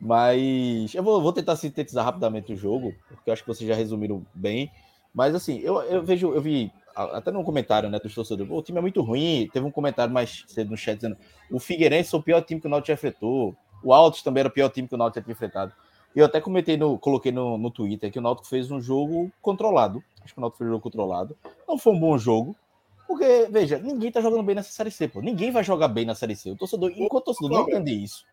Mas 0.00 0.92
eu 0.92 1.04
vou, 1.04 1.22
vou 1.22 1.32
tentar 1.32 1.54
sintetizar 1.54 2.04
rapidamente 2.04 2.52
o 2.52 2.56
jogo, 2.56 2.92
porque 3.08 3.30
eu 3.30 3.32
acho 3.32 3.42
que 3.42 3.48
vocês 3.48 3.68
já 3.68 3.76
resumiram 3.76 4.26
bem. 4.34 4.72
Mas 5.14 5.36
assim, 5.36 5.60
eu, 5.60 5.80
eu 5.82 6.02
vejo, 6.02 6.34
eu 6.34 6.40
vi 6.40 6.72
até 6.98 7.30
no 7.30 7.44
comentário 7.44 7.88
né, 7.88 7.98
dos 7.98 8.14
torcedores, 8.14 8.50
"Pô, 8.50 8.58
o 8.58 8.62
time 8.62 8.78
é 8.78 8.80
muito 8.80 9.00
ruim. 9.02 9.48
Teve 9.52 9.64
um 9.66 9.70
comentário 9.70 10.12
mais 10.12 10.44
cedo 10.46 10.70
no 10.70 10.76
chat 10.76 10.96
dizendo 10.96 11.16
o 11.50 11.58
Figueirense 11.58 12.14
é 12.14 12.18
o 12.18 12.22
pior 12.22 12.42
time 12.42 12.60
que 12.60 12.66
o 12.66 12.70
Náutico 12.70 12.88
já 12.88 12.94
enfrentou. 12.94 13.54
O 13.82 13.92
Altos 13.92 14.22
também 14.22 14.40
era 14.40 14.48
o 14.48 14.52
pior 14.52 14.68
time 14.68 14.88
que 14.88 14.94
o 14.94 14.98
Náutico 14.98 15.20
já 15.20 15.24
tinha 15.24 15.32
enfrentado. 15.32 15.72
E 16.14 16.18
eu 16.18 16.26
até 16.26 16.40
comentei 16.40 16.76
no, 16.76 16.98
coloquei 16.98 17.30
no, 17.30 17.56
no 17.56 17.70
Twitter 17.70 18.10
que 18.10 18.18
o 18.18 18.22
Náutico 18.22 18.48
fez 18.48 18.70
um 18.70 18.80
jogo 18.80 19.30
controlado. 19.40 20.02
Acho 20.24 20.34
que 20.34 20.40
o 20.40 20.42
Náutico 20.42 20.58
fez 20.58 20.68
um 20.68 20.72
jogo 20.72 20.82
controlado. 20.82 21.36
Não 21.66 21.78
foi 21.78 21.92
um 21.92 22.00
bom 22.00 22.18
jogo. 22.18 22.56
Porque, 23.06 23.48
veja, 23.50 23.78
ninguém 23.78 24.12
tá 24.12 24.20
jogando 24.20 24.42
bem 24.42 24.54
nessa 24.54 24.70
Série 24.70 24.90
C, 24.90 25.08
pô. 25.08 25.22
Ninguém 25.22 25.50
vai 25.50 25.64
jogar 25.64 25.88
bem 25.88 26.04
na 26.04 26.14
Série 26.14 26.36
C. 26.36 26.50
O 26.50 26.56
torcedor, 26.56 26.90
enquanto 26.90 27.22
o 27.22 27.26
torcedor 27.26 27.50
não 27.50 27.68
entender 27.68 27.92
isso. 27.92 28.26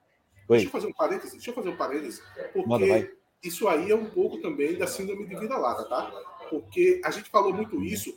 Deixa 0.50 0.66
eu 0.66 0.72
fazer 0.72 0.88
um 0.88 0.94
parênteses, 0.94 1.32
deixa 1.32 1.50
eu 1.50 1.54
fazer 1.56 1.70
um 1.70 1.78
parênteses, 1.78 2.22
Manda, 2.68 2.86
porque 2.86 3.18
isso 3.44 3.68
aí 3.68 3.90
é 3.90 3.96
um 3.96 4.06
pouco 4.06 4.38
também 4.38 4.78
da 4.78 4.86
síndrome 4.86 5.26
de 5.26 5.36
vira-lata, 5.36 5.86
tá? 5.86 6.12
Porque 6.50 7.02
a 7.04 7.10
gente 7.10 7.30
falou 7.30 7.54
muito 7.54 7.84
isso 7.84 8.16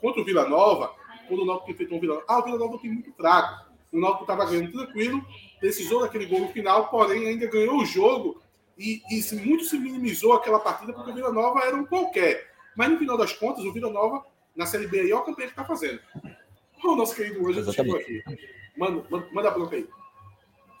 contra 0.00 0.20
o 0.20 0.24
Vila 0.24 0.48
Nova, 0.48 0.92
quando 1.28 1.42
o 1.42 1.46
Náutico 1.46 1.70
enfrentou 1.70 1.98
o 1.98 2.00
Vila 2.00 2.14
Nova. 2.14 2.26
Ah, 2.28 2.38
o 2.38 2.44
Vila 2.44 2.58
Nova 2.58 2.72
é 2.72 2.76
um 2.76 2.80
time 2.80 2.94
muito 2.94 3.12
fraco. 3.12 3.66
O 3.92 4.00
Náutico 4.00 4.24
estava 4.24 4.44
ganhando 4.44 4.72
tranquilo, 4.72 5.24
precisou 5.60 6.00
daquele 6.00 6.26
gol 6.26 6.40
no 6.40 6.48
final, 6.48 6.88
porém 6.88 7.28
ainda 7.28 7.46
ganhou 7.46 7.78
o 7.78 7.84
jogo 7.84 8.40
e, 8.76 9.02
e 9.10 9.34
muito 9.36 9.64
se 9.64 9.78
minimizou 9.78 10.34
aquela 10.34 10.58
partida 10.58 10.92
porque 10.92 11.10
o 11.10 11.14
Vila 11.14 11.32
Nova 11.32 11.60
era 11.60 11.76
um 11.76 11.86
qualquer. 11.86 12.50
Mas 12.76 12.90
no 12.90 12.98
final 12.98 13.16
das 13.16 13.32
contas, 13.32 13.64
o 13.64 13.72
Vila 13.72 13.90
Nova, 13.90 14.24
na 14.54 14.66
Série 14.66 14.86
B 14.86 15.00
aí, 15.00 15.12
olha 15.12 15.22
o 15.22 15.24
campeão 15.24 15.46
que 15.46 15.52
está 15.52 15.64
fazendo. 15.64 16.00
O 16.84 16.94
nosso 16.94 17.16
querido 17.16 17.46
Ângelo 17.46 17.72
chegou 17.72 17.96
aqui. 17.96 18.22
Manda, 18.76 19.04
manda, 19.10 19.28
manda 19.32 19.48
a 19.48 19.50
bronca 19.50 19.76
aí. 19.76 19.88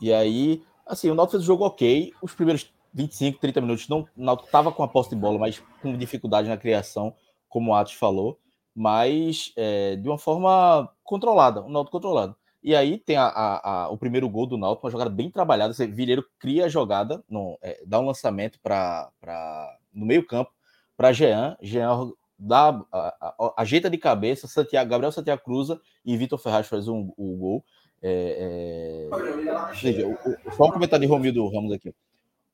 E 0.00 0.12
aí, 0.12 0.62
assim, 0.86 1.10
o 1.10 1.14
Náutico 1.14 1.32
fez 1.32 1.42
o 1.42 1.46
jogo 1.46 1.64
ok. 1.64 2.12
Os 2.20 2.34
primeiros 2.34 2.70
25, 2.92 3.38
30 3.40 3.60
minutos, 3.60 3.88
não, 3.88 4.00
o 4.00 4.24
Náutico 4.24 4.46
estava 4.46 4.70
com 4.70 4.82
a 4.82 4.88
posse 4.88 5.10
de 5.10 5.16
bola, 5.16 5.38
mas 5.38 5.62
com 5.80 5.96
dificuldade 5.96 6.48
na 6.48 6.56
criação, 6.56 7.14
como 7.48 7.70
o 7.70 7.74
Atos 7.74 7.94
falou, 7.94 8.38
mas 8.76 9.52
é, 9.56 9.96
de 9.96 10.06
uma 10.06 10.18
forma 10.18 10.92
controlada, 11.02 11.62
um 11.62 11.70
Náutico 11.70 11.96
controlado. 11.96 12.36
E 12.62 12.74
aí 12.76 12.98
tem 12.98 13.16
a, 13.16 13.24
a- 13.26 13.84
a- 13.84 13.88
o 13.88 13.96
primeiro 13.96 14.28
gol 14.28 14.46
do 14.46 14.58
Náutico, 14.58 14.86
uma 14.86 14.90
jogada 14.90 15.08
bem 15.10 15.30
trabalhada. 15.30 15.72
Você, 15.72 15.86
Vileiro 15.86 16.22
cria 16.38 16.66
a 16.66 16.68
jogada, 16.68 17.24
no, 17.28 17.58
é, 17.62 17.82
dá 17.86 17.98
um 17.98 18.06
lançamento 18.06 18.58
para 18.60 19.10
no 19.94 20.04
meio 20.04 20.26
campo 20.26 20.50
para 20.96 21.12
Jean. 21.12 21.56
Jean 21.62 22.10
dá, 22.38 22.78
ajeita 23.56 23.88
de 23.88 23.96
cabeça, 23.96 24.46
Santiago, 24.46 24.90
Gabriel 24.90 25.12
Santiago 25.12 25.42
cruza 25.42 25.80
e 26.04 26.16
Vitor 26.16 26.38
Ferraz 26.38 26.66
faz 26.66 26.86
um, 26.88 27.12
o 27.16 27.36
gol. 27.36 27.64
É, 28.02 29.08
é, 29.10 29.72
veja, 29.80 30.06
o- 30.06 30.12
o- 30.12 30.52
só 30.54 30.64
um 30.66 30.70
comentário 30.72 31.06
de 31.06 31.10
Romildo 31.12 31.48
Ramos 31.48 31.72
aqui. 31.72 31.94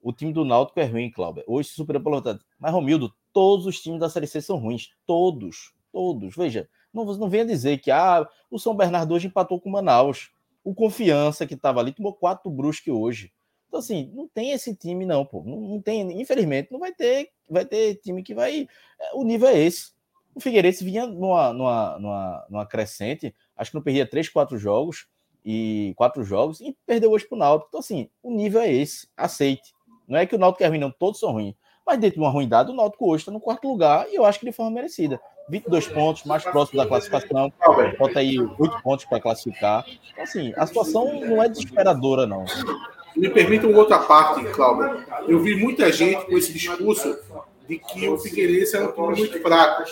O 0.00 0.12
time 0.12 0.32
do 0.32 0.44
Náutico 0.44 0.78
é 0.80 0.84
ruim, 0.84 1.10
Cláudio. 1.10 1.42
Hoje 1.46 1.68
se 1.70 1.74
superou 1.74 2.02
pela 2.02 2.16
vontade. 2.16 2.40
Mas, 2.58 2.72
Romildo, 2.72 3.12
todos 3.32 3.66
os 3.66 3.80
times 3.80 4.00
da 4.00 4.08
Série 4.10 4.26
C 4.26 4.40
são 4.40 4.56
ruins. 4.58 4.90
Todos. 5.06 5.72
Todos. 5.92 6.34
Veja, 6.34 6.68
não, 6.92 7.04
não 7.04 7.28
venha 7.28 7.44
dizer 7.44 7.78
que 7.78 7.90
ah, 7.90 8.28
o 8.50 8.58
São 8.58 8.74
Bernardo 8.74 9.14
hoje 9.14 9.26
empatou 9.28 9.60
com 9.60 9.68
o 9.68 9.72
Manaus. 9.72 10.30
O 10.64 10.74
Confiança, 10.74 11.46
que 11.46 11.54
estava 11.54 11.80
ali, 11.80 11.92
tomou 11.92 12.14
quatro 12.14 12.50
Brusque 12.50 12.90
hoje. 12.90 13.32
Então, 13.68 13.80
assim, 13.80 14.12
não 14.14 14.28
tem 14.28 14.52
esse 14.52 14.74
time, 14.76 15.06
não, 15.06 15.24
pô. 15.24 15.42
Não, 15.44 15.60
não 15.60 15.80
tem, 15.80 16.20
infelizmente, 16.20 16.70
não 16.70 16.78
vai 16.78 16.92
ter, 16.92 17.30
vai 17.48 17.64
ter 17.64 17.96
time 17.96 18.22
que 18.22 18.34
vai. 18.34 18.68
é, 19.00 19.14
O 19.14 19.24
nível 19.24 19.48
é 19.48 19.58
esse. 19.58 19.92
O 20.34 20.40
Figueirense 20.40 20.84
vinha 20.84 21.06
numa, 21.06 21.52
numa, 21.52 21.98
numa, 21.98 22.46
numa 22.48 22.66
crescente, 22.66 23.34
acho 23.56 23.70
que 23.70 23.74
não 23.74 23.82
perdia 23.82 24.06
três, 24.06 24.28
quatro 24.28 24.56
jogos 24.56 25.06
e 25.44 25.92
quatro 25.96 26.22
jogos 26.22 26.60
e 26.60 26.76
perdeu 26.86 27.10
hoje 27.10 27.26
pro 27.26 27.36
Náutico. 27.36 27.68
Então, 27.68 27.80
assim, 27.80 28.08
o 28.22 28.30
nível 28.30 28.60
é 28.60 28.72
esse. 28.72 29.08
Aceite. 29.16 29.74
Não 30.06 30.18
é 30.18 30.26
que 30.26 30.34
o 30.34 30.38
Náutico 30.38 30.62
é 30.62 30.66
ruim, 30.68 30.78
não, 30.78 30.90
todos 30.90 31.18
são 31.18 31.32
ruins. 31.32 31.54
Mas 31.86 31.98
dentro 31.98 32.16
de 32.16 32.20
uma 32.20 32.30
ruindade, 32.30 32.70
o 32.70 32.74
Náutico 32.74 33.10
hoje 33.10 33.22
está 33.22 33.32
no 33.32 33.40
quarto 33.40 33.66
lugar 33.68 34.06
e 34.08 34.14
eu 34.14 34.24
acho 34.24 34.38
que 34.38 34.46
de 34.46 34.52
forma 34.52 34.70
merecida. 34.70 35.20
22 35.48 35.88
pontos, 35.88 36.24
mais 36.24 36.44
próximo 36.44 36.78
da 36.78 36.86
classificação. 36.86 37.52
Falta 37.98 38.20
aí 38.20 38.38
8 38.38 38.82
pontos 38.82 39.04
para 39.04 39.20
classificar. 39.20 39.84
Então, 40.12 40.24
assim, 40.24 40.52
a 40.56 40.66
situação 40.66 41.20
não 41.20 41.42
é 41.42 41.48
desesperadora, 41.48 42.26
não. 42.26 42.44
Me 43.16 43.28
permita 43.28 43.66
uma 43.66 43.78
outra 43.78 43.98
parte, 43.98 44.44
Cláudio. 44.52 45.04
Eu 45.28 45.40
vi 45.40 45.56
muita 45.56 45.92
gente 45.92 46.24
com 46.24 46.38
esse 46.38 46.52
discurso 46.52 47.18
de 47.68 47.78
que 47.78 48.08
o 48.08 48.18
Figueirense 48.18 48.76
era 48.76 48.88
um 48.88 48.92
time 48.92 49.18
muito 49.18 49.40
fraco. 49.40 49.82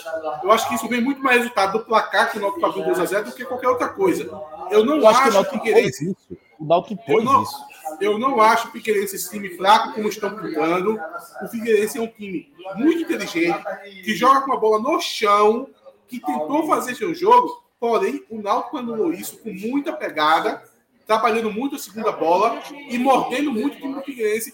Eu 0.43 0.51
acho 0.51 0.67
que 0.67 0.75
isso 0.75 0.87
vem 0.87 1.01
muito 1.01 1.21
mais 1.21 1.37
resultado 1.37 1.77
do 1.77 1.85
placar 1.85 2.31
que 2.31 2.37
o 2.37 2.41
Náutico 2.41 2.65
abriu 2.65 2.85
2x0 2.85 3.23
do 3.25 3.31
que 3.33 3.45
qualquer 3.45 3.67
outra 3.67 3.89
coisa. 3.89 4.23
Eu 4.71 4.85
não 4.85 4.97
Eu 4.97 5.07
acho 5.07 5.19
que 5.19 5.25
o 5.25 5.27
acho 5.27 5.33
Náutico 5.33 5.57
Figueirense... 5.57 6.17
O 6.59 6.65
Náutico 6.65 6.93
impôs 6.93 7.23
não, 7.23 7.43
isso. 7.43 7.55
Eu 7.99 8.17
não 8.17 8.39
acho 8.39 8.67
o 8.67 8.71
Figueirense 8.71 9.15
esse 9.15 9.29
time 9.29 9.49
fraco 9.57 9.93
como 9.93 10.07
estão 10.07 10.35
pintando. 10.35 10.99
O 11.43 11.47
Figueirense 11.47 11.97
é 11.97 12.01
um 12.01 12.07
time 12.07 12.51
muito 12.75 13.01
inteligente, 13.01 13.59
que 14.03 14.15
joga 14.15 14.41
com 14.41 14.53
a 14.53 14.57
bola 14.57 14.79
no 14.79 14.99
chão, 15.01 15.67
que 16.07 16.19
tentou 16.19 16.67
fazer 16.67 16.95
seu 16.95 17.13
jogo, 17.13 17.63
porém 17.79 18.23
o 18.29 18.41
Náutico 18.41 18.77
anulou 18.77 19.13
isso 19.13 19.37
com 19.39 19.53
muita 19.53 19.93
pegada, 19.93 20.63
trabalhando 21.07 21.51
muito 21.51 21.75
a 21.75 21.79
segunda 21.79 22.11
bola 22.11 22.61
e 22.89 22.97
mordendo 22.97 23.51
muito 23.51 23.77
o 23.77 23.79
time 23.79 23.93
do 23.93 24.01
Figueirense, 24.01 24.53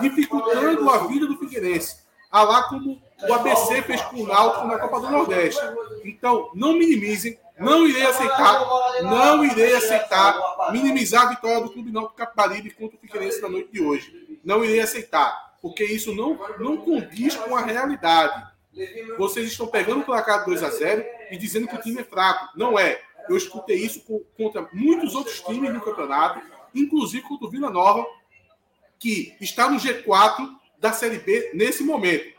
dificultando 0.00 0.88
a 0.88 1.06
vida 1.06 1.26
do 1.26 1.38
Figueirense. 1.38 2.06
A 2.30 2.42
lá 2.42 2.64
como 2.64 3.00
o 3.26 3.32
ABC 3.32 3.82
fez 3.82 4.02
com 4.02 4.22
o 4.22 4.26
Náutico 4.26 4.66
na 4.66 4.78
Copa 4.78 5.00
do 5.00 5.10
Nordeste. 5.10 5.60
Então, 6.04 6.50
não 6.54 6.74
minimizem, 6.74 7.38
não 7.58 7.86
irei 7.86 8.04
aceitar, 8.06 8.64
não 9.02 9.44
irei 9.44 9.74
aceitar 9.74 10.70
minimizar 10.72 11.26
a 11.26 11.30
vitória 11.30 11.60
do 11.62 11.70
Clube 11.70 11.90
Náutico 11.92 12.16
Capibaribe 12.16 12.70
contra 12.70 12.96
o 12.96 13.00
Figueirense 13.00 13.40
na 13.40 13.48
noite 13.48 13.70
de 13.72 13.82
hoje. 13.82 14.38
Não 14.44 14.64
irei 14.64 14.80
aceitar, 14.80 15.56
porque 15.60 15.84
isso 15.84 16.14
não, 16.14 16.38
não 16.58 16.76
condiz 16.78 17.34
com 17.34 17.56
a 17.56 17.60
realidade. 17.62 18.46
Vocês 19.16 19.50
estão 19.50 19.66
pegando 19.66 20.00
o 20.00 20.04
placar 20.04 20.40
de 20.40 20.46
2 20.46 20.62
a 20.62 20.70
0 20.70 21.04
e 21.30 21.36
dizendo 21.36 21.66
que 21.66 21.74
o 21.74 21.80
time 21.80 22.00
é 22.00 22.04
fraco. 22.04 22.48
Não 22.56 22.78
é. 22.78 23.00
Eu 23.28 23.36
escutei 23.36 23.76
isso 23.76 24.00
co- 24.02 24.22
contra 24.36 24.68
muitos 24.72 25.14
outros 25.14 25.40
times 25.40 25.72
no 25.72 25.80
campeonato, 25.80 26.40
inclusive 26.74 27.22
contra 27.24 27.46
o 27.46 27.50
Vila 27.50 27.70
Nova, 27.70 28.06
que 28.98 29.36
está 29.40 29.68
no 29.68 29.78
G4 29.78 30.48
da 30.78 30.92
Série 30.92 31.18
B 31.18 31.50
nesse 31.54 31.82
momento. 31.82 32.36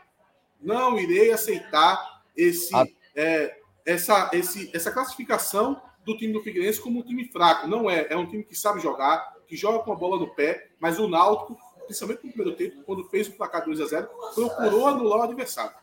Não 0.60 0.98
irei 0.98 1.30
aceitar 1.30 2.22
esse, 2.36 2.74
é, 3.14 3.56
essa, 3.86 4.30
esse, 4.32 4.70
essa 4.74 4.90
classificação 4.90 5.80
do 6.04 6.16
time 6.16 6.32
do 6.32 6.42
Figueirense 6.42 6.80
como 6.80 7.00
um 7.00 7.02
time 7.02 7.24
fraco. 7.26 7.66
Não 7.66 7.90
é. 7.90 8.06
É 8.10 8.16
um 8.16 8.26
time 8.26 8.44
que 8.44 8.54
sabe 8.54 8.80
jogar, 8.80 9.36
que 9.46 9.56
joga 9.56 9.80
com 9.80 9.92
a 9.92 9.96
bola 9.96 10.18
no 10.18 10.34
pé, 10.34 10.70
mas 10.78 10.98
o 10.98 11.08
Náutico, 11.08 11.56
principalmente 11.86 12.24
no 12.24 12.32
primeiro 12.32 12.56
tempo, 12.56 12.82
quando 12.84 13.04
fez 13.04 13.28
o 13.28 13.32
placar 13.32 13.64
2 13.64 13.80
a 13.80 13.86
0 13.86 14.08
procurou 14.34 14.86
anular 14.86 15.20
o 15.20 15.22
adversário. 15.22 15.76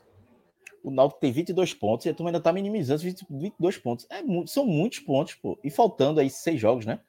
O 0.83 0.91
Náutico 0.91 1.19
tem 1.19 1.31
22 1.31 1.73
pontos 1.73 2.05
e 2.05 2.09
a 2.09 2.13
turma 2.13 2.29
ainda 2.29 2.39
tá 2.39 2.53
minimizando 2.53 2.97
os 2.97 3.03
20 3.03 3.25
22 3.29 3.77
pontos. 3.77 4.07
É 4.09 4.21
são 4.45 4.65
muitos 4.65 4.99
pontos, 4.99 5.35
pô. 5.35 5.59
E 5.63 5.69
faltando 5.69 6.19
aí 6.19 6.29
seis 6.29 6.59
jogos, 6.59 6.85
né? 6.85 6.99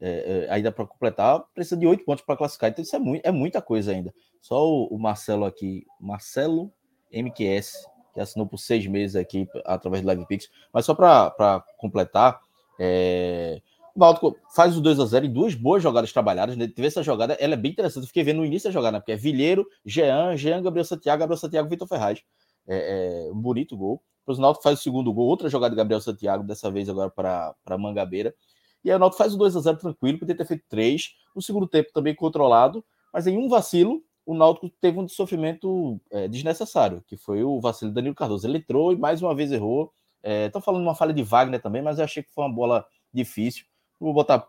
É, 0.00 0.46
é, 0.48 0.50
ainda 0.50 0.72
para 0.72 0.86
completar, 0.86 1.40
precisa 1.54 1.76
de 1.76 1.86
oito 1.86 2.04
pontos 2.04 2.24
para 2.24 2.36
classificar. 2.36 2.70
Então 2.70 2.82
isso 2.82 2.96
é, 2.96 2.98
muito, 2.98 3.24
é 3.24 3.30
muita 3.30 3.60
coisa 3.60 3.92
ainda. 3.92 4.12
Só 4.40 4.66
o, 4.66 4.86
o 4.86 4.98
Marcelo 4.98 5.44
aqui, 5.44 5.86
Marcelo 6.00 6.72
MQS, 7.12 7.74
que 8.20 8.22
assinou 8.22 8.46
por 8.46 8.58
seis 8.58 8.86
meses 8.86 9.16
aqui 9.16 9.48
através 9.64 10.02
do 10.02 10.06
Live 10.06 10.26
Pix. 10.26 10.48
Mas 10.72 10.84
só 10.84 10.94
para 10.94 11.64
completar, 11.78 12.40
É, 12.82 13.60
o 13.94 14.00
Náutico 14.00 14.34
faz 14.54 14.74
o 14.76 14.80
2 14.80 15.00
a 15.00 15.04
0 15.04 15.26
em 15.26 15.32
duas 15.32 15.54
boas 15.54 15.82
jogadas 15.82 16.12
trabalhadas. 16.12 16.56
Né? 16.56 16.66
Teve 16.66 16.88
essa 16.88 17.02
jogada, 17.02 17.34
ela 17.34 17.54
é 17.54 17.56
bem 17.56 17.72
interessante. 17.72 18.04
Eu 18.04 18.06
fiquei 18.06 18.22
vendo 18.22 18.38
no 18.38 18.46
início 18.46 18.70
da 18.70 18.72
jogada, 18.72 18.92
né? 18.92 19.00
porque 19.00 19.12
é 19.12 19.16
Vilheiro, 19.16 19.66
Jean, 19.84 20.34
Jean, 20.36 20.62
Gabriel 20.62 20.84
Santiago, 20.84 21.20
Gabriel 21.20 21.38
Santiago, 21.38 21.68
Vitor 21.68 21.86
Ferraz. 21.86 22.22
É, 22.66 23.26
é, 23.28 23.32
um 23.32 23.40
bonito 23.40 23.76
gol. 23.76 24.02
Depois 24.20 24.38
o 24.38 24.40
Náutico 24.40 24.62
faz 24.62 24.78
o 24.78 24.82
segundo 24.82 25.12
gol, 25.12 25.26
outra 25.26 25.48
jogada 25.48 25.74
de 25.74 25.76
Gabriel 25.76 26.00
Santiago, 26.00 26.44
dessa 26.44 26.70
vez 26.70 26.88
agora 26.88 27.10
para 27.10 27.78
Mangabeira. 27.78 28.34
E 28.82 28.90
aí 28.90 28.96
o 28.96 28.98
Náutico 28.98 29.18
faz 29.18 29.34
o 29.34 29.36
2 29.36 29.56
a 29.56 29.60
0 29.60 29.76
tranquilo, 29.76 30.18
podia 30.18 30.36
ter 30.36 30.46
feito 30.46 30.64
três. 30.68 31.10
No 31.34 31.42
segundo 31.42 31.66
tempo 31.66 31.90
também 31.92 32.14
controlado, 32.14 32.82
mas 33.12 33.26
em 33.26 33.36
um 33.36 33.48
vacilo, 33.48 34.02
o 34.30 34.34
Náutico 34.34 34.70
teve 34.80 34.96
um 34.96 35.08
sofrimento 35.08 36.00
é, 36.08 36.28
desnecessário, 36.28 37.02
que 37.04 37.16
foi 37.16 37.42
o 37.42 37.60
vacilo 37.60 37.90
Danilo 37.90 38.14
Cardoso. 38.14 38.46
Ele 38.46 38.58
entrou 38.58 38.92
e 38.92 38.96
mais 38.96 39.20
uma 39.20 39.34
vez 39.34 39.50
errou. 39.50 39.92
Estou 40.22 40.60
é, 40.60 40.64
falando 40.64 40.82
uma 40.82 40.94
falha 40.94 41.12
de 41.12 41.20
Wagner 41.20 41.60
também, 41.60 41.82
mas 41.82 41.98
eu 41.98 42.04
achei 42.04 42.22
que 42.22 42.30
foi 42.30 42.44
uma 42.44 42.54
bola 42.54 42.86
difícil. 43.12 43.64
Não 44.00 44.06
vou 44.06 44.14
botar 44.14 44.46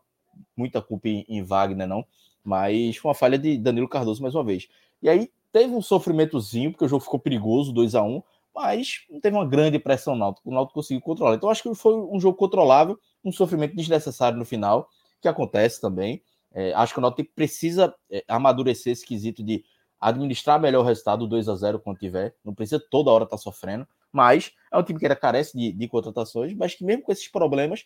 muita 0.56 0.84
culpa 0.84 1.10
em, 1.10 1.26
em 1.28 1.42
Wagner, 1.42 1.88
não, 1.88 2.06
mas 2.44 2.96
foi 2.98 3.10
uma 3.10 3.16
falha 3.16 3.40
de 3.40 3.58
Danilo 3.58 3.90
Cardoso 3.90 4.22
mais 4.22 4.36
uma 4.36 4.44
vez. 4.44 4.68
E 5.02 5.10
aí 5.10 5.32
teve 5.52 5.74
um 5.74 5.82
sofrimentozinho, 5.82 6.70
porque 6.70 6.86
o 6.86 6.88
jogo 6.88 7.04
ficou 7.04 7.20
perigoso, 7.20 7.74
2 7.74 7.96
a 7.96 8.04
1 8.04 8.22
mas 8.54 9.06
não 9.10 9.20
teve 9.20 9.36
uma 9.36 9.48
grande 9.48 9.80
pressão 9.80 10.16
náutico. 10.16 10.48
O 10.50 10.54
Náutico 10.54 10.76
conseguiu 10.76 11.02
controlar. 11.02 11.36
Então 11.36 11.50
acho 11.50 11.64
que 11.64 11.74
foi 11.74 11.96
um 11.96 12.20
jogo 12.20 12.38
controlável, 12.38 13.00
um 13.24 13.32
sofrimento 13.32 13.76
desnecessário 13.76 14.38
no 14.38 14.46
final, 14.46 14.90
que 15.22 15.28
acontece 15.28 15.82
também. 15.82 16.22
É, 16.54 16.74
acho 16.74 16.93
que 16.93 16.99
o 16.99 17.02
Náutico 17.02 17.32
precisa 17.34 17.93
é, 18.10 18.24
amadurecer 18.28 18.93
esse 18.93 19.06
quesito 19.06 19.43
de 19.43 19.64
administrar 19.99 20.60
melhor 20.60 20.82
o 20.82 20.88
resultado 20.88 21.28
2 21.28 21.47
a 21.47 21.56
0 21.56 21.80
quando 21.80 21.99
tiver. 21.99 22.36
Não 22.43 22.54
precisa 22.54 22.80
toda 22.80 23.12
hora 23.12 23.24
estar 23.24 23.38
tá 23.38 23.41
sofrendo, 23.41 23.88
mas 24.12 24.52
é 24.72 24.78
um 24.78 24.84
time 24.84 24.99
que 24.99 25.16
carece 25.16 25.58
de, 25.58 25.72
de 25.72 25.88
contratações, 25.88 26.54
mas 26.54 26.76
que 26.76 26.84
mesmo 26.84 27.04
com 27.04 27.12
esses 27.12 27.28
problemas 27.28 27.86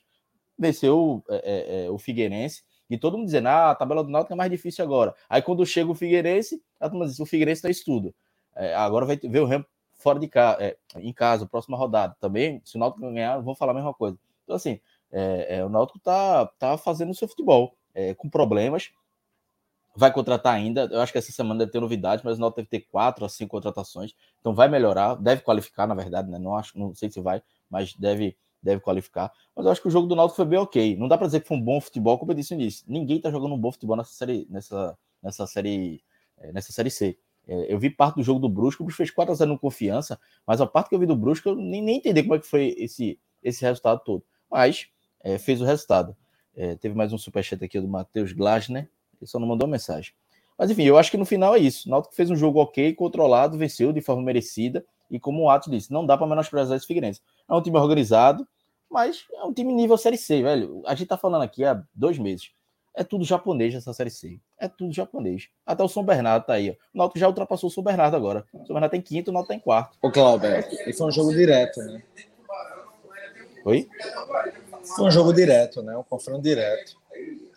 venceu 0.58 1.24
é, 1.30 1.36
é, 1.36 1.86
é, 1.86 1.92
o 1.92 1.98
Figueirense. 1.98 2.64
E 2.90 2.98
todo 2.98 3.18
mundo 3.18 3.26
dizendo, 3.26 3.48
ah, 3.48 3.72
a 3.72 3.76
tabela 3.76 4.04
do 4.04 4.10
Náutico 4.10 4.34
é 4.34 4.36
mais 4.36 4.50
difícil 4.50 4.84
agora. 4.86 5.14
Aí 5.30 5.42
quando 5.42 5.66
chega 5.66 5.92
o 5.92 5.96
Figueirense, 5.96 6.62
a 6.80 6.90
turma 6.90 7.06
diz, 7.06 7.20
o 7.20 7.26
Figueirense 7.26 7.60
está 7.60 7.70
estudo. 7.70 8.14
É, 8.56 8.74
agora 8.76 9.06
vai 9.06 9.18
ver 9.18 9.40
o 9.40 9.46
Remo 9.46 9.66
fora 9.96 10.20
de 10.20 10.28
casa, 10.28 10.64
é, 10.64 10.78
em 10.98 11.12
casa, 11.12 11.46
próxima 11.46 11.76
rodada. 11.76 12.16
Também, 12.20 12.62
se 12.64 12.78
o 12.78 12.80
Náutico 12.80 13.02
ganhar, 13.02 13.40
vou 13.40 13.56
falar 13.56 13.72
a 13.72 13.76
mesma 13.76 13.94
coisa. 13.94 14.18
Então, 14.44 14.56
assim, 14.56 14.80
é, 15.12 15.58
é, 15.58 15.66
o 15.66 15.70
Náutico 15.70 16.00
tá, 16.00 16.46
tá 16.60 16.78
fazendo 16.78 17.10
o 17.10 17.16
seu 17.16 17.28
futebol, 17.28 17.76
é, 17.96 18.14
com 18.14 18.30
problemas. 18.30 18.92
Vai 19.96 20.12
contratar 20.12 20.54
ainda. 20.54 20.90
Eu 20.92 21.00
acho 21.02 21.12
que 21.12 21.18
essa 21.18 21.32
semana 21.32 21.60
deve 21.60 21.72
ter 21.72 21.80
novidade, 21.80 22.22
mas 22.24 22.38
o 22.38 22.42
Náutico 22.42 22.58
deve 22.58 22.70
ter 22.70 22.82
quatro 22.92 23.26
a 23.26 23.30
cinco 23.30 23.52
contratações. 23.52 24.14
Então 24.42 24.54
vai 24.54 24.68
melhorar, 24.68 25.16
deve 25.16 25.42
qualificar, 25.42 25.88
na 25.88 25.96
verdade, 25.96 26.30
né? 26.30 26.38
Não 26.38 26.54
acho, 26.56 26.78
não 26.78 26.94
sei 26.94 27.10
se 27.10 27.22
vai, 27.22 27.42
mas 27.70 27.96
deve 27.96 28.38
deve 28.62 28.82
qualificar. 28.82 29.32
Mas 29.56 29.66
eu 29.66 29.72
acho 29.72 29.82
que 29.82 29.88
o 29.88 29.92
jogo 29.92 30.08
do 30.08 30.16
Náutico 30.16 30.38
foi 30.38 30.46
bem 30.46 30.60
ok. 30.60 30.98
Não 30.98 31.08
dá 31.08 31.18
para 31.18 31.28
dizer 31.28 31.42
que 31.42 31.48
foi 31.48 31.56
um 31.56 31.62
bom 31.62 31.80
futebol, 31.80 32.18
como 32.18 32.32
eu 32.32 32.36
disse 32.36 32.56
no 32.56 32.62
início. 32.62 32.84
Ninguém 32.88 33.22
tá 33.22 33.30
jogando 33.30 33.54
um 33.54 33.60
bom 33.60 33.72
futebol 33.72 33.96
nessa 33.96 34.12
série, 34.12 34.48
nessa, 34.50 34.98
nessa 35.22 35.46
série, 35.46 36.04
é, 36.38 36.52
nessa 36.52 36.74
série 36.74 36.90
C. 36.90 37.18
É, 37.48 37.72
eu 37.72 37.78
vi 37.80 37.92
parte 37.92 38.16
do 38.16 38.24
jogo 38.24 38.40
do 38.40 38.50
Brusco, 38.50 38.82
o 38.82 38.86
Brusco 38.86 38.98
fez 38.98 39.12
4 39.12 39.32
a 39.32 39.36
0 39.36 39.52
no 39.52 39.60
confiança, 39.60 40.20
mas 40.48 40.60
a 40.60 40.66
parte 40.66 40.90
que 40.90 40.96
eu 40.96 41.00
vi 41.00 41.06
do 41.06 41.16
Brusco, 41.16 41.48
eu 41.50 41.56
nem, 41.56 41.82
nem 41.82 41.98
entendi 41.98 42.24
como 42.24 42.34
é 42.34 42.40
que 42.40 42.48
foi 42.48 42.76
esse, 42.78 43.20
esse 43.44 43.64
resultado 43.64 44.02
todo. 44.04 44.26
Mas 44.50 44.88
é, 45.24 45.38
fez 45.38 45.62
o 45.62 45.66
resultado. 45.66 46.18
É, 46.56 46.76
teve 46.76 46.96
mais 46.96 47.12
um 47.12 47.18
superchat 47.18 47.64
aqui 47.64 47.80
do 47.80 47.88
Matheus 47.88 48.32
Glasner, 48.32 48.90
ele 49.20 49.28
só 49.28 49.40
não 49.40 49.48
mandou 49.48 49.68
mensagem. 49.68 50.14
Mas 50.58 50.72
enfim, 50.72 50.84
eu 50.84 50.98
acho 50.98 51.12
que 51.12 51.18
no 51.18 51.26
final 51.26 51.56
é 51.56 51.60
isso. 51.60 51.88
O 51.88 51.92
Náutico 51.92 52.16
fez 52.16 52.30
um 52.30 52.36
jogo 52.36 52.62
ok, 52.62 52.94
controlado, 52.94 53.58
venceu 53.58 53.92
de 53.92 54.02
forma 54.02 54.22
merecida. 54.22 54.86
E 55.12 55.20
como 55.20 55.44
o 55.44 55.50
Atos 55.50 55.70
disse, 55.70 55.92
não 55.92 56.06
dá 56.06 56.18
para 56.18 56.28
menosprezar 56.28 56.78
esse 56.78 56.88
Figueirense. 56.88 57.22
É 57.50 57.54
um 57.54 57.62
time 57.62 57.78
organizado, 57.78 58.48
mas 58.90 59.26
é 59.34 59.44
um 59.44 59.54
time 59.54 59.74
nível 59.74 59.98
Série 59.98 60.18
C, 60.18 60.42
velho. 60.42 60.82
A 60.86 60.96
gente 60.96 61.08
tá 61.08 61.18
falando 61.18 61.42
aqui 61.42 61.64
há 61.64 61.84
dois 61.94 62.18
meses. 62.18 62.52
É 62.98 63.04
tudo 63.04 63.26
japonês 63.26 63.76
essa 63.76 63.94
Série 63.94 64.10
C. 64.10 64.40
É 64.58 64.70
tudo 64.70 64.94
japonês. 64.94 65.50
Até 65.66 65.84
o 65.84 65.90
São 65.90 66.04
Bernardo 66.04 66.46
tá 66.46 66.54
aí. 66.54 66.72
Ó. 66.72 66.74
O 66.94 66.98
Náutico 66.98 67.20
já 67.20 67.28
ultrapassou 67.28 67.70
o 67.70 67.72
São 67.72 67.84
Bernardo 67.84 68.16
agora. 68.16 68.46
O 68.54 68.66
São 68.66 68.74
Bernardo 68.74 68.92
tem 68.92 69.02
quinto, 69.02 69.32
o 69.32 69.34
Náutico 69.34 69.52
tem 69.54 69.60
quarto. 69.60 69.98
Ô, 70.02 70.10
Cláudio, 70.10 70.50
e 70.88 70.94
foi 70.94 71.08
um 71.08 71.12
jogo 71.12 71.34
direto, 71.34 71.82
né? 71.82 72.02
Oi? 73.66 73.90
Foi 74.96 75.06
um 75.06 75.12
jogo 75.12 75.34
direto, 75.34 75.82
né? 75.82 75.96
Um 75.98 76.04
confronto 76.04 76.42
direto. 76.42 76.96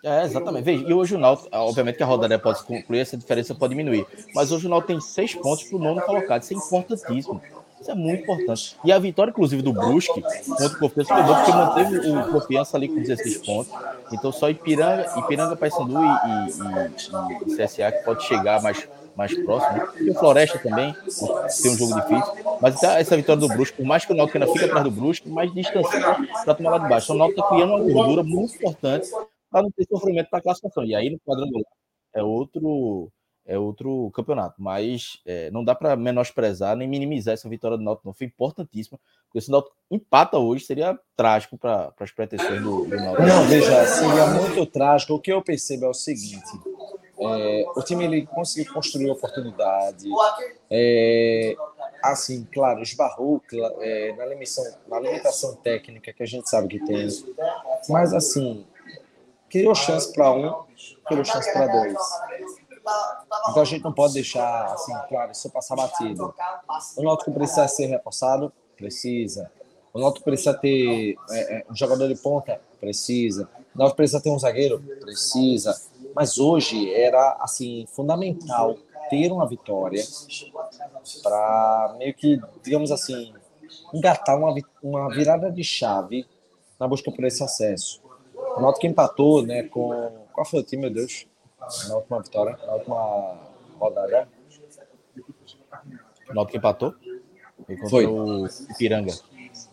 É, 0.02 0.24
exatamente. 0.24 0.64
Veja, 0.64 0.84
e 0.86 0.92
hoje 0.92 1.14
o 1.14 1.18
Náutico, 1.18 1.48
obviamente 1.52 1.96
que 1.96 2.02
a 2.02 2.06
rodada 2.06 2.38
pode 2.38 2.62
concluir, 2.62 3.00
essa 3.00 3.16
diferença 3.16 3.54
pode 3.54 3.70
diminuir. 3.70 4.06
Mas 4.34 4.52
hoje 4.52 4.66
o 4.66 4.70
Náutico 4.70 4.92
tem 4.92 5.00
seis 5.00 5.34
pontos 5.34 5.64
para 5.64 5.76
o 5.76 5.80
nono 5.80 6.00
colocado. 6.02 6.42
Isso 6.42 6.54
é 6.54 6.56
importantíssimo. 6.56 7.40
Isso 7.80 7.90
é 7.90 7.94
muito 7.94 8.22
importante. 8.22 8.76
E 8.84 8.92
a 8.92 8.98
vitória, 8.98 9.30
inclusive, 9.30 9.62
do 9.62 9.72
Brusque 9.72 10.22
contra 10.22 10.66
o 10.66 10.78
Confiança 10.78 11.14
foi 11.14 11.34
porque 11.34 11.52
manteve 11.52 12.10
o 12.10 12.32
Confiança 12.32 12.76
ali 12.76 12.88
com 12.88 13.00
16 13.00 13.38
pontos. 13.38 13.72
Então 14.12 14.32
só 14.32 14.50
Ipiranga, 14.50 15.06
Ipiranga 15.16 15.56
Paysandu 15.56 15.94
e, 15.94 17.48
e, 17.48 17.50
e, 17.50 17.52
e 17.52 17.56
CSA 17.56 17.92
que 17.92 18.04
pode 18.04 18.24
chegar 18.24 18.62
mais, 18.62 18.88
mais 19.18 19.36
próximo. 19.42 19.82
E 20.00 20.10
o 20.10 20.14
Floresta 20.14 20.60
também 20.60 20.94
tem 20.94 21.72
um 21.72 21.76
jogo 21.76 21.94
difícil. 21.96 22.58
Mas 22.62 22.76
então, 22.76 22.92
essa 22.92 23.16
vitória 23.16 23.40
do 23.40 23.48
Brusque, 23.48 23.76
por 23.76 23.84
mais 23.84 24.04
que 24.04 24.12
o 24.12 24.16
Náutico 24.16 24.38
ainda 24.38 24.52
fique 24.52 24.64
atrás 24.64 24.84
do 24.84 24.92
Brusque, 24.92 25.28
mais 25.28 25.52
distanciado 25.52 26.24
para 26.44 26.54
tomar 26.54 26.70
lá 26.70 26.78
de 26.78 26.88
baixo. 26.88 27.06
Então 27.06 27.16
o 27.16 27.18
Náutico 27.18 27.40
está 27.40 27.52
criando 27.52 27.74
uma 27.74 27.92
gordura 27.92 28.22
muito 28.22 28.54
importante 28.54 29.10
para 29.50 29.62
não 29.62 29.70
ter 29.72 29.84
sofrimento 29.88 30.30
para 30.30 30.38
a 30.38 30.42
classificação. 30.42 30.84
E 30.84 30.94
aí 30.94 31.10
no 31.10 31.18
quadrangular 31.18 31.64
é 32.14 32.22
outro 32.22 33.10
é 33.44 33.58
outro 33.58 34.10
campeonato. 34.12 34.54
Mas 34.62 35.20
é, 35.26 35.50
não 35.50 35.64
dá 35.64 35.74
para 35.74 35.96
menosprezar 35.96 36.76
nem 36.76 36.86
minimizar 36.86 37.34
essa 37.34 37.48
vitória 37.48 37.76
do 37.76 37.82
Náutico, 37.82 38.06
não. 38.06 38.14
Foi 38.14 38.26
importantíssima, 38.26 39.00
porque 39.24 39.40
se 39.40 39.48
o 39.48 39.52
Náutico 39.52 39.74
empata 39.90 40.38
hoje, 40.38 40.64
seria 40.64 40.96
trágico 41.16 41.58
para 41.58 41.92
as 41.98 42.12
pretensões 42.12 42.62
do, 42.62 42.84
do 42.84 42.96
Náutico. 42.96 43.22
Não, 43.26 43.44
veja, 43.48 43.84
seria 43.86 44.26
muito 44.26 44.64
trágico. 44.66 45.14
O 45.14 45.18
que 45.18 45.32
eu 45.32 45.42
percebo 45.42 45.86
é 45.86 45.88
o 45.88 45.94
seguinte: 45.94 46.46
é, 47.20 47.64
o 47.74 47.82
time 47.82 48.04
ele 48.04 48.26
conseguiu 48.26 48.72
construir 48.72 49.10
oportunidade. 49.10 50.08
É, 50.70 51.56
assim, 52.02 52.46
claro, 52.52 52.82
esbarrou 52.82 53.42
é, 53.80 54.14
na, 54.16 54.26
limitação, 54.26 54.78
na 54.86 55.00
limitação 55.00 55.54
técnica 55.56 56.12
que 56.12 56.22
a 56.22 56.26
gente 56.26 56.48
sabe 56.48 56.68
que 56.68 56.84
tem. 56.84 57.08
Mas, 57.88 58.12
assim, 58.14 58.64
criou 59.50 59.74
chance 59.74 60.12
para 60.12 60.30
um, 60.32 60.64
criou 61.06 61.24
chance 61.24 61.52
para 61.52 61.66
dois. 61.66 61.98
Então 63.50 63.62
a 63.62 63.64
gente 63.64 63.84
não 63.84 63.92
pode 63.92 64.14
deixar, 64.14 64.66
assim, 64.66 64.92
claro, 65.08 65.32
isso 65.32 65.50
passar 65.50 65.76
batido. 65.76 66.34
O 66.96 67.02
Náutico 67.02 67.32
precisa 67.32 67.66
ser 67.68 67.86
reforçado? 67.86 68.52
Precisa. 68.76 69.50
O 69.92 70.00
Náutico 70.00 70.24
precisa 70.24 70.54
ter 70.54 71.16
é, 71.30 71.58
é, 71.58 71.66
um 71.70 71.74
jogador 71.74 72.08
de 72.08 72.14
ponta? 72.14 72.60
Precisa. 72.80 73.48
O 73.74 73.78
Náutico 73.78 73.96
precisa 73.96 74.22
ter 74.22 74.30
um 74.30 74.38
zagueiro? 74.38 74.80
Precisa. 75.00 75.78
Mas 76.14 76.38
hoje 76.38 76.92
era, 76.92 77.36
assim, 77.40 77.86
fundamental 77.88 78.76
ter 79.08 79.30
uma 79.32 79.46
vitória 79.46 80.02
para 81.22 81.94
meio 81.98 82.14
que, 82.14 82.40
digamos 82.62 82.90
assim, 82.90 83.32
engatar 83.92 84.36
uma, 84.36 84.54
uma 84.82 85.08
virada 85.08 85.50
de 85.50 85.64
chave 85.64 86.26
na 86.78 86.86
busca 86.86 87.10
por 87.10 87.24
esse 87.24 87.42
acesso. 87.42 88.02
O 88.56 88.60
Náutico 88.60 88.86
empatou, 88.86 89.42
né, 89.42 89.62
com... 89.64 90.26
Qual 90.32 90.44
foi 90.44 90.60
o 90.60 90.62
time, 90.62 90.82
meu 90.82 90.90
Deus? 90.90 91.26
na 91.88 91.96
última 91.96 92.22
vitória, 92.22 92.58
na 92.66 92.74
última 92.74 93.36
rodada. 93.78 94.28
O 96.28 96.34
Náutico 96.34 96.58
empatou? 96.58 96.94
Foi. 97.90 98.06
o 98.06 98.46
Ipiranga. 98.70 99.12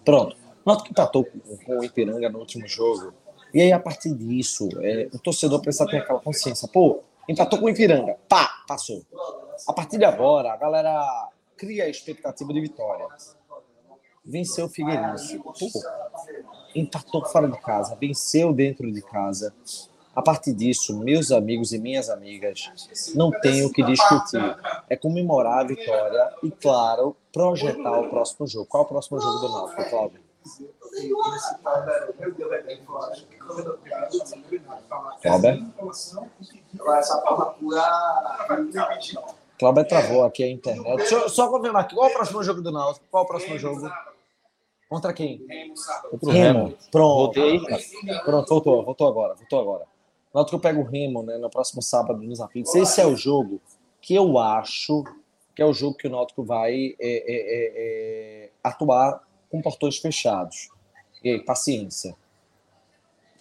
Pronto. 0.03 0.35
O 0.35 0.69
Náutico 0.69 0.91
empatou 0.91 1.25
com 1.65 1.79
o 1.79 1.83
Ipiranga 1.83 2.29
no 2.29 2.39
último 2.39 2.67
jogo. 2.67 3.13
E 3.55 3.61
aí, 3.61 3.71
a 3.71 3.79
partir 3.79 4.13
disso, 4.13 4.67
é, 4.81 5.07
o 5.13 5.17
torcedor 5.17 5.61
precisa 5.61 5.87
ter 5.87 5.99
aquela 5.99 6.19
consciência. 6.19 6.67
Pô, 6.67 6.99
empatou 7.25 7.57
com 7.57 7.67
o 7.67 7.69
Ipiranga. 7.69 8.17
Pá, 8.27 8.65
passou. 8.67 9.01
A 9.65 9.71
partir 9.71 9.97
de 9.97 10.03
agora, 10.03 10.51
a 10.51 10.57
galera 10.57 11.29
cria 11.55 11.85
a 11.85 11.89
expectativa 11.89 12.51
de 12.51 12.59
vitória. 12.59 13.07
Venceu 14.25 14.65
o 14.65 14.69
Figueirense. 14.69 15.39
Pô, 15.39 15.53
empatou 16.75 17.25
fora 17.27 17.47
de 17.47 17.57
casa. 17.61 17.95
Venceu 17.95 18.51
dentro 18.51 18.91
de 18.91 19.01
casa. 19.01 19.53
A 20.13 20.21
partir 20.21 20.51
disso, 20.51 20.99
meus 20.99 21.31
amigos 21.31 21.71
e 21.71 21.79
minhas 21.79 22.09
amigas, 22.09 22.69
não 23.15 23.31
tenho 23.31 23.67
o 23.67 23.71
que 23.71 23.83
discutir. 23.83 24.57
É 24.89 24.97
comemorar 24.97 25.59
a 25.59 25.63
vitória 25.63 26.29
e, 26.43 26.51
claro, 26.51 27.15
projetar 27.31 28.01
o 28.01 28.09
próximo 28.09 28.45
jogo. 28.47 28.65
Qual 28.65 28.83
é 28.83 28.85
o 28.85 28.89
próximo 28.89 29.21
jogo 29.21 29.39
do 29.39 29.49
Náutico, 29.49 29.89
Cláudio? 29.89 30.25
Cláudio? 35.21 35.71
Cláudio 39.57 39.87
travou 39.87 40.23
aqui 40.23 40.43
a 40.43 40.49
internet. 40.49 40.97
Deixa 40.97 41.15
eu 41.15 41.29
só 41.29 41.49
confirmar 41.49 41.83
aqui. 41.83 41.95
Qual 41.95 42.07
é 42.07 42.11
o 42.11 42.13
próximo 42.13 42.43
jogo 42.43 42.61
do 42.61 42.71
Náutico? 42.71 43.05
Qual 43.09 43.23
é 43.23 43.25
o 43.25 43.27
próximo 43.27 43.57
jogo? 43.57 43.89
Contra 44.89 45.13
quem? 45.13 45.45
Contra 46.11 46.29
o 46.29 46.31
Remo. 46.31 46.77
Pronto. 46.91 47.35
Voltei. 47.35 47.59
Pronto, 48.23 48.49
voltou, 48.49 48.83
voltou 48.83 49.07
agora, 49.07 49.35
voltou 49.35 49.59
agora. 49.59 49.85
Náutico 50.33 50.59
pega 50.59 50.79
o 50.79 50.83
Remo 50.83 51.23
né, 51.23 51.37
no 51.37 51.49
próximo 51.49 51.81
sábado 51.81 52.21
nos 52.21 52.41
aflitos. 52.41 52.75
Esse 52.75 53.01
é 53.01 53.05
o 53.05 53.15
jogo 53.15 53.61
que 54.01 54.13
eu 54.13 54.37
acho 54.37 55.03
que 55.55 55.61
é 55.61 55.65
o 55.65 55.73
jogo 55.73 55.95
que 55.95 56.07
o 56.07 56.11
Náutico 56.11 56.43
vai 56.43 56.95
é, 56.99 57.07
é, 57.07 57.23
é, 57.27 58.45
é 58.45 58.49
atuar 58.61 59.23
com 59.49 59.61
portões 59.61 59.97
fechados. 59.97 60.69
E 61.23 61.29
aí, 61.29 61.39
paciência. 61.39 62.15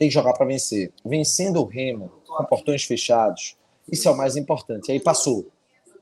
Tem 0.04 0.08
que 0.08 0.14
jogar 0.14 0.34
para 0.34 0.46
vencer. 0.46 0.92
Vencendo 1.04 1.60
o 1.60 1.64
Remo 1.64 2.10
com 2.26 2.44
portões 2.44 2.84
fechados, 2.84 3.56
isso 3.90 4.08
é 4.08 4.10
o 4.12 4.16
mais 4.16 4.36
importante. 4.36 4.92
Aí 4.92 5.00
passou. 5.00 5.46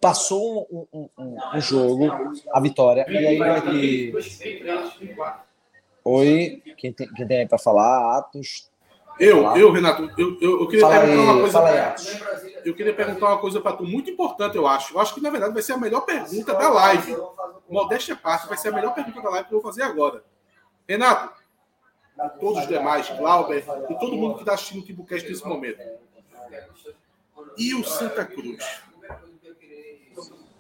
Passou 0.01 0.67
um, 0.71 0.87
um- 0.93 1.09
um- 1.17 1.37
um 1.57 1.61
jogo, 1.61 2.11
a 2.53 2.61
vitória, 2.61 3.07
e 3.09 3.17
aí 3.27 3.39
vai 3.39 3.61
ter. 3.63 4.13
Oi, 6.05 6.61
quem 6.77 6.93
tem, 6.93 7.09
quem 7.15 7.27
tem 7.27 7.39
aí 7.39 7.47
para 7.49 7.59
falar? 7.59 8.19
Atos. 8.19 8.69
Eu, 9.21 9.43
Falar? 9.43 9.59
eu, 9.61 9.71
Renato, 9.71 10.11
eu, 10.19 10.37
eu, 10.41 10.61
eu 10.63 10.67
queria 10.67 10.81
Fala 10.81 11.01
perguntar 11.01 11.21
aí, 11.21 11.29
uma 11.29 11.41
coisa. 11.41 11.61
pra- 11.61 11.97
eu 12.65 12.75
queria 12.75 12.95
perguntar 12.95 13.27
uma 13.29 13.39
coisa 13.39 13.61
para 13.61 13.77
tu, 13.77 13.85
muito 13.85 14.11
importante, 14.11 14.57
eu 14.57 14.67
acho. 14.67 14.95
Eu 14.95 15.01
acho 15.01 15.15
que, 15.15 15.21
na 15.21 15.31
verdade, 15.31 15.53
vai 15.53 15.63
ser 15.63 15.75
a 15.75 15.79
melhor 15.79 16.01
pergunta 16.01 16.53
da 16.55 16.69
live. 16.69 17.17
Modéstia 17.69 18.17
parte, 18.17 18.49
vai 18.49 18.57
ser 18.57 18.69
a 18.69 18.73
melhor 18.73 18.95
pergunta 18.95 19.21
da 19.23 19.31
live 19.31 19.49
que 19.49 19.55
eu 19.55 19.61
vou 19.61 19.71
fazer 19.71 19.83
agora. 19.85 20.25
Renato, 20.89 21.31
todos 22.41 22.63
os 22.63 22.69
demais, 22.69 23.09
Glauber 23.11 23.65
e 23.91 23.95
todo 23.99 24.17
mundo 24.17 24.35
que 24.35 24.43
está 24.43 24.55
assistindo 24.55 24.83
o 24.83 24.85
Timbucast 24.85 25.29
nesse 25.29 25.47
momento. 25.47 25.81
E 27.57 27.75
o 27.75 27.85
Santa 27.85 28.25
Cruz? 28.25 28.65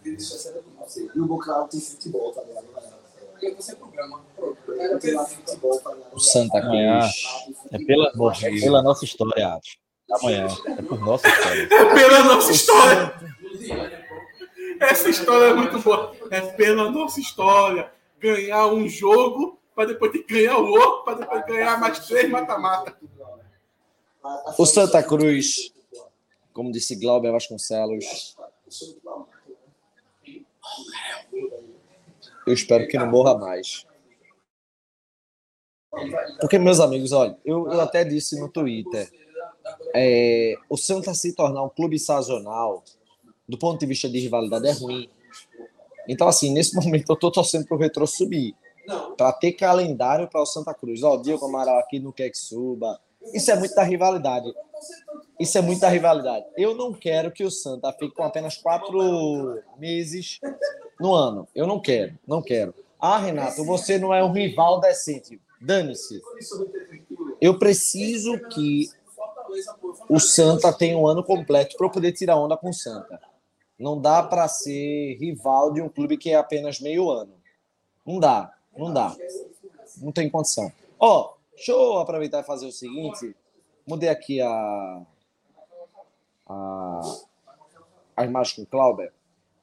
E 0.04 1.20
o 1.20 1.26
Bocal 1.26 1.68
tem 1.68 1.80
futebol 1.80 2.32
também. 2.32 2.56
Você 3.56 3.74
programa. 3.74 4.22
O 6.12 6.20
Santa 6.20 6.58
Amanhã 6.58 7.00
Cruz. 7.00 7.58
é 7.72 7.78
pela, 7.78 8.12
é 8.42 8.60
pela 8.60 8.82
nossa 8.82 9.04
história, 9.04 9.48
Atos. 9.48 9.78
Amanhã 10.10 10.46
é 10.78 10.82
por 10.82 11.00
nossa 11.00 11.28
história. 11.28 11.68
É 11.70 11.94
pela 11.94 12.24
nossa 12.24 12.52
história. 12.52 13.14
Essa 14.80 15.08
história 15.08 15.46
é 15.46 15.54
muito 15.54 15.78
boa. 15.80 16.14
É 16.30 16.40
pela 16.40 16.90
nossa 16.90 17.20
história. 17.20 17.90
Ganhar 18.20 18.66
um 18.68 18.88
jogo 18.88 19.61
para 19.74 19.88
depois 19.88 20.12
ter 20.12 20.20
que 20.20 20.34
ganhar 20.34 20.58
o 20.58 20.66
outro, 20.66 21.04
para 21.04 21.18
depois 21.18 21.46
ganhar 21.46 21.78
mais 21.78 22.06
três 22.06 22.30
mata-mata. 22.30 22.96
O 24.58 24.66
Santa 24.66 25.02
Cruz, 25.02 25.72
como 26.52 26.70
disse 26.70 26.96
Glauber 26.96 27.32
Vasconcelos, 27.32 28.36
eu 32.46 32.52
espero 32.52 32.86
que 32.86 32.98
não 32.98 33.10
morra 33.10 33.36
mais. 33.36 33.86
Porque, 36.40 36.58
meus 36.58 36.80
amigos, 36.80 37.12
olha, 37.12 37.36
eu, 37.44 37.70
eu 37.70 37.80
até 37.80 38.04
disse 38.04 38.38
no 38.38 38.48
Twitter, 38.48 39.10
é, 39.94 40.54
o 40.68 40.76
Santa 40.76 41.12
se 41.14 41.34
tornar 41.34 41.62
um 41.62 41.68
clube 41.68 41.98
sazonal, 41.98 42.82
do 43.48 43.58
ponto 43.58 43.78
de 43.78 43.86
vista 43.86 44.08
de 44.08 44.18
rivalidade, 44.18 44.66
é 44.66 44.72
ruim. 44.72 45.08
Então, 46.08 46.26
assim, 46.28 46.52
nesse 46.52 46.74
momento 46.80 47.10
eu 47.10 47.16
tô 47.16 47.30
torcendo 47.30 47.66
pro 47.66 47.76
Retro 47.76 48.06
subir. 48.06 48.54
Para 49.16 49.32
ter 49.32 49.52
calendário 49.52 50.28
para 50.28 50.42
o 50.42 50.46
Santa 50.46 50.74
Cruz. 50.74 51.02
Ó, 51.02 51.14
o 51.14 51.22
Diego 51.22 51.44
Amaral 51.44 51.78
aqui 51.78 51.98
não 51.98 52.12
quer 52.12 52.30
que 52.30 52.38
suba. 52.38 53.00
Isso 53.32 53.50
é 53.50 53.56
muito 53.56 53.74
da 53.74 53.82
rivalidade. 53.82 54.52
Isso 55.38 55.58
é 55.58 55.60
muito 55.60 55.80
da 55.80 55.88
rivalidade. 55.88 56.46
Eu 56.56 56.74
não 56.74 56.92
quero 56.92 57.30
que 57.30 57.44
o 57.44 57.50
Santa 57.50 57.92
fique 57.92 58.14
com 58.14 58.24
apenas 58.24 58.56
quatro 58.56 59.60
meses 59.78 60.40
no 61.00 61.14
ano. 61.14 61.48
Eu 61.54 61.66
não 61.66 61.80
quero, 61.80 62.18
não 62.26 62.42
quero. 62.42 62.74
Ah, 62.98 63.18
Renato, 63.18 63.64
você 63.64 63.98
não 63.98 64.14
é 64.14 64.22
um 64.24 64.32
rival 64.32 64.80
decente. 64.80 65.40
Dane-se. 65.60 66.20
Eu 67.40 67.58
preciso 67.58 68.38
que 68.48 68.88
o 70.08 70.18
Santa 70.18 70.72
tenha 70.72 70.96
um 70.96 71.06
ano 71.06 71.22
completo 71.22 71.76
para 71.76 71.86
eu 71.86 71.90
poder 71.90 72.12
tirar 72.12 72.36
onda 72.36 72.56
com 72.56 72.70
o 72.70 72.74
Santa. 72.74 73.20
Não 73.78 74.00
dá 74.00 74.22
para 74.22 74.46
ser 74.46 75.16
rival 75.18 75.72
de 75.72 75.80
um 75.80 75.88
clube 75.88 76.16
que 76.16 76.30
é 76.30 76.36
apenas 76.36 76.80
meio 76.80 77.10
ano. 77.10 77.34
Não 78.06 78.20
dá, 78.20 78.52
não 78.76 78.92
dá. 78.92 79.14
Não 79.98 80.12
tem 80.12 80.28
condição. 80.28 80.72
Ó, 80.98 81.34
deixa 81.54 81.72
eu 81.72 81.98
aproveitar 81.98 82.40
e 82.40 82.44
fazer 82.44 82.66
o 82.66 82.72
seguinte. 82.72 83.34
Mudei 83.86 84.08
aqui 84.08 84.40
a, 84.40 85.02
a, 86.48 87.00
a 88.16 88.24
imagem 88.24 88.56
com 88.56 88.62
o 88.62 88.66
Clauber. 88.66 89.12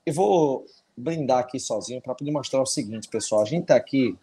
Eu 0.06 0.14
vou 0.14 0.66
brindar 0.96 1.40
aqui 1.40 1.60
sozinho 1.60 2.02
para 2.02 2.14
poder 2.14 2.32
mostrar 2.32 2.62
o 2.62 2.66
seguinte, 2.66 3.08
pessoal. 3.08 3.42
A 3.42 3.46
gente 3.46 3.64
está 3.64 3.76
aqui, 3.76 4.18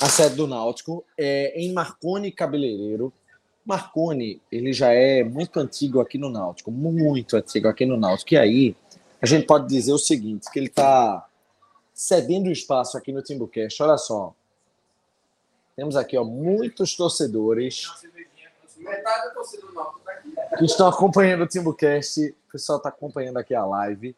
a 0.00 0.08
sede 0.08 0.36
do 0.36 0.46
Náutico, 0.46 1.04
é 1.16 1.58
em 1.60 1.72
Marconi 1.72 2.30
Cabeleireiro. 2.30 3.12
Marconi, 3.64 4.40
ele 4.50 4.72
já 4.72 4.92
é 4.92 5.22
muito 5.22 5.58
antigo 5.60 6.00
aqui 6.00 6.18
no 6.18 6.28
Náutico, 6.30 6.70
muito 6.70 7.36
antigo 7.36 7.68
aqui 7.68 7.86
no 7.86 7.96
Náutico. 7.96 8.34
E 8.34 8.38
aí, 8.38 8.76
a 9.20 9.26
gente 9.26 9.46
pode 9.46 9.68
dizer 9.68 9.92
o 9.92 9.98
seguinte, 9.98 10.50
que 10.50 10.58
ele 10.58 10.66
está 10.66 11.26
cedendo 12.00 12.50
espaço 12.50 12.96
aqui 12.96 13.12
no 13.12 13.22
Timbucast. 13.22 13.82
Olha 13.82 13.98
só. 13.98 14.34
Temos 15.76 15.96
aqui 15.96 16.16
ó, 16.16 16.24
muitos 16.24 16.96
torcedores 16.96 17.90
que 20.58 20.64
estão 20.64 20.88
acompanhando 20.88 21.42
o 21.42 21.46
Timbucast. 21.46 22.34
O 22.48 22.52
pessoal 22.52 22.78
está 22.78 22.88
acompanhando 22.88 23.36
aqui 23.36 23.54
a 23.54 23.66
live. 23.66 24.16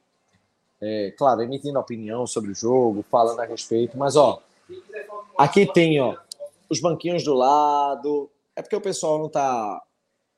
É, 0.81 1.13
claro, 1.19 1.43
emitindo 1.43 1.77
opinião 1.77 2.25
sobre 2.25 2.53
o 2.53 2.55
jogo, 2.55 3.05
falando 3.11 3.41
a 3.41 3.45
respeito. 3.45 3.99
Mas, 3.99 4.15
ó, 4.15 4.41
aqui 5.37 5.67
tem, 5.67 6.01
ó, 6.01 6.17
os 6.71 6.81
banquinhos 6.81 7.25
do 7.25 7.35
lado. 7.35 8.31
É 8.55 8.63
porque 8.63 8.77
o 8.77 8.81
pessoal 8.81 9.19
não 9.19 9.27
está 9.27 9.83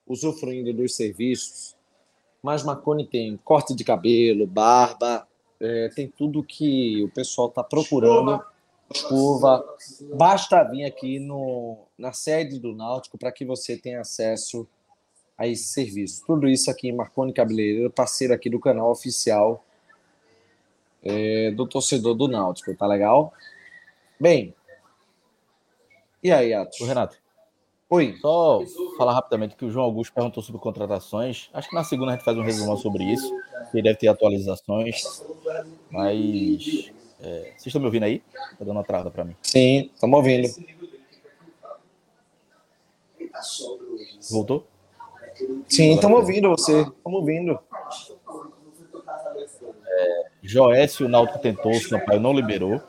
usufruindo 0.07 0.72
dos 0.72 0.97
serviços. 0.97 1.76
Mas 2.42 2.62
Marconi 2.62 3.07
tem 3.07 3.36
corte 3.36 3.74
de 3.74 3.84
cabelo, 3.84 4.47
barba, 4.47 5.28
é, 5.64 5.88
tem 5.88 6.08
tudo 6.08 6.42
que 6.42 7.02
o 7.02 7.08
pessoal 7.10 7.48
está 7.48 7.62
procurando. 7.62 8.42
Escova. 8.92 9.64
Basta 10.14 10.62
vir 10.64 10.84
aqui 10.84 11.18
no, 11.18 11.78
na 11.98 12.12
sede 12.12 12.60
do 12.60 12.74
Náutico 12.74 13.16
para 13.16 13.32
que 13.32 13.44
você 13.44 13.76
tenha 13.76 14.00
acesso 14.00 14.68
a 15.36 15.48
esse 15.48 15.64
serviço. 15.64 16.22
Tudo 16.26 16.46
isso 16.46 16.70
aqui 16.70 16.88
em 16.88 16.94
Marconi 16.94 17.32
Cabeleireiro, 17.32 17.90
parceiro 17.90 18.34
aqui 18.34 18.48
do 18.48 18.60
canal 18.60 18.90
oficial 18.90 19.64
é, 21.02 21.50
do 21.50 21.66
torcedor 21.66 22.14
do 22.14 22.28
Náutico, 22.28 22.74
tá 22.76 22.86
legal? 22.86 23.32
Bem, 24.20 24.54
e 26.24 26.32
aí, 26.32 26.54
Atos? 26.54 26.80
Ô, 26.80 26.86
Renato. 26.86 27.23
Oi. 27.95 28.16
Só 28.20 28.61
falar 28.97 29.14
rapidamente 29.14 29.55
que 29.55 29.64
o 29.64 29.70
João 29.70 29.84
Augusto 29.84 30.12
perguntou 30.12 30.42
sobre 30.42 30.61
contratações. 30.61 31.49
Acho 31.55 31.68
que 31.68 31.74
na 31.76 31.84
segunda 31.84 32.11
a 32.11 32.14
gente 32.16 32.24
faz 32.24 32.36
um 32.36 32.42
resumão 32.42 32.76
sobre 32.76 33.05
isso. 33.05 33.32
Ele 33.72 33.82
deve 33.82 33.99
ter 33.99 34.09
atualizações. 34.09 35.22
Mas. 35.90 36.90
é, 37.20 37.53
vocês 37.57 37.66
estão 37.66 37.80
me 37.80 37.86
ouvindo 37.86 38.03
aí? 38.03 38.18
Tá 38.59 38.64
dando 38.64 38.72
uma 38.72 38.82
travada 38.82 39.12
para 39.12 39.24
mim. 39.24 39.36
Sim, 39.42 39.90
estamos 39.95 40.16
ouvindo. 40.16 40.49
Voltou? 44.28 44.66
Sim, 45.68 45.95
estamos 45.95 46.18
ouvindo 46.18 46.49
você. 46.51 46.80
Estamos 46.80 47.20
ouvindo. 47.20 47.61
É, 49.86 50.24
Joécio, 50.42 51.07
o 51.07 51.09
Náutico 51.09 51.38
tentou, 51.38 51.70
o 51.70 51.80
Sampaio 51.80 52.18
não 52.18 52.32
liberou. 52.32 52.82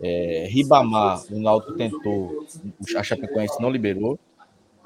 É, 0.00 0.46
Ribamar, 0.50 1.22
o 1.30 1.38
Náutico 1.40 1.72
tentou, 1.74 2.46
a 2.96 3.02
Chapecoense 3.02 3.60
não 3.60 3.70
liberou. 3.70 4.18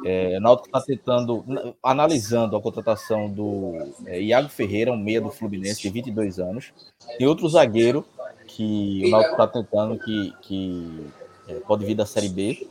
É, 0.04 0.38
o 0.38 0.40
Náutico 0.40 0.68
está 0.68 0.80
tentando, 0.80 1.44
na- 1.46 1.72
analisando 1.82 2.56
a 2.56 2.61
contratação 2.61 3.28
do 3.28 3.74
é, 4.06 4.20
Iago 4.22 4.48
Ferreira, 4.48 4.92
um 4.92 4.96
meia 4.96 5.20
do 5.20 5.30
Fluminense, 5.30 5.82
de 5.82 5.90
22 5.90 6.38
anos. 6.38 6.72
Tem 7.18 7.26
outro 7.26 7.48
zagueiro 7.48 8.04
que 8.46 9.02
o 9.04 9.11
Náutico 9.11 9.32
está 9.32 9.46
tentando, 9.46 9.98
que, 9.98 10.32
que 10.42 11.06
é, 11.48 11.54
pode 11.54 11.84
vir 11.84 11.94
da 11.94 12.06
Série 12.06 12.28
B. 12.28 12.66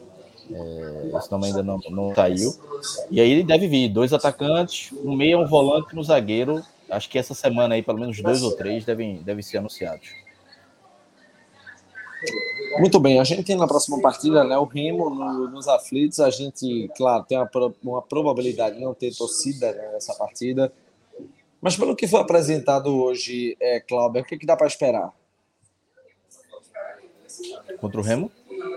É, 0.51 1.17
esse 1.17 1.31
nome 1.31 1.45
ainda 1.47 1.61
não, 1.61 1.79
não 1.91 2.15
saiu. 2.15 2.55
E 3.11 3.21
aí 3.21 3.29
ele 3.31 3.43
deve 3.43 3.67
vir 3.67 3.89
dois 3.89 4.11
atacantes, 4.13 4.91
um 5.03 5.15
meia, 5.15 5.37
um 5.37 5.45
volante 5.45 5.95
e 5.95 5.99
um 5.99 6.03
zagueiro. 6.03 6.63
Acho 6.89 7.07
que 7.07 7.19
essa 7.19 7.35
semana 7.35 7.75
aí, 7.75 7.83
pelo 7.83 7.99
menos 7.99 8.19
dois 8.19 8.41
ou 8.41 8.55
três 8.55 8.83
devem, 8.85 9.17
devem 9.17 9.43
ser 9.43 9.57
anunciados. 9.59 10.09
Muito 12.80 12.99
bem, 12.99 13.20
a 13.20 13.24
gente 13.24 13.43
tem 13.43 13.57
na 13.57 13.67
próxima 13.67 13.99
partida 14.01 14.43
né, 14.43 14.57
o 14.57 14.63
Remo 14.65 15.09
no- 15.09 15.49
nos 15.49 15.67
aflitos. 15.67 16.20
A 16.20 16.30
gente, 16.30 16.89
claro, 16.95 17.24
tem 17.24 17.38
uma, 17.38 17.49
uma 17.84 18.01
probabilidade 18.01 18.76
de 18.78 18.82
não 18.84 18.93
ter 18.93 19.13
torcida 19.15 19.72
né, 19.74 19.89
nessa 19.93 20.13
partida. 20.13 20.72
Mas 21.61 21.76
pelo 21.76 21.95
que 21.95 22.07
foi 22.07 22.22
apresentado 22.22 22.95
hoje, 22.95 23.57
é, 23.59 23.80
Cláudio, 23.82 24.22
o 24.22 24.26
que, 24.26 24.38
que 24.38 24.45
dá 24.45 24.55
para 24.55 24.67
esperar? 24.67 25.13
Contra 27.80 27.99
o 27.99 28.03
Remo? 28.03 28.32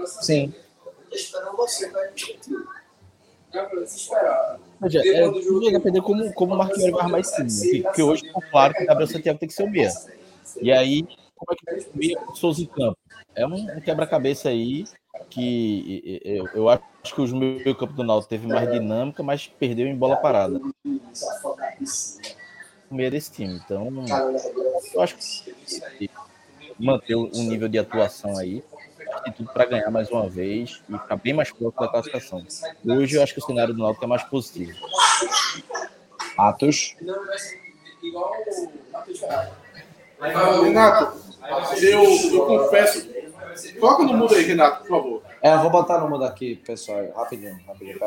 Sim. 0.07 0.53
Esperando 1.11 1.57
você, 1.57 1.91
vai 1.91 2.11
Desesperado. 3.71 4.63
Veja, 4.81 5.01
é, 5.07 5.31
tudo 5.31 5.61
vai 5.61 5.73
depender 5.73 6.01
como, 6.01 6.33
como 6.33 6.55
o 6.55 6.59
Marquinhos 6.59 6.91
vai 6.91 7.03
armar 7.03 7.21
esse 7.21 7.37
time. 7.37 7.51
né? 7.51 7.61
Porque, 7.61 7.83
porque 7.83 8.03
hoje 8.03 8.23
ficou 8.27 8.43
claro 8.51 8.73
que 8.75 8.83
o 8.83 8.87
Gabriel 8.87 9.09
Santiago 9.11 9.39
tem 9.39 9.49
que 9.49 9.55
ser 9.55 9.65
o 9.65 9.71
meia. 9.71 9.93
E 10.61 10.73
aí, 10.73 11.03
como 11.37 11.53
é 11.53 11.55
que 11.83 11.91
o 11.91 11.99
meia 11.99 12.17
com 12.19 12.33
o 12.33 12.37
Souza 12.37 12.63
em 12.63 12.67
campo? 12.67 12.97
É 13.35 13.47
um, 13.47 13.81
quebra-cabeça 13.81 14.49
aí 14.51 14.85
que 15.31 15.41
e- 15.41 16.21
e- 16.25 16.39
eu, 16.39 16.47
eu 16.55 16.69
acho 16.69 16.83
que 17.15 17.21
o 17.21 17.37
meio 17.37 17.75
campo 17.75 17.93
do 17.93 18.05
Náutico 18.05 18.29
teve 18.31 18.47
mais 18.47 18.71
dinâmica, 18.71 19.23
mas 19.23 19.47
perdeu 19.47 19.87
em 19.87 19.97
bola 19.97 20.17
parada. 20.17 20.61
O 22.91 22.95
meia 22.95 23.11
desse 23.11 23.33
time. 23.33 23.61
Então, 23.65 23.89
eu 24.95 25.01
acho 25.01 25.17
que 25.17 26.11
manter 26.79 27.15
um 27.17 27.29
nível 27.45 27.69
de 27.69 27.79
atuação 27.79 28.37
aí 28.37 28.63
tem 29.25 29.33
tudo 29.33 29.51
para 29.53 29.65
ganhar 29.67 29.91
mais 29.91 30.11
uma 30.11 30.29
vez 30.29 30.83
e 30.89 30.99
ficar 30.99 31.17
bem 31.17 31.33
mais 31.33 31.51
próximo 31.51 31.81
da 31.81 31.89
classificação. 31.89 32.45
Hoje 32.85 33.17
eu 33.17 33.23
acho 33.23 33.35
que 33.35 33.41
o 33.41 33.45
cenário 33.45 33.73
do 33.75 33.81
Náutico 33.83 34.05
é 34.05 34.09
mais 34.09 34.23
positivo. 34.25 34.73
Atos. 36.37 36.97
Renato, 40.21 41.19
eu, 41.83 42.03
eu 42.33 42.47
confesso. 42.47 43.12
Coloca 43.79 44.05
no 44.05 44.15
mundo 44.15 44.35
aí, 44.35 44.43
Renato, 44.43 44.83
por 44.83 44.89
favor. 44.89 45.23
É, 45.41 45.55
eu 45.55 45.61
vou 45.61 45.71
botar 45.71 45.99
no 45.99 46.09
mundo 46.09 46.25
aqui, 46.25 46.57
pessoal. 46.57 47.11
Rapidinho, 47.13 47.61
rapidinho. 47.67 47.99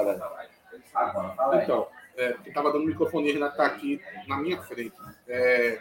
Então, 1.64 1.88
é, 2.18 2.34
porque 2.34 2.52
tava 2.52 2.72
dando 2.72 2.86
microfone, 2.86 3.32
Renato 3.32 3.58
tá 3.58 3.66
aqui 3.66 4.02
na 4.28 4.38
minha 4.38 4.62
frente. 4.62 4.96
É, 5.28 5.80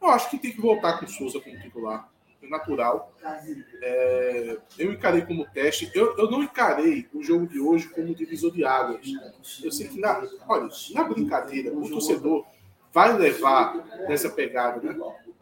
eu 0.00 0.08
acho 0.08 0.28
que 0.30 0.38
tem 0.38 0.52
que 0.52 0.60
voltar 0.60 0.98
com 0.98 1.06
o 1.06 1.08
Souza 1.08 1.40
como 1.40 1.58
titular. 1.58 2.08
É 2.42 2.48
natural. 2.48 3.12
É, 3.82 4.58
eu 4.78 4.92
encarei 4.92 5.22
como 5.22 5.46
teste. 5.46 5.90
Eu, 5.94 6.16
eu 6.18 6.30
não 6.30 6.42
encarei 6.42 7.08
o 7.14 7.22
jogo 7.22 7.46
de 7.46 7.58
hoje 7.58 7.88
como 7.88 8.14
divisor 8.14 8.52
de 8.52 8.64
águas. 8.64 9.06
Eu 9.62 9.72
sei 9.72 9.88
que, 9.88 9.98
na, 9.98 10.22
olha, 10.46 10.68
na 10.92 11.04
brincadeira, 11.04 11.72
o 11.72 11.88
torcedor 11.88 12.44
vai 12.92 13.16
levar 13.16 13.74
nessa 14.08 14.28
pegada, 14.28 14.80
né? 14.80 14.96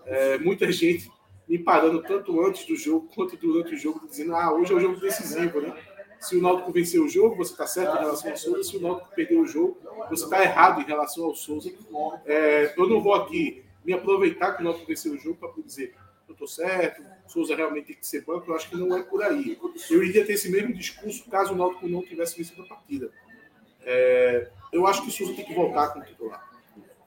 É, 0.07 0.38
muita 0.38 0.70
gente 0.70 1.11
me 1.49 1.59
parando 1.59 2.03
tanto 2.03 2.40
antes 2.45 2.64
do 2.66 2.76
jogo 2.76 3.09
quanto 3.14 3.36
durante 3.36 3.74
o 3.74 3.78
jogo, 3.78 4.07
dizendo: 4.07 4.34
ah, 4.34 4.53
hoje 4.53 4.72
é 4.72 4.76
o 4.76 4.80
jogo 4.80 5.01
decisivo, 5.01 5.61
né? 5.61 5.74
Se 6.20 6.36
o 6.36 6.43
Náutico 6.43 6.70
venceu 6.70 7.05
o 7.05 7.09
jogo, 7.09 7.36
você 7.36 7.51
está 7.51 7.66
certo 7.66 7.97
em 7.97 7.99
relação 7.99 8.30
ao 8.30 8.36
Souza. 8.36 8.62
Se 8.62 8.76
o 8.76 8.80
Náutico 8.80 9.14
perdeu 9.14 9.40
o 9.40 9.47
jogo, 9.47 9.76
você 10.09 10.22
está 10.22 10.43
errado 10.43 10.80
em 10.80 10.84
relação 10.84 11.24
ao 11.24 11.34
Souza. 11.34 11.68
É, 12.24 12.72
eu 12.76 12.88
não 12.88 13.01
vou 13.01 13.14
aqui 13.14 13.64
me 13.84 13.93
aproveitar 13.93 14.53
que 14.53 14.62
o 14.62 14.64
Náutico 14.64 14.86
venceu 14.86 15.12
o 15.12 15.18
jogo 15.18 15.36
para 15.36 15.51
dizer 15.62 15.95
eu 16.28 16.32
estou 16.32 16.49
certo, 16.49 17.03
o 17.26 17.30
Souza 17.30 17.55
realmente 17.55 17.88
tem 17.88 17.97
que 17.97 18.07
ser 18.07 18.24
banco. 18.24 18.51
Eu 18.51 18.57
acho 18.57 18.68
que 18.68 18.76
não 18.76 18.97
é 18.97 19.03
por 19.03 19.22
aí. 19.22 19.59
Eu 19.90 20.03
iria 20.03 20.24
ter 20.24 20.32
esse 20.32 20.51
mesmo 20.51 20.72
discurso 20.72 21.28
caso 21.30 21.53
o 21.53 21.57
Náutico 21.57 21.86
não 21.88 22.03
tivesse 22.03 22.36
vencido 22.36 22.62
a 22.62 22.66
partida. 22.66 23.11
É, 23.82 24.49
eu 24.72 24.86
acho 24.86 25.03
que 25.03 25.09
o 25.09 25.11
Souza 25.11 25.34
tem 25.34 25.45
que 25.45 25.55
voltar 25.55 25.88
como 25.88 26.05
titular. 26.05 26.51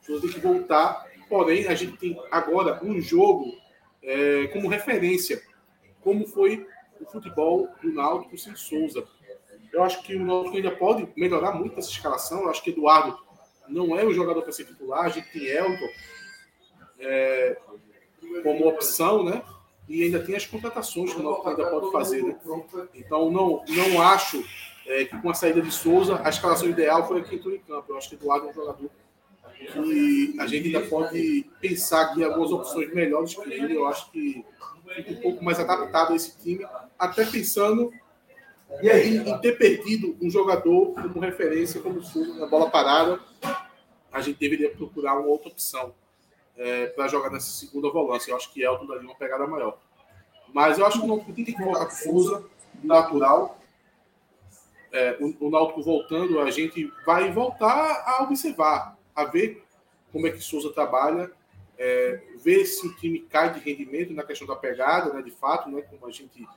O 0.01 0.05
Souza 0.05 0.21
tem 0.21 0.31
que 0.31 0.39
voltar, 0.39 1.05
porém, 1.27 1.67
a 1.67 1.73
gente 1.73 1.97
tem 1.97 2.19
agora 2.31 2.79
um 2.83 3.01
jogo 3.01 3.57
é, 4.05 4.47
como 4.47 4.69
referência, 4.69 5.41
como 6.01 6.27
foi 6.27 6.65
o 7.01 7.05
futebol 7.05 7.67
do 7.81 7.91
Náutico 7.91 8.37
sem 8.37 8.55
Souza. 8.55 9.05
Eu 9.73 9.83
acho 9.83 10.01
que 10.03 10.15
o 10.15 10.23
Náutico 10.23 10.55
ainda 10.55 10.71
pode 10.71 11.07
melhorar 11.17 11.51
muito 11.51 11.77
essa 11.79 11.89
escalação. 11.89 12.43
Eu 12.43 12.49
acho 12.49 12.63
que 12.63 12.69
Eduardo 12.69 13.17
não 13.67 13.97
é 13.97 14.05
o 14.05 14.13
jogador 14.13 14.41
para 14.43 14.51
ser 14.51 14.65
titular. 14.65 15.05
A 15.05 15.09
gente 15.09 15.31
tem 15.31 15.43
Elton 15.45 15.89
é, 16.99 17.57
como 18.43 18.67
opção, 18.67 19.23
né? 19.23 19.41
E 19.87 20.03
ainda 20.03 20.23
tem 20.23 20.35
as 20.35 20.45
contratações 20.45 21.13
que 21.13 21.19
o 21.19 21.23
Náutico 21.23 21.49
ainda 21.49 21.69
pode 21.69 21.91
fazer. 21.91 22.23
Né? 22.23 22.37
Então, 22.93 23.29
não, 23.31 23.63
não 23.67 24.01
acho 24.01 24.43
é, 24.85 25.05
que 25.05 25.19
com 25.19 25.29
a 25.29 25.33
saída 25.33 25.61
de 25.61 25.71
Souza, 25.71 26.21
a 26.23 26.29
escalação 26.29 26.69
ideal 26.69 27.07
foi 27.07 27.19
aqui 27.19 27.35
em 27.35 27.59
campo. 27.59 27.85
Eu 27.89 27.97
acho 27.97 28.09
que 28.09 28.15
Eduardo 28.15 28.47
é 28.47 28.49
um 28.51 28.53
jogador 28.53 28.89
que 29.65 30.35
a 30.39 30.47
gente 30.47 30.67
ainda 30.67 30.87
pode 30.87 31.45
pensar 31.59 32.01
aqui 32.01 32.23
algumas 32.23 32.51
opções 32.51 32.93
melhores 32.93 33.35
que 33.35 33.51
ele. 33.51 33.75
Eu 33.75 33.87
acho 33.87 34.11
que 34.11 34.45
fica 34.95 35.11
um 35.11 35.21
pouco 35.21 35.43
mais 35.43 35.59
adaptado 35.59 36.13
a 36.13 36.15
esse 36.15 36.37
time, 36.37 36.65
até 36.97 37.25
pensando 37.25 37.91
em, 38.81 39.29
em 39.29 39.41
ter 39.41 39.57
perdido 39.57 40.15
um 40.21 40.29
jogador 40.29 40.93
como 40.93 41.19
referência, 41.19 41.81
como 41.81 42.03
Souza, 42.03 42.33
na 42.39 42.45
bola 42.47 42.69
parada. 42.69 43.19
A 44.11 44.21
gente 44.21 44.39
deveria 44.39 44.69
procurar 44.69 45.19
uma 45.19 45.27
outra 45.27 45.49
opção 45.49 45.93
é, 46.57 46.87
para 46.87 47.07
jogar 47.07 47.29
nessa 47.29 47.51
segunda 47.51 47.89
volância. 47.89 48.31
Eu 48.31 48.37
acho 48.37 48.51
que 48.53 48.63
Elton 48.63 48.85
daria 48.85 49.03
uma 49.03 49.15
pegada 49.15 49.45
maior. 49.45 49.77
Mas 50.53 50.79
eu 50.79 50.85
acho 50.85 50.99
que 50.99 51.05
o 51.05 51.07
Náutico 51.07 51.33
tem 51.33 51.43
que 51.43 51.53
colocar 51.53 51.89
Souza 51.89 52.45
natural. 52.81 53.59
É, 54.91 55.17
o, 55.19 55.47
o 55.47 55.49
Náutico 55.49 55.83
voltando, 55.83 56.39
a 56.39 56.49
gente 56.49 56.91
vai 57.05 57.29
voltar 57.31 58.03
a 58.07 58.23
observar, 58.23 58.97
a 59.15 59.23
ver 59.25 59.63
como 60.11 60.27
é 60.27 60.31
que 60.31 60.41
Souza 60.41 60.71
trabalha, 60.71 61.31
é, 61.77 62.21
ver 62.37 62.65
se 62.65 62.87
o 62.87 62.95
time 62.95 63.19
cai 63.19 63.53
de 63.53 63.59
rendimento 63.59 64.13
na 64.13 64.23
questão 64.23 64.47
da 64.47 64.55
pegada, 64.55 65.13
né, 65.13 65.21
de 65.21 65.31
fato, 65.31 65.69
né, 65.69 65.81
como 65.81 66.05
a 66.07 66.11
gente 66.11 66.47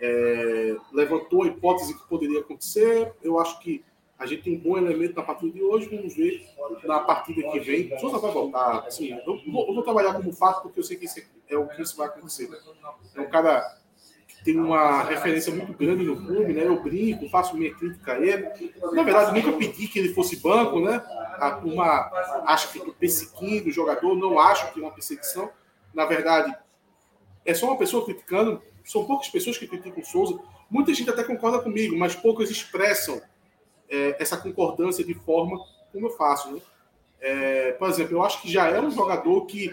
é, 0.00 0.76
levantou 0.92 1.42
a 1.42 1.46
hipótese 1.46 1.94
que 1.94 2.08
poderia 2.08 2.40
acontecer. 2.40 3.12
Eu 3.22 3.38
acho 3.38 3.58
que 3.60 3.84
a 4.18 4.26
gente 4.26 4.42
tem 4.42 4.56
um 4.56 4.60
bom 4.60 4.78
elemento 4.78 5.16
na 5.16 5.22
partida 5.22 5.52
de 5.52 5.62
hoje. 5.62 5.88
Vamos 5.88 6.14
ver 6.14 6.48
na 6.84 7.00
partida 7.00 7.50
que 7.50 7.60
vem. 7.60 7.98
Souza 7.98 8.18
vai 8.18 8.32
voltar. 8.32 8.86
Assim, 8.86 9.12
eu, 9.12 9.24
vou, 9.24 9.66
eu 9.66 9.74
vou 9.74 9.82
trabalhar 9.82 10.14
como 10.14 10.32
fato, 10.32 10.62
porque 10.62 10.78
eu 10.78 10.84
sei 10.84 10.96
que 10.96 11.06
isso 11.06 11.20
é 11.48 11.56
o 11.56 11.68
que 11.68 11.82
isso 11.82 11.96
vai 11.96 12.06
acontecer. 12.06 12.48
É 13.14 13.20
um 13.20 13.28
cara 13.28 13.81
tem 14.44 14.58
uma 14.58 15.02
referência 15.04 15.52
muito 15.54 15.72
grande 15.72 16.04
no 16.04 16.16
clube, 16.16 16.52
né? 16.52 16.66
Eu 16.66 16.82
brinco, 16.82 17.28
faço 17.28 17.56
minha 17.56 17.74
crítica 17.74 18.14
a 18.14 18.18
ele. 18.18 18.74
Na 18.92 19.02
verdade, 19.02 19.40
nunca 19.40 19.56
pedi 19.56 19.86
que 19.86 19.98
ele 19.98 20.14
fosse 20.14 20.36
banco, 20.36 20.80
né? 20.80 21.02
A 21.38 21.52
turma 21.52 22.10
acha 22.46 22.68
que 22.68 22.78
estou 22.78 22.92
perseguindo 22.94 23.68
o 23.68 23.72
jogador, 23.72 24.14
não 24.16 24.38
acho 24.38 24.72
que 24.72 24.80
é 24.80 24.82
uma 24.82 24.92
perseguição. 24.92 25.50
Na 25.94 26.04
verdade, 26.04 26.54
é 27.44 27.54
só 27.54 27.66
uma 27.66 27.78
pessoa 27.78 28.04
criticando. 28.04 28.60
São 28.84 29.04
poucas 29.04 29.28
pessoas 29.28 29.56
que 29.56 29.66
criticam 29.66 30.02
o 30.02 30.06
Souza. 30.06 30.38
Muita 30.68 30.92
gente 30.92 31.08
até 31.08 31.22
concorda 31.22 31.60
comigo, 31.60 31.96
mas 31.96 32.16
poucas 32.16 32.50
expressam 32.50 33.20
é, 33.88 34.16
essa 34.18 34.36
concordância 34.36 35.04
de 35.04 35.14
forma 35.14 35.58
como 35.92 36.06
eu 36.06 36.10
faço. 36.10 36.52
Né? 36.52 36.60
É, 37.20 37.72
por 37.72 37.88
exemplo, 37.88 38.16
eu 38.16 38.22
acho 38.22 38.42
que 38.42 38.50
já 38.50 38.66
é 38.68 38.80
um 38.80 38.90
jogador 38.90 39.46
que 39.46 39.72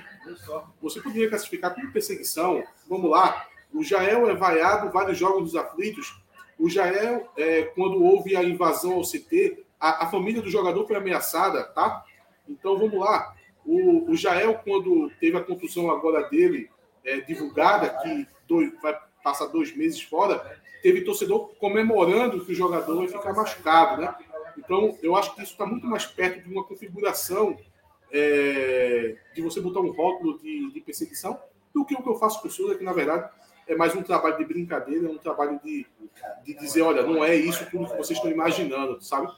você 0.80 1.02
poderia 1.02 1.30
classificar 1.30 1.74
como 1.74 1.92
perseguição. 1.92 2.64
Vamos 2.88 3.10
lá, 3.10 3.48
o 3.74 3.84
Jael 3.84 4.30
é 4.30 4.36
vaiado 4.36 4.92
vários 4.92 5.18
jogos 5.18 5.44
dos 5.44 5.56
aflitos. 5.56 6.22
O 6.58 6.70
Jael, 6.70 7.32
é, 7.38 7.64
quando 7.64 8.04
houve 8.04 8.36
a 8.36 8.44
invasão 8.44 8.94
ao 8.94 9.04
CT, 9.04 9.64
a, 9.80 10.06
a, 10.06 10.08
família 10.10 10.42
do 10.42 10.50
jogador 10.50 10.86
foi 10.86 10.96
ameaçada, 10.96 11.64
tá? 11.64 12.04
Então 12.48 12.78
vamos 12.78 13.00
lá. 13.00 13.34
O, 13.66 14.12
o 14.12 14.16
Jael, 14.16 14.56
quando 14.64 15.12
teve 15.20 15.38
a 15.38 15.44
contusão 15.44 15.90
agora 15.90 16.28
dele 16.30 16.70
é, 17.06 17.22
divulgada, 17.22 17.90
que 18.02 18.28
dois, 18.48 18.74
vai 18.82 18.98
passar 19.24 19.48
dois 19.48 19.76
meses 19.76 20.02
fora, 20.02 20.60
teve 20.82 21.02
torcedor 21.02 21.50
comemorando 21.60 22.44
que 22.44 22.52
o 22.52 22.56
jogador 22.56 22.98
vai 22.98 23.08
ficar 23.08 23.34
machucado, 23.34 24.02
né? 24.02 24.14
Então, 24.58 24.98
eu 25.02 25.16
acho 25.16 25.34
que 25.36 25.42
isso 25.42 25.54
está 25.54 25.66
muito 25.66 25.88
mais 25.88 26.06
perto 26.06 26.44
de 26.44 26.54
uma 26.54 26.64
configuração 26.64 27.58
é, 28.12 29.16
de 29.34 29.42
você 29.42 29.62
botar 29.62 29.80
um 29.80 29.92
rótulo 29.92 30.40
de, 30.40 30.72
de, 30.72 30.82
perseguição 30.82 31.40
do 31.74 31.86
que 31.86 31.94
o 31.94 32.02
que 32.02 32.10
eu 32.10 32.16
faço 32.16 32.42
com 32.42 32.48
o 32.48 32.52
Souza, 32.52 32.76
que 32.76 32.84
na 32.84 32.94
verdade 32.94 33.30
é 33.70 33.76
mais 33.76 33.96
um 33.96 34.02
trabalho 34.02 34.36
de 34.38 34.46
brincadeira, 34.46 35.08
é 35.08 35.12
um 35.12 35.18
trabalho 35.18 35.60
de, 35.64 35.86
de 36.44 36.54
dizer, 36.56 36.82
olha, 36.82 37.04
não 37.04 37.24
é 37.24 37.36
isso 37.36 37.70
tudo 37.70 37.88
que 37.88 37.98
vocês 37.98 38.18
estão 38.18 38.32
imaginando, 38.32 39.00
sabe? 39.00 39.32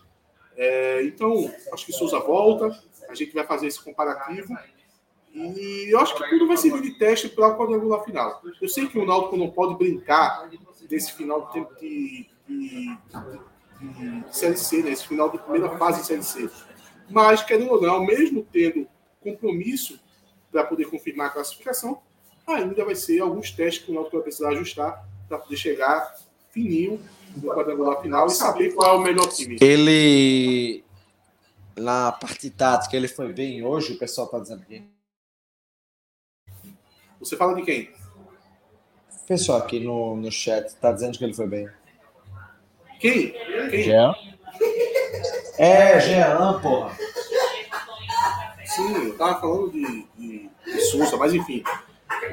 É, 0.55 1.03
então, 1.03 1.53
acho 1.73 1.86
que 1.86 1.91
Souza 1.91 2.17
volta, 2.19 2.71
a 3.09 3.13
gente 3.13 3.34
vai 3.34 3.45
fazer 3.45 3.67
esse 3.67 3.84
comparativo 3.84 4.57
e 5.34 5.93
eu 5.93 5.99
acho 5.99 6.15
que 6.15 6.29
tudo 6.29 6.47
vai 6.47 6.55
servir 6.55 6.82
de 6.82 6.97
teste 6.97 7.27
para 7.27 7.49
o 7.49 7.57
quadrangular 7.57 8.03
final. 8.05 8.41
Eu 8.61 8.69
sei 8.69 8.88
que 8.88 8.97
o 8.97 9.05
Náutico 9.05 9.36
não 9.36 9.49
pode 9.49 9.75
brincar 9.75 10.49
desse 10.88 11.11
final 11.13 11.47
de 11.47 11.53
tempo 11.53 11.75
de, 11.75 12.29
de, 12.47 12.97
de, 13.79 14.23
de 14.23 14.36
Série 14.36 14.57
C, 14.57 14.82
né? 14.82 14.91
esse 14.91 15.07
final 15.07 15.29
de 15.29 15.39
primeira 15.39 15.77
fase 15.77 16.01
de 16.01 16.07
Série 16.07 16.23
C. 16.23 16.49
Mas, 17.09 17.43
querendo 17.43 17.71
ou 17.71 17.82
não, 17.82 18.05
mesmo 18.05 18.47
tendo 18.49 18.88
compromisso 19.19 19.99
para 20.49 20.63
poder 20.63 20.86
confirmar 20.86 21.27
a 21.27 21.32
classificação, 21.32 22.01
ainda 22.56 22.86
vai 22.86 22.95
ser 22.95 23.22
alguns 23.22 23.52
testes 23.52 23.84
que 23.84 23.91
o 23.91 23.93
Náutico 23.93 24.18
vai 24.18 24.24
precisar 24.24 24.49
ajustar 24.49 25.06
para 25.28 25.38
poder 25.38 25.58
chegar 25.58 26.16
fininho 26.52 26.99
no 27.36 27.54
quadrangular 27.54 28.02
final 28.02 28.28
e 28.28 28.32
saber 28.32 28.74
qual 28.74 28.95
é 28.95 28.97
o 28.97 29.02
melhor 29.02 29.28
time. 29.28 29.58
Ele, 29.62 30.84
na 31.78 32.12
parte 32.12 32.49
tática, 32.49 32.95
ele 32.95 33.08
foi 33.08 33.32
bem 33.32 33.64
hoje, 33.64 33.93
o 33.93 33.97
pessoal 33.97 34.26
está 34.26 34.39
dizendo 34.39 34.62
aqui. 34.64 34.84
Você 37.20 37.38
fala 37.38 37.56
de 37.56 37.62
quem? 37.64 37.89
O 39.24 39.26
pessoal 39.28 39.60
aqui 39.60 39.80
no, 39.80 40.18
no 40.18 40.32
chat 40.32 40.68
está 40.68 40.91
dizendo 40.91 41.18
que 41.18 41.24
ele 41.24 41.34
foi 41.34 41.47
bem. 41.47 41.70
Quem? 42.99 43.32
Quem? 43.70 43.84
Jean? 43.84 44.14
É, 45.58 45.99
Jean, 45.99 46.60
porra. 46.60 46.97
Sim, 48.66 48.93
eu 48.93 49.18
tava 49.18 49.39
falando 49.39 49.72
de, 49.72 50.08
de, 50.18 50.49
de 50.66 50.82
Souza, 50.86 51.18
mas 51.18 51.36
enfim. 51.36 51.62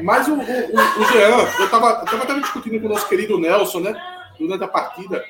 Mas 0.02 0.28
o, 0.28 0.34
o, 0.34 0.36
o, 0.36 0.40
o 0.40 1.04
Jean, 1.12 1.60
eu 1.60 1.70
tava, 1.70 2.04
eu 2.12 2.26
tava 2.26 2.40
discutindo 2.40 2.80
com 2.80 2.86
o 2.86 2.90
nosso 2.90 3.08
querido 3.08 3.38
Nelson, 3.38 3.80
né? 3.80 4.00
Durante 4.38 4.64
a 4.64 4.68
partida. 4.68 5.24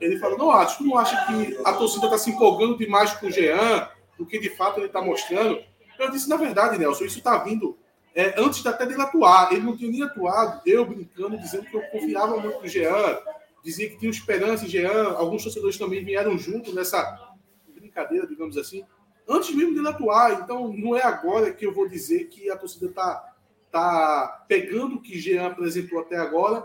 Ele 0.00 0.18
falou, 0.18 0.36
não 0.36 0.50
acho, 0.50 0.78
tu 0.78 0.84
não 0.84 0.98
acha 0.98 1.16
que 1.26 1.58
a 1.64 1.72
torcida 1.72 2.06
está 2.06 2.18
se 2.18 2.30
empolgando 2.30 2.76
demais 2.76 3.12
com 3.12 3.26
o 3.26 3.30
Jean, 3.30 3.88
do 4.18 4.26
que 4.26 4.38
de 4.38 4.50
fato 4.50 4.78
ele 4.78 4.86
está 4.86 5.00
mostrando? 5.00 5.60
Eu 5.98 6.10
disse, 6.10 6.28
na 6.28 6.36
verdade, 6.36 6.78
Nelson, 6.78 7.04
isso 7.04 7.18
está 7.18 7.38
vindo 7.38 7.78
é, 8.14 8.34
antes 8.40 8.64
até 8.66 8.84
dele 8.84 9.00
atuar. 9.00 9.52
Ele 9.52 9.62
não 9.62 9.76
tinha 9.76 9.90
nem 9.90 10.02
atuado, 10.02 10.60
eu 10.66 10.84
brincando, 10.84 11.38
dizendo 11.38 11.66
que 11.66 11.76
eu 11.76 11.82
confiava 11.82 12.36
muito 12.38 12.60
no 12.60 12.68
Jean, 12.68 13.18
dizia 13.64 13.88
que 13.88 13.98
tinha 13.98 14.10
esperança 14.10 14.64
em 14.64 14.68
Jean. 14.68 15.12
Alguns 15.14 15.44
torcedores 15.44 15.78
também 15.78 16.04
vieram 16.04 16.36
junto 16.36 16.74
nessa 16.74 17.32
brincadeira, 17.68 18.26
digamos 18.26 18.56
assim, 18.56 18.84
antes 19.28 19.54
mesmo 19.54 19.74
dele 19.74 19.88
atuar. 19.88 20.40
Então, 20.42 20.72
não 20.72 20.96
é 20.96 21.02
agora 21.02 21.52
que 21.52 21.64
eu 21.64 21.72
vou 21.72 21.88
dizer 21.88 22.24
que 22.24 22.50
a 22.50 22.56
torcida 22.56 22.86
está 22.86 23.31
tá 23.72 24.44
pegando 24.46 24.96
o 24.96 25.00
que 25.00 25.18
Jean 25.18 25.46
apresentou 25.46 25.98
até 25.98 26.16
agora 26.16 26.64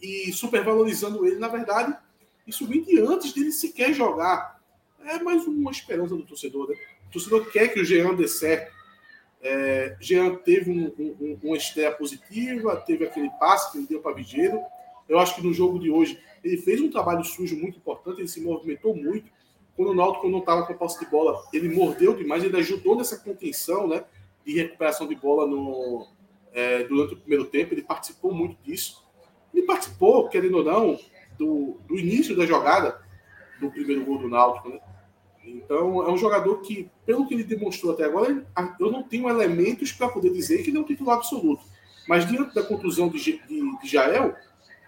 e 0.00 0.32
supervalorizando 0.32 1.26
ele, 1.26 1.36
na 1.36 1.48
verdade, 1.48 1.94
isso 2.46 2.66
vem 2.66 2.82
de 2.82 3.00
antes 3.00 3.32
dele 3.32 3.50
sequer 3.50 3.92
jogar. 3.92 4.60
É 5.04 5.18
mais 5.18 5.46
uma 5.46 5.70
esperança 5.70 6.14
do 6.14 6.24
torcedor. 6.24 6.68
Né? 6.68 6.76
O 7.08 7.12
torcedor 7.12 7.50
quer 7.50 7.68
que 7.68 7.80
o 7.80 7.84
Jean 7.84 8.14
dê 8.14 8.28
certo. 8.28 8.72
É, 9.42 9.96
Jean 10.00 10.36
teve 10.36 10.70
um, 10.70 10.86
um, 10.98 11.38
uma 11.42 11.56
estreia 11.56 11.92
positiva, 11.92 12.76
teve 12.76 13.04
aquele 13.04 13.30
passe 13.38 13.72
que 13.72 13.78
ele 13.78 13.86
deu 13.86 14.00
para 14.00 14.14
Vigeiro. 14.14 14.62
Eu 15.08 15.18
acho 15.18 15.34
que 15.34 15.42
no 15.42 15.52
jogo 15.52 15.78
de 15.78 15.90
hoje 15.90 16.18
ele 16.42 16.56
fez 16.58 16.80
um 16.80 16.90
trabalho 16.90 17.24
sujo 17.24 17.56
muito 17.56 17.76
importante, 17.76 18.20
ele 18.20 18.28
se 18.28 18.40
movimentou 18.40 18.94
muito. 18.96 19.30
Quando 19.76 19.90
o 19.90 19.94
Náutico 19.94 20.28
não 20.28 20.38
estava 20.38 20.64
com 20.64 20.72
a 20.72 20.76
posse 20.76 21.00
de 21.00 21.10
bola, 21.10 21.42
ele 21.52 21.68
mordeu 21.68 22.14
demais, 22.14 22.44
ele 22.44 22.56
ajudou 22.56 22.96
nessa 22.96 23.18
contenção 23.18 23.88
né, 23.88 24.04
de 24.46 24.54
recuperação 24.54 25.06
de 25.06 25.16
bola 25.16 25.46
no, 25.46 26.06
é, 26.54 26.84
durante 26.84 27.14
o 27.14 27.16
primeiro 27.16 27.44
tempo, 27.46 27.74
ele 27.74 27.82
participou 27.82 28.32
muito 28.32 28.56
disso. 28.62 29.04
Ele 29.52 29.66
participou, 29.66 30.28
querendo 30.28 30.58
ou 30.58 30.64
não, 30.64 30.98
do, 31.36 31.80
do 31.86 31.98
início 31.98 32.36
da 32.36 32.46
jogada 32.46 33.02
do 33.60 33.70
primeiro 33.70 34.04
gol 34.04 34.18
do 34.18 34.28
Náutico. 34.28 34.68
Né? 34.68 34.80
Então, 35.44 36.06
é 36.06 36.10
um 36.10 36.16
jogador 36.16 36.60
que, 36.60 36.88
pelo 37.04 37.26
que 37.26 37.34
ele 37.34 37.44
demonstrou 37.44 37.92
até 37.92 38.04
agora, 38.04 38.46
eu 38.80 38.90
não 38.90 39.02
tenho 39.02 39.28
elementos 39.28 39.92
para 39.92 40.08
poder 40.08 40.30
dizer 40.30 40.62
que 40.62 40.70
ele 40.70 40.78
é 40.78 40.80
um 40.80 40.84
titular 40.84 41.16
absoluto. 41.16 41.64
Mas, 42.08 42.26
diante 42.26 42.54
da 42.54 42.62
contusão 42.62 43.08
de, 43.08 43.18
de, 43.18 43.40
de 43.80 43.88
Jael, 43.88 44.34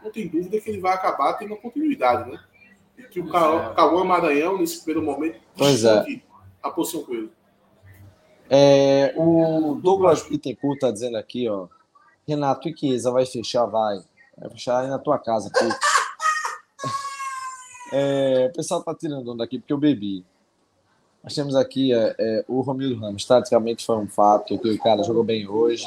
não 0.03 0.11
tem 0.11 0.29
dúvida 0.29 0.61
que 0.61 0.71
ele 0.71 0.81
vai 0.81 0.95
acabar 0.95 1.35
tendo 1.35 1.49
uma 1.49 1.61
continuidade, 1.61 2.31
né? 2.31 2.39
E 2.97 3.03
que 3.03 3.21
o 3.21 3.29
Cauã 3.29 4.05
Maranhão, 4.05 4.59
nesse 4.59 4.83
primeiro 4.83 5.05
momento, 5.05 5.41
Pois 5.57 5.85
é. 5.85 6.23
a 6.63 6.71
posição 6.71 7.03
com 7.03 7.13
ele. 7.13 7.31
É, 8.49 9.13
o 9.17 9.79
Douglas 9.83 10.23
Bittencourt 10.29 10.79
tá 10.79 10.91
dizendo 10.91 11.17
aqui, 11.17 11.49
ó. 11.49 11.67
Renato, 12.27 12.69
e 12.69 12.99
vai 13.11 13.25
fechar? 13.25 13.67
Vai. 13.67 14.03
Vai 14.37 14.51
fechar 14.51 14.81
aí 14.81 14.89
na 14.89 14.99
tua 14.99 15.19
casa 15.19 15.49
aqui. 15.49 15.65
É, 17.93 18.49
o 18.51 18.57
pessoal 18.57 18.83
tá 18.83 18.93
tirando 18.97 19.31
onda 19.31 19.45
aqui 19.45 19.61
porque 19.61 19.73
eu 19.73 19.79
bebi. 19.79 20.27
Nós 21.23 21.33
temos 21.35 21.55
aqui 21.55 21.95
é, 21.95 22.17
é, 22.19 22.45
o 22.49 22.61
Romildo 22.61 23.01
Ramos. 23.01 23.25
Taticamente 23.25 23.87
foi 23.87 23.97
um 23.97 24.09
fato 24.09 24.59
que 24.59 24.71
o 24.71 24.79
cara 24.83 25.05
jogou 25.05 25.23
bem 25.23 25.49
hoje. 25.49 25.87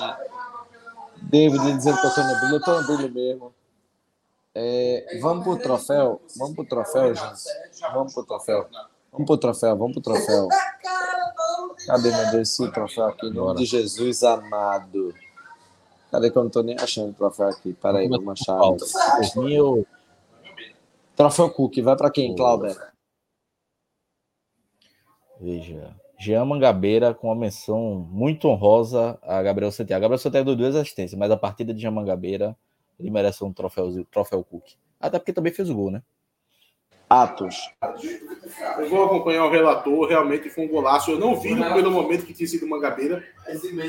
David 1.21 1.61
dizendo 1.75 1.99
que 1.99 2.07
eu 2.07 2.15
tô 2.15 2.23
no 2.23 2.39
brilho. 2.39 2.55
Eu 2.55 2.61
tô 2.61 2.81
no 2.81 2.87
brilho 2.87 3.13
mesmo. 3.13 3.53
É, 4.55 5.19
vamos 5.21 5.43
pro 5.43 5.57
troféu. 5.57 6.21
Vamos 6.37 6.55
pro 6.55 6.65
troféu, 6.65 7.13
gente. 7.13 7.43
Vamos 7.93 8.13
pro 8.13 8.25
troféu. 8.25 8.67
Vamos 9.11 9.25
pro 9.25 9.37
troféu, 9.37 9.77
vamos 9.77 9.93
pro 9.93 10.01
troféu. 10.01 10.47
Cadê, 11.85 12.11
meu 12.11 12.31
Deus, 12.31 12.49
esse 12.49 12.71
troféu 12.71 13.05
aqui? 13.05 13.27
Em 13.27 13.33
nome 13.33 13.59
de 13.59 13.65
Jesus 13.65 14.23
amado. 14.23 15.13
Cadê 16.11 16.29
que 16.31 16.37
eu 16.37 16.43
não 16.43 16.49
tô 16.49 16.61
nem 16.61 16.75
achando 16.79 17.11
o 17.11 17.13
troféu 17.13 17.47
aqui? 17.47 17.73
Peraí, 17.73 18.07
vamos 18.07 18.41
achar. 18.41 18.59
Mil. 19.37 19.85
Troféu 21.15 21.49
Cook, 21.49 21.77
vai 21.81 21.95
pra 21.95 22.09
quem, 22.09 22.35
Clauber? 22.35 22.75
Veja. 25.39 25.95
Jean 26.19 26.43
Mangabeira 26.45 27.13
com 27.13 27.27
uma 27.27 27.35
menção 27.35 28.07
muito 28.11 28.47
honrosa 28.47 29.17
a 29.21 29.41
Gabriel 29.41 29.71
Santiago. 29.71 30.01
Gabriel 30.01 30.19
Santiago 30.19 30.45
deu 30.45 30.55
duas 30.55 30.75
assistências, 30.75 31.17
mas 31.17 31.31
a 31.31 31.37
partida 31.37 31.73
de 31.73 31.81
Jean 31.81 31.91
Mangabeira, 31.91 32.57
ele 32.99 33.09
merece 33.09 33.43
um 33.43 33.53
troféu, 33.53 34.05
troféu 34.11 34.43
Cook. 34.43 34.65
Até 34.99 35.17
porque 35.17 35.31
também 35.31 35.53
fez 35.53 35.69
o 35.69 35.75
gol, 35.75 35.91
né? 35.91 36.03
Atos. 37.09 37.55
Eu 38.77 38.89
vou 38.89 39.05
acompanhar 39.05 39.45
o 39.45 39.49
relator, 39.49 40.07
realmente 40.07 40.49
foi 40.49 40.65
um 40.65 40.67
golaço. 40.69 41.09
Eu 41.11 41.19
não 41.19 41.35
vi 41.35 41.49
no 41.55 41.63
primeiro 41.65 41.89
momento 41.91 42.25
que 42.25 42.33
tinha 42.33 42.47
sido 42.47 42.67
Mangabeira. 42.67 43.23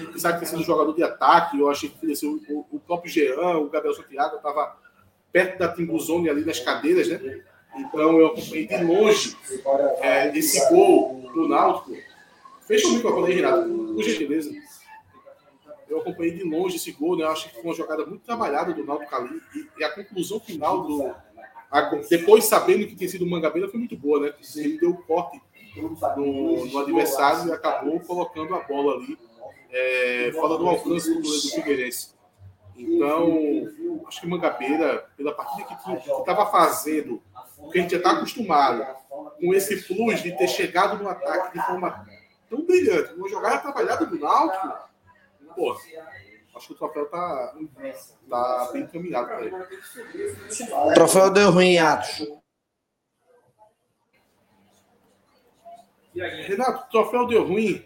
Apesar 0.09 0.33
de 0.33 0.41
ter 0.41 0.47
sido 0.47 0.61
um 0.61 0.64
jogador 0.64 0.95
de 0.95 1.03
ataque, 1.03 1.61
eu 1.61 1.68
achei 1.68 1.91
que 1.91 2.16
ser 2.16 2.27
o, 2.27 2.41
o- 2.49 2.66
o 2.77 2.81
próprio 2.81 3.12
Jean, 3.12 3.59
o 3.59 3.68
Gabriel 3.68 3.95
Santiago, 3.95 4.37
estava 4.37 4.75
perto 5.33 5.59
da 5.59 5.68
Timbuzone 5.68 6.29
ali 6.31 6.45
nas 6.45 6.61
cadeiras, 6.61 7.09
né? 7.09 7.43
Então 7.77 8.18
eu 8.18 8.27
acompanhei 8.29 8.66
de 8.66 8.83
longe 8.85 9.37
é, 10.01 10.37
esse 10.37 10.68
gol 10.71 11.31
do 11.35 11.47
Náutico. 11.47 11.93
Fecha 12.66 12.89
o 12.89 12.93
microfone 12.93 13.27
aí, 13.29 13.35
Renato, 13.35 13.68
por 13.95 14.03
gentileza. 14.03 14.51
Eu 15.89 15.99
acompanhei 15.99 16.33
de 16.33 16.45
longe 16.45 16.77
esse 16.77 16.93
gol, 16.93 17.16
né? 17.16 17.25
Eu 17.25 17.31
acho 17.31 17.49
que 17.49 17.55
foi 17.57 17.64
uma 17.64 17.75
jogada 17.75 18.07
muito 18.07 18.23
trabalhada 18.25 18.73
do 18.73 18.85
Náutico 18.85 19.14
ali. 19.14 19.41
E, 19.55 19.66
e 19.81 19.85
a 19.85 19.91
conclusão 19.91 20.41
final 20.41 20.83
do. 20.85 21.14
Depois 22.09 22.45
sabendo 22.45 22.87
que 22.87 22.97
tinha 22.97 23.09
sido 23.09 23.25
o 23.25 23.31
Mangabeira 23.31 23.68
foi 23.68 23.79
muito 23.79 23.97
boa, 23.97 24.21
né? 24.21 24.35
Ele 24.57 24.79
deu 24.79 24.91
o 24.91 25.03
corte 25.03 25.41
no, 25.77 26.66
no 26.66 26.79
adversário 26.79 27.49
e 27.49 27.53
acabou 27.53 28.01
colocando 28.01 28.55
a 28.55 28.61
bola 28.61 28.95
ali 28.95 29.16
é, 29.71 30.33
fora 30.33 30.59
do 30.59 30.68
alcance 30.68 31.09
do 31.09 31.23
goleiro 31.23 31.43
do 31.43 31.51
Figueirense. 31.51 32.14
Então, 32.77 33.68
acho 34.07 34.21
que 34.21 34.27
o 34.27 34.31
Mangabeira, 34.31 35.07
pela 35.16 35.33
partida 35.33 35.68
que 35.85 36.03
estava 36.03 36.47
fazendo, 36.47 37.23
porque 37.57 37.79
a 37.79 37.83
gente 37.83 37.91
já 37.91 37.99
está 37.99 38.12
acostumado 38.12 38.87
com 39.09 39.55
esse 39.55 39.83
plus 39.83 40.23
de 40.23 40.37
ter 40.37 40.49
chegado 40.49 41.03
no 41.03 41.09
ataque 41.09 41.59
de 41.59 41.66
forma 41.66 42.07
tão 42.49 42.64
brilhante, 42.64 43.14
uma 43.14 43.29
jogada 43.29 43.59
trabalhada 43.59 44.07
do 44.07 44.18
Náutico, 44.18 44.75
pô, 45.55 45.77
acho 46.61 46.69
que 46.69 46.73
o 46.75 46.77
troféu 46.77 47.07
tá, 47.07 47.55
tá 48.29 48.71
bem 48.73 48.83
encaminhado 48.83 49.27
para 49.27 49.45
ele. 49.45 49.57
O 49.57 50.95
troféu 50.95 51.31
deu 51.31 51.51
ruim, 51.51 51.79
Atos. 51.79 52.29
Renato, 56.15 56.85
o 56.85 56.91
troféu 56.91 57.27
deu 57.27 57.47
ruim. 57.47 57.85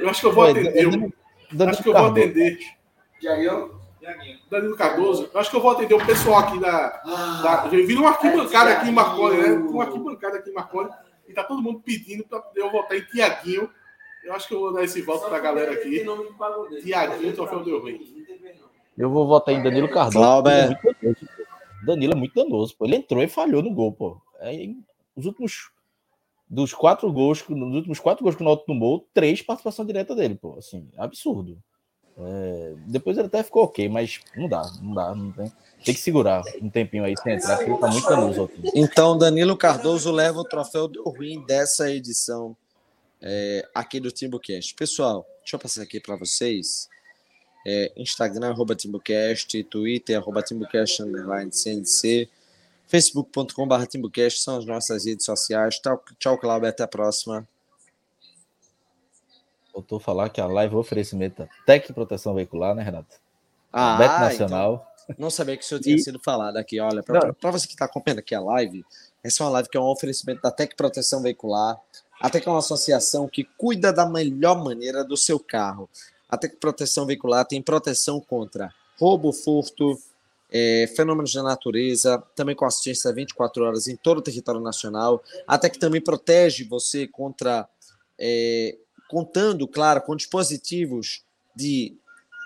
Eu 0.00 0.08
acho 0.08 0.20
que 0.20 0.26
eu 0.26 0.32
vou 0.32 0.44
atender. 0.44 0.84
Eu 0.84 1.68
acho 1.68 1.82
que 1.82 1.88
eu 1.88 1.92
vou 1.92 2.06
atender. 2.06 2.58
Danilo 4.50 4.76
Cardoso. 4.76 5.30
Eu 5.32 5.40
acho 5.40 5.50
que 5.50 5.56
eu 5.56 5.60
vou 5.60 5.70
atender 5.70 5.94
o 5.94 6.04
pessoal 6.04 6.40
aqui 6.40 6.58
da. 6.58 6.88
da 7.42 7.68
eu 7.72 7.86
vi 7.86 7.94
uma 7.94 8.10
arquibancada 8.10 8.72
aqui 8.72 8.88
em 8.88 8.92
Marconi, 8.92 9.36
né? 9.38 9.48
Uma 9.50 9.84
arquibancada 9.84 10.38
aqui 10.38 10.50
em 10.50 10.54
Marconi. 10.54 10.90
E 11.28 11.32
tá 11.32 11.44
todo 11.44 11.62
mundo 11.62 11.80
pedindo 11.80 12.24
para 12.24 12.42
eu 12.56 12.70
votar 12.70 12.96
em 12.96 13.04
Tiaguinho. 13.04 13.70
Eu 14.26 14.32
acho 14.34 14.48
que 14.48 14.54
eu 14.54 14.60
vou 14.60 14.72
dar 14.72 14.82
esse 14.82 15.00
voto 15.02 15.28
pra 15.28 15.38
galera 15.38 15.72
aqui. 15.72 16.04
Tiaguinho, 16.82 17.30
o 17.30 17.34
troféu 17.34 17.62
deu 17.64 17.80
ruim. 17.80 18.00
Eu 18.98 19.08
vou 19.10 19.26
votar 19.26 19.54
em 19.54 19.62
Danilo 19.62 19.88
Cardoso. 19.88 20.18
Clauber. 20.18 20.72
É. 20.72 21.14
Danilo 21.84 22.12
é 22.12 22.16
muito 22.16 22.34
danoso, 22.34 22.74
pô. 22.76 22.86
Ele 22.86 22.96
entrou 22.96 23.22
e 23.22 23.28
falhou 23.28 23.62
no 23.62 23.72
gol, 23.72 23.92
pô. 23.92 24.20
É, 24.40 24.52
os 25.14 25.26
últimos. 25.26 25.70
Dos 26.48 26.72
quatro 26.72 27.12
gols, 27.12 27.42
que- 27.42 27.52
nos 27.54 27.74
últimos 27.74 27.98
quatro 27.98 28.22
gols 28.22 28.36
que 28.36 28.42
o 28.42 28.44
Náutico 28.44 28.68
tomou, 28.68 29.04
três 29.12 29.42
participação 29.42 29.84
direta 29.84 30.14
dele, 30.14 30.36
pô. 30.36 30.54
Assim, 30.58 30.88
absurdo. 30.96 31.58
É, 32.18 32.74
depois 32.86 33.18
ele 33.18 33.26
até 33.26 33.42
ficou 33.42 33.64
ok, 33.64 33.88
mas 33.88 34.20
não 34.36 34.48
dá, 34.48 34.62
não 34.80 34.94
dá. 34.94 35.14
Não 35.14 35.32
tem, 35.32 35.52
tem 35.84 35.94
que 35.94 36.00
segurar 36.00 36.42
um 36.62 36.70
tempinho 36.70 37.04
aí 37.04 37.14
sem 37.16 37.34
entrar, 37.34 37.56
porque 37.56 37.70
ele 37.70 37.78
tá 37.80 37.88
muito 37.88 38.08
danoso. 38.08 38.50
Então, 38.74 39.18
Danilo 39.18 39.56
Cardoso 39.56 40.10
leva 40.12 40.38
o 40.40 40.44
troféu 40.44 40.88
do 40.88 41.02
ruim 41.02 41.44
dessa 41.44 41.90
edição 41.90 42.56
é, 43.22 43.68
aqui 43.74 43.98
do 44.00 44.10
Timbucast. 44.10 44.74
Pessoal, 44.74 45.26
deixa 45.40 45.56
eu 45.56 45.60
passar 45.60 45.82
aqui 45.82 46.00
para 46.00 46.16
vocês. 46.16 46.88
É, 47.66 47.92
Instagram, 47.96 48.50
arroba 48.50 48.76
Timbucast, 48.76 49.62
Twitter, 49.64 50.16
arroba 50.16 50.42
Timbucast, 50.42 51.02
underline 51.02 51.50
CNC, 51.52 52.28
facebook.com.br 52.86 53.86
Timbucast, 53.86 54.40
são 54.40 54.58
as 54.58 54.64
nossas 54.64 55.04
redes 55.04 55.24
sociais. 55.24 55.78
Tchau, 55.80 56.02
tchau 56.18 56.38
Cláudio, 56.38 56.68
até 56.68 56.84
a 56.84 56.88
próxima. 56.88 57.46
Voltou 59.74 59.98
a 59.98 60.00
falar 60.00 60.28
que 60.30 60.40
a 60.40 60.46
live 60.46 60.74
é 60.74 60.78
oferecimento 60.78 61.42
da 61.42 61.48
Tec 61.66 61.92
Proteção 61.92 62.34
Veicular, 62.34 62.74
né, 62.74 62.82
Renato? 62.82 63.16
Ah, 63.72 63.96
Beto 63.98 64.20
Nacional. 64.20 64.94
então, 65.04 65.16
não 65.18 65.28
sabia 65.30 65.56
que 65.56 65.64
isso 65.64 65.78
tinha 65.80 65.96
E- 65.96 66.00
sido 66.00 66.18
falado 66.18 66.56
aqui. 66.56 66.80
Olha, 66.80 67.02
para 67.02 67.50
você 67.50 67.66
que 67.66 67.74
está 67.74 67.84
acompanhando 67.84 68.20
aqui 68.20 68.34
a 68.34 68.40
live, 68.40 68.84
essa 69.22 69.42
é 69.42 69.44
uma 69.44 69.52
live 69.52 69.68
que 69.68 69.76
é 69.76 69.80
um 69.80 69.84
oferecimento 69.84 70.40
da 70.40 70.50
Tec 70.50 70.74
Proteção 70.76 71.20
Veicular. 71.20 71.78
A 72.20 72.30
Tec 72.30 72.46
é 72.46 72.50
uma 72.50 72.58
associação 72.58 73.28
que 73.28 73.44
cuida 73.56 73.92
da 73.92 74.08
melhor 74.08 74.62
maneira 74.62 75.04
do 75.04 75.16
seu 75.16 75.38
carro. 75.38 75.88
A 76.28 76.36
Tec 76.36 76.56
Proteção 76.56 77.06
Veicular 77.06 77.44
tem 77.44 77.62
proteção 77.62 78.20
contra 78.20 78.72
roubo, 78.98 79.32
furto, 79.32 79.98
é, 80.50 80.90
fenômenos 80.96 81.32
da 81.32 81.42
natureza, 81.42 82.22
também 82.34 82.54
com 82.54 82.64
assistência 82.64 83.12
24 83.12 83.64
horas 83.64 83.86
em 83.86 83.96
todo 83.96 84.18
o 84.18 84.22
território 84.22 84.60
nacional. 84.60 85.22
A 85.46 85.58
Tec 85.58 85.76
também 85.76 86.00
protege 86.00 86.64
você 86.64 87.06
contra, 87.06 87.68
é, 88.18 88.76
contando, 89.08 89.68
claro, 89.68 90.00
com 90.00 90.16
dispositivos 90.16 91.22
de 91.54 91.94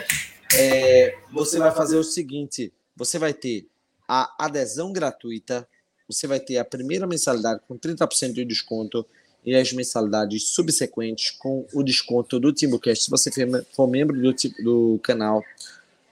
é, 0.54 1.18
você 1.32 1.58
vai 1.58 1.72
fazer 1.72 1.98
o 1.98 2.04
seguinte: 2.04 2.72
você 2.96 3.18
vai 3.20 3.34
ter 3.34 3.68
a 4.08 4.46
adesão 4.46 4.94
gratuita, 4.94 5.68
você 6.08 6.26
vai 6.26 6.40
ter 6.40 6.58
a 6.58 6.64
primeira 6.64 7.06
mensalidade 7.06 7.60
com 7.68 7.78
30% 7.78 8.32
de 8.34 8.46
desconto 8.46 9.06
e 9.46 9.56
as 9.56 9.72
mensalidades 9.74 10.50
subsequentes 10.50 11.32
com 11.32 11.66
o 11.74 11.84
desconto 11.84 12.40
do 12.40 12.52
TimbuCast. 12.52 13.06
Se 13.06 13.10
você 13.10 13.32
for- 13.74 13.88
membro 13.88 14.20
do, 14.22 14.34
do 14.64 15.00
canal, 15.02 15.44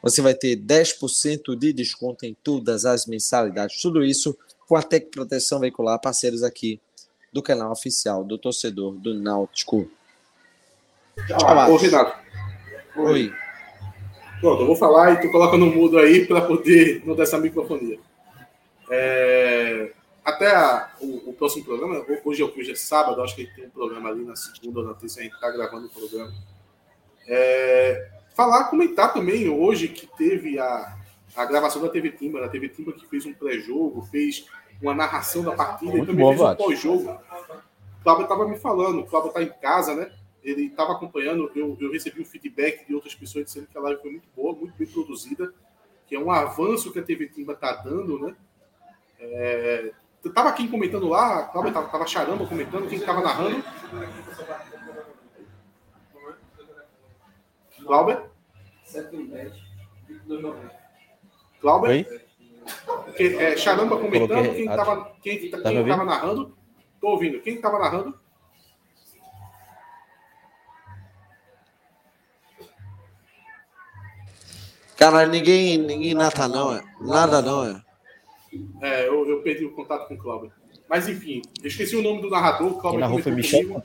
você 0.02 0.22
vai 0.22 0.34
ter 0.34 0.56
10% 0.56 1.56
de 1.56 1.74
desconto 1.74 2.26
em 2.26 2.36
todas 2.44 2.86
as 2.86 3.06
mensalidades. 3.06 3.82
Tudo 3.82 4.04
isso 4.04 4.38
com 4.68 4.76
a 4.76 4.82
Tec 4.84 5.10
Proteção 5.12 5.60
Veicular, 5.60 6.00
parceiros 6.00 6.44
aqui 6.44 6.80
do 7.32 7.42
canal 7.42 7.72
oficial 7.72 8.24
do 8.24 8.38
torcedor 8.38 8.94
do 8.94 9.14
Náutico. 9.14 9.90
Ô, 11.70 11.76
Renato. 11.78 12.18
Oi. 12.96 13.34
Pronto, 14.40 14.62
eu 14.62 14.68
vou 14.68 14.76
falar 14.76 15.14
e 15.14 15.22
tu 15.22 15.32
coloca 15.32 15.58
no 15.58 15.66
mudo 15.68 15.98
aí 15.98 16.26
para 16.26 16.42
poder 16.42 17.02
não 17.06 17.16
dar 17.16 17.24
essa 17.24 17.40
microfonia. 17.40 18.00
É, 18.90 19.92
até 20.28 20.54
a- 20.54 20.92
o, 21.00 21.30
o 21.30 21.34
próximo 21.34 21.64
programa, 21.64 22.06
hoje, 22.26 22.44
é- 22.44 22.46
hoje 22.46 22.72
é 22.72 22.76
sábado, 22.76 23.22
acho 23.22 23.36
que 23.36 23.46
tem 23.56 23.66
um 23.68 23.70
programa 23.70 24.10
ali 24.10 24.26
na 24.26 24.36
segunda 24.36 24.82
ou 24.82 24.86
na 24.86 24.94
terça, 24.94 25.22
a 25.22 25.24
gente 25.24 25.34
está 25.34 25.50
gravando 25.50 25.88
o 25.88 25.90
programa. 25.90 26.34
É, 27.28 28.10
falar, 28.36 28.66
comentar 28.66 29.14
também 29.14 29.48
hoje 29.50 29.88
que 29.88 30.06
teve 30.18 30.60
a, 30.60 30.98
a 31.36 31.46
gravação 31.46 31.82
da 31.82 31.90
TV 31.90 32.12
Timba, 32.12 32.42
da 32.42 32.50
TV 32.50 32.70
Timba 32.70 32.92
que 32.92 33.06
fez 33.08 33.26
um 33.26 33.34
pré-jogo, 33.34 34.02
fez 34.04 34.46
uma 34.82 34.94
narração 34.94 35.44
da 35.44 35.54
partida 35.54 35.92
Muito 35.92 36.04
e 36.04 36.08
também 36.08 36.26
bom, 36.26 36.38
fez 36.38 36.42
um 36.50 36.56
pós-jogo. 36.56 37.10
O 37.12 38.04
Cláudio 38.04 38.24
estava 38.24 38.48
me 38.48 38.58
falando, 38.58 39.00
o 39.00 39.06
Cláudio 39.06 39.30
está 39.30 39.42
em 39.42 39.50
casa, 39.62 39.96
né? 39.96 40.12
Ele 40.44 40.68
estava 40.68 40.94
acompanhando, 40.94 41.52
eu, 41.56 41.76
eu 41.80 41.92
recebi 41.92 42.22
um 42.22 42.26
feedback 42.26 42.86
de 42.86 42.94
outras 42.94 43.16
pessoas 43.16 43.46
dizendo 43.46 43.68
que 43.68 43.78
a 43.78 43.82
live 43.82 44.02
foi 44.02 44.12
muito 44.12 44.28
boa, 44.36 44.54
muito 44.54 44.74
bem 44.78 44.88
produzida, 44.88 45.54
que 46.08 46.16
é 46.16 46.20
um 46.20 46.32
avanço 46.32 46.92
que 46.92 47.00
a 47.00 47.04
TV 47.04 47.28
Timba 47.28 47.54
está 47.54 47.74
dando, 47.74 48.20
né? 48.20 48.36
É, 49.20 49.92
tava 50.34 50.52
quem 50.54 50.68
comentando 50.70 51.08
lá, 51.08 51.40
a 51.40 51.44
Cláudia 51.46 51.74
tava, 51.74 51.88
tava 51.90 52.08
charamba 52.08 52.46
comentando, 52.46 52.88
quem 52.90 53.00
tava 53.00 53.22
narrando? 53.22 53.64
Cláudia? 57.86 58.30
Cláudia? 61.62 61.90
Oi? 61.90 62.28
Que, 63.16 63.24
é, 63.38 63.56
charamba 63.56 63.98
comentando, 63.98 64.28
Coloquei- 64.28 64.54
quem 64.56 64.66
tava, 64.68 65.16
quem, 65.22 65.50
tá 65.50 65.62
quem 65.62 65.88
tava 65.88 66.04
narrando? 66.04 66.58
Tô 67.00 67.08
ouvindo. 67.10 67.40
Quem 67.42 67.62
tava 67.62 67.80
narrando? 67.80 68.20
Cara, 74.98 75.26
ninguém, 75.28 75.78
ninguém 75.78 76.14
nada 76.14 76.48
não, 76.48 76.74
é. 76.74 76.84
Nada 77.00 77.42
não, 77.42 77.64
é. 77.64 77.87
É, 78.82 79.08
eu, 79.08 79.28
eu 79.28 79.42
perdi 79.42 79.66
o 79.66 79.74
contato 79.74 80.08
com 80.08 80.14
o 80.14 80.18
Cláudio. 80.18 80.52
Mas 80.90 81.08
enfim, 81.08 81.42
eu 81.62 81.68
esqueci 81.68 81.96
o 81.96 82.02
nome 82.02 82.22
do 82.22 82.30
narrador. 82.30 82.72
o 82.72 82.76
Cláudio 82.76 83.00
narrou 83.00 83.20
foi 83.20 83.32
Michel 83.32 83.68
comigo. 83.68 83.84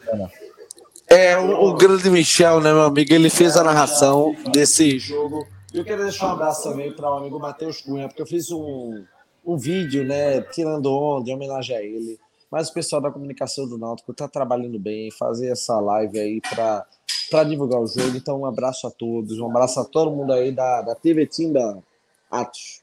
É, 1.08 1.36
o, 1.36 1.68
o 1.68 1.74
grande 1.74 2.08
Michel, 2.08 2.60
né, 2.60 2.72
meu 2.72 2.82
amigo? 2.82 3.12
Ele 3.12 3.28
fez 3.28 3.56
a 3.56 3.64
narração 3.64 4.34
desse 4.52 4.98
jogo. 4.98 5.46
E 5.74 5.78
eu 5.78 5.84
quero 5.84 6.02
deixar 6.02 6.28
um 6.28 6.32
abraço 6.32 6.62
também 6.62 6.92
para 6.92 7.10
o 7.10 7.18
amigo 7.18 7.38
Matheus 7.38 7.80
Cunha, 7.80 8.06
porque 8.08 8.22
eu 8.22 8.26
fiz 8.26 8.50
um, 8.50 9.04
um 9.44 9.56
vídeo, 9.56 10.04
né, 10.04 10.40
tirando 10.42 10.92
onda, 10.92 11.30
em 11.30 11.34
homenagem 11.34 11.76
a 11.76 11.82
ele. 11.82 12.18
Mas 12.50 12.68
o 12.68 12.74
pessoal 12.74 13.00
da 13.00 13.10
comunicação 13.10 13.66
do 13.66 13.78
Náutico 13.78 14.12
está 14.12 14.28
trabalhando 14.28 14.78
bem, 14.78 15.10
fazer 15.10 15.48
essa 15.48 15.80
live 15.80 16.18
aí 16.18 16.40
para 16.40 16.86
para 17.32 17.44
divulgar 17.44 17.80
o 17.80 17.86
jogo. 17.86 18.14
Então, 18.14 18.40
um 18.40 18.46
abraço 18.46 18.86
a 18.86 18.90
todos, 18.90 19.38
um 19.38 19.48
abraço 19.48 19.80
a 19.80 19.84
todo 19.84 20.10
mundo 20.10 20.34
aí 20.34 20.52
da, 20.52 20.82
da 20.82 20.94
TV 20.94 21.26
Timba 21.26 21.82
Atos. 22.30 22.81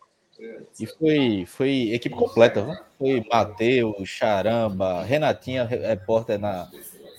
E 0.80 0.86
foi, 0.86 1.46
foi 1.46 1.92
equipe 1.94 2.16
completa, 2.16 2.62
viu? 2.64 2.74
Foi 2.98 3.26
Matheus, 3.30 4.08
Charamba, 4.08 5.04
Renatinha, 5.04 5.66
re- 5.66 5.86
repórter 5.88 6.40
na, 6.40 6.70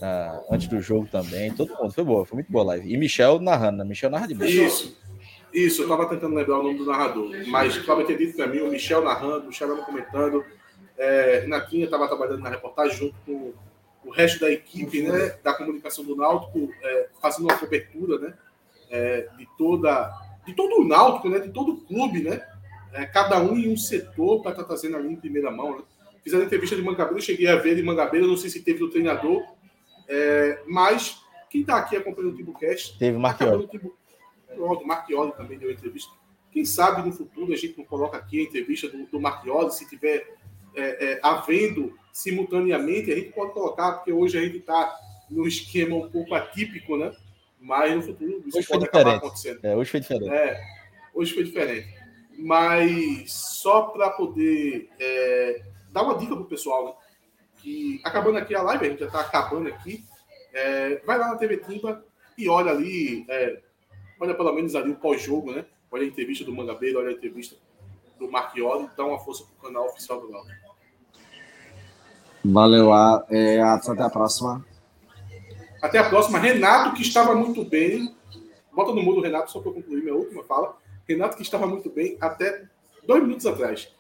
na- 0.01 0.41
antes 0.51 0.67
do 0.69 0.81
jogo 0.81 1.07
também. 1.11 1.53
Todo 1.53 1.75
mundo. 1.77 1.93
Foi 1.93 2.05
boa, 2.05 2.25
foi 2.25 2.37
muito 2.37 2.51
boa 2.51 2.65
live. 2.65 2.93
E 2.93 2.97
Michel 2.97 3.39
narrando, 3.41 3.79
né? 3.79 3.85
Michel 3.85 4.11
narra 4.11 4.27
demais. 4.27 4.51
Isso. 4.51 4.99
Isso, 5.53 5.83
eu 5.83 5.89
tava 5.89 6.07
tentando 6.09 6.35
lembrar 6.35 6.61
o 6.61 6.63
nome 6.63 6.79
do 6.79 6.87
narrador. 6.87 7.29
Mas 7.49 7.77
Cláudio 7.79 8.07
tinha 8.07 8.19
dito 8.19 8.37
pra 8.37 8.47
mim, 8.47 8.61
o 8.61 8.69
Michel 8.71 9.03
narrando, 9.03 9.49
o 9.49 9.53
Charama 9.53 9.83
comentando. 9.83 10.45
É, 10.97 11.41
Renatinha 11.41 11.87
estava 11.87 12.07
trabalhando 12.07 12.41
na 12.41 12.51
reportagem 12.51 12.97
junto 12.97 13.15
com 13.27 13.53
o 14.05 14.11
resto 14.11 14.39
da 14.41 14.51
equipe 14.51 15.03
né, 15.03 15.35
da 15.43 15.53
comunicação 15.55 16.05
do 16.05 16.15
Náutico, 16.15 16.71
é, 16.83 17.09
fazendo 17.21 17.45
uma 17.47 17.59
cobertura 17.59 18.19
né, 18.19 18.35
é, 18.91 19.29
de, 19.37 19.47
toda, 19.59 20.11
de 20.47 20.55
todo 20.55 20.81
o 20.83 20.85
Náutico, 20.87 21.29
né, 21.29 21.39
de 21.41 21.49
todo 21.51 21.73
o 21.73 21.77
clube, 21.81 22.23
né, 22.23 22.47
é, 22.93 23.07
cada 23.07 23.41
um 23.43 23.57
em 23.57 23.73
um 23.73 23.77
setor 23.77 24.43
para 24.43 24.53
estar 24.53 24.65
trazendo 24.65 24.97
ali 24.97 25.13
em 25.13 25.17
primeira 25.17 25.51
mão. 25.51 25.79
Né. 25.79 25.85
Fizeram 26.23 26.45
entrevista 26.45 26.77
de 26.77 26.83
Mangabeira, 26.83 27.21
cheguei 27.21 27.49
a 27.49 27.57
ver 27.57 27.77
de 27.77 27.83
Mangabeira, 27.83 28.27
não 28.27 28.37
sei 28.37 28.51
se 28.51 28.63
teve 28.63 28.79
do 28.79 28.91
treinador, 28.91 29.43
é, 30.09 30.61
mas 30.67 31.23
quem 31.49 31.63
está 31.63 31.79
aqui 31.79 31.97
acompanhando 31.97 32.35
o 32.35 32.37
Timbucast 32.37 32.99
Teve 32.99 33.19
Marchioli. 33.19 33.69
Pronto, 34.55 34.85
o 34.85 34.87
Marchioli 34.87 35.33
também 35.33 35.59
deu 35.59 35.71
entrevista. 35.71 36.13
Quem 36.53 36.65
sabe 36.65 37.07
no 37.07 37.13
futuro 37.13 37.53
a 37.53 37.57
gente 37.57 37.79
não 37.79 37.85
coloca 37.85 38.17
aqui 38.17 38.41
a 38.41 38.43
entrevista 38.43 38.89
do, 38.89 39.07
do 39.07 39.21
Marchioli, 39.21 39.73
se 39.73 39.89
tiver 39.89 40.37
é, 40.75 41.13
é, 41.13 41.21
havendo 41.23 41.95
simultaneamente, 42.13 43.13
a 43.13 43.17
gente 43.17 43.33
pode 43.33 43.53
colocar, 43.53 43.93
porque 43.93 44.13
hoje 44.13 44.37
a 44.37 44.43
gente 44.43 44.59
está 44.59 44.95
num 45.31 45.47
esquema 45.47 45.97
um 45.97 46.11
pouco 46.11 46.35
atípico, 46.35 46.97
né? 46.97 47.13
Mas 47.61 47.95
no 47.95 48.03
futuro 48.03 48.43
isso 48.47 48.59
Hoje 48.59 48.69
pode 48.69 48.85
acabar 48.85 49.05
diferente. 49.05 49.19
acontecendo. 49.19 49.65
É, 49.65 49.77
hoje 49.77 49.91
foi 49.91 50.01
diferente. 50.01 50.33
É, 50.33 50.61
hoje 51.15 51.35
foi 51.35 51.45
diferente. 51.45 52.00
Mas 52.41 53.33
só 53.33 53.83
para 53.83 54.11
poder 54.11 54.89
é, 54.99 55.63
dar 55.93 56.03
uma 56.03 56.17
dica 56.17 56.35
pro 56.35 56.45
pessoal, 56.47 56.85
né? 56.87 56.93
Que 57.63 58.01
acabando 58.05 58.39
aqui 58.39 58.55
a 58.55 58.63
live, 58.63 58.87
a 58.87 58.89
gente 58.91 59.01
já 59.01 59.07
está 59.07 59.21
acabando 59.21 59.69
aqui. 59.69 60.05
é, 60.55 60.97
vai 61.05 61.19
lá 61.19 61.29
na 61.29 61.37
TV 61.37 61.59
Timba 61.59 62.05
e 62.37 62.49
olha 62.49 62.71
ali, 62.73 63.25
é, 63.29 63.61
olha 64.19 64.35
pelo 64.35 64.53
menos 64.53 64.75
ali 64.75 64.91
o 64.91 64.97
pós-jogo, 64.97 65.53
né? 65.53 65.65
Olha 65.93 66.05
a 66.05 66.07
entrevista 66.07 66.45
do 66.45 66.53
Mangabeira, 66.55 66.99
olha 66.99 67.11
a 67.11 67.13
entrevista 67.13 67.57
do 68.19 68.31
Marchioli, 68.31 68.89
dá 68.97 69.05
uma 69.05 69.19
força 69.19 69.45
pro 69.45 69.69
canal 69.69 69.87
oficial 69.87 70.21
do 70.21 70.31
Náutico. 70.31 70.71
Valeu, 72.45 72.93
a- 72.93 73.25
é, 73.29 73.61
até 73.61 74.03
a 74.03 74.09
próxima. 74.11 74.65
Até 75.83 75.99
a 75.99 76.09
próxima. 76.09 76.39
Renato, 76.39 76.95
que 76.95 77.03
estava 77.03 77.35
muito 77.35 77.65
bem. 77.65 78.15
Bota 78.73 78.93
no 78.93 79.03
mudo, 79.03 79.21
Renato, 79.21 79.51
só 79.51 79.61
para 79.61 79.73
concluir 79.73 80.03
minha 80.03 80.15
última 80.15 80.43
fala. 80.45 80.77
Renato, 81.09 81.37
que 81.37 81.43
estava 81.43 81.67
muito 81.67 81.91
bem 81.91 82.17
até 82.21 82.65
dois 83.07 83.23
minutos 83.23 83.47
atrás. 83.47 83.93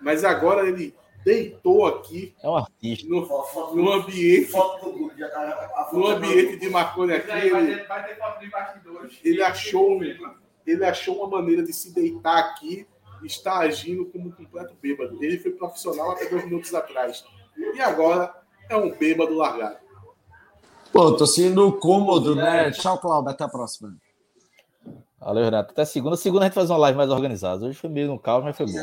Mas 0.00 0.24
agora 0.24 0.68
ele 0.68 0.94
deitou 1.24 1.86
aqui 1.86 2.34
É 2.42 2.48
um 2.48 2.56
artista. 2.56 3.06
no, 3.08 3.20
no 3.74 3.92
ambiente. 3.92 4.52
No 5.92 6.06
ambiente 6.06 6.56
de 6.58 6.70
Marconi 6.70 7.12
aqui. 7.14 7.30
Ele, 7.30 7.84
ele 9.24 9.42
achou, 9.42 10.00
ele 10.66 10.84
achou 10.84 11.16
uma 11.16 11.40
maneira 11.40 11.62
de 11.62 11.72
se 11.72 11.92
deitar 11.94 12.38
aqui 12.38 12.86
e 13.22 13.26
está 13.26 13.58
agindo 13.58 14.06
como 14.06 14.28
um 14.28 14.32
completo 14.32 14.74
bêbado. 14.80 15.22
Ele 15.22 15.38
foi 15.38 15.50
profissional 15.52 16.12
até 16.12 16.28
dois 16.28 16.44
minutos 16.44 16.72
atrás. 16.74 17.24
E 17.56 17.80
agora 17.80 18.32
é 18.68 18.76
um 18.76 18.90
bêbado 18.90 19.34
largado. 19.34 19.78
Pô, 20.92 21.12
tô 21.16 21.26
sendo 21.26 21.70
cômodo, 21.72 22.34
né? 22.34 22.70
Tchau, 22.70 22.98
Cláudio, 22.98 23.30
até 23.30 23.44
a 23.44 23.48
próxima. 23.48 23.94
Valeu, 25.28 25.44
Renato. 25.44 25.72
Até 25.72 25.84
segunda. 25.84 26.16
Segunda 26.16 26.44
a 26.44 26.48
gente 26.48 26.54
faz 26.54 26.70
uma 26.70 26.78
live 26.78 26.96
mais 26.96 27.10
organizada. 27.10 27.66
Hoje 27.66 27.78
foi 27.78 27.90
meio 27.90 28.08
no 28.08 28.18
caos, 28.18 28.42
mas 28.42 28.56
foi 28.56 28.64
bom. 28.64 28.78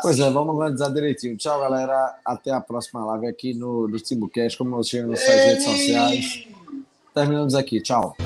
Pois 0.00 0.18
é, 0.18 0.30
vamos 0.30 0.56
organizar 0.56 0.88
direitinho. 0.88 1.36
Tchau, 1.36 1.60
galera. 1.60 2.16
Até 2.24 2.52
a 2.52 2.60
próxima 2.60 3.04
live 3.04 3.26
aqui 3.26 3.52
no, 3.52 3.86
no 3.86 4.00
Timbucast, 4.00 4.56
como 4.56 4.70
nós 4.70 4.88
chegamos 4.88 5.20
nas 5.20 5.26
suas 5.26 5.36
redes 5.36 5.64
sociais. 5.64 6.48
Terminamos 7.12 7.54
aqui. 7.54 7.82
Tchau. 7.82 8.16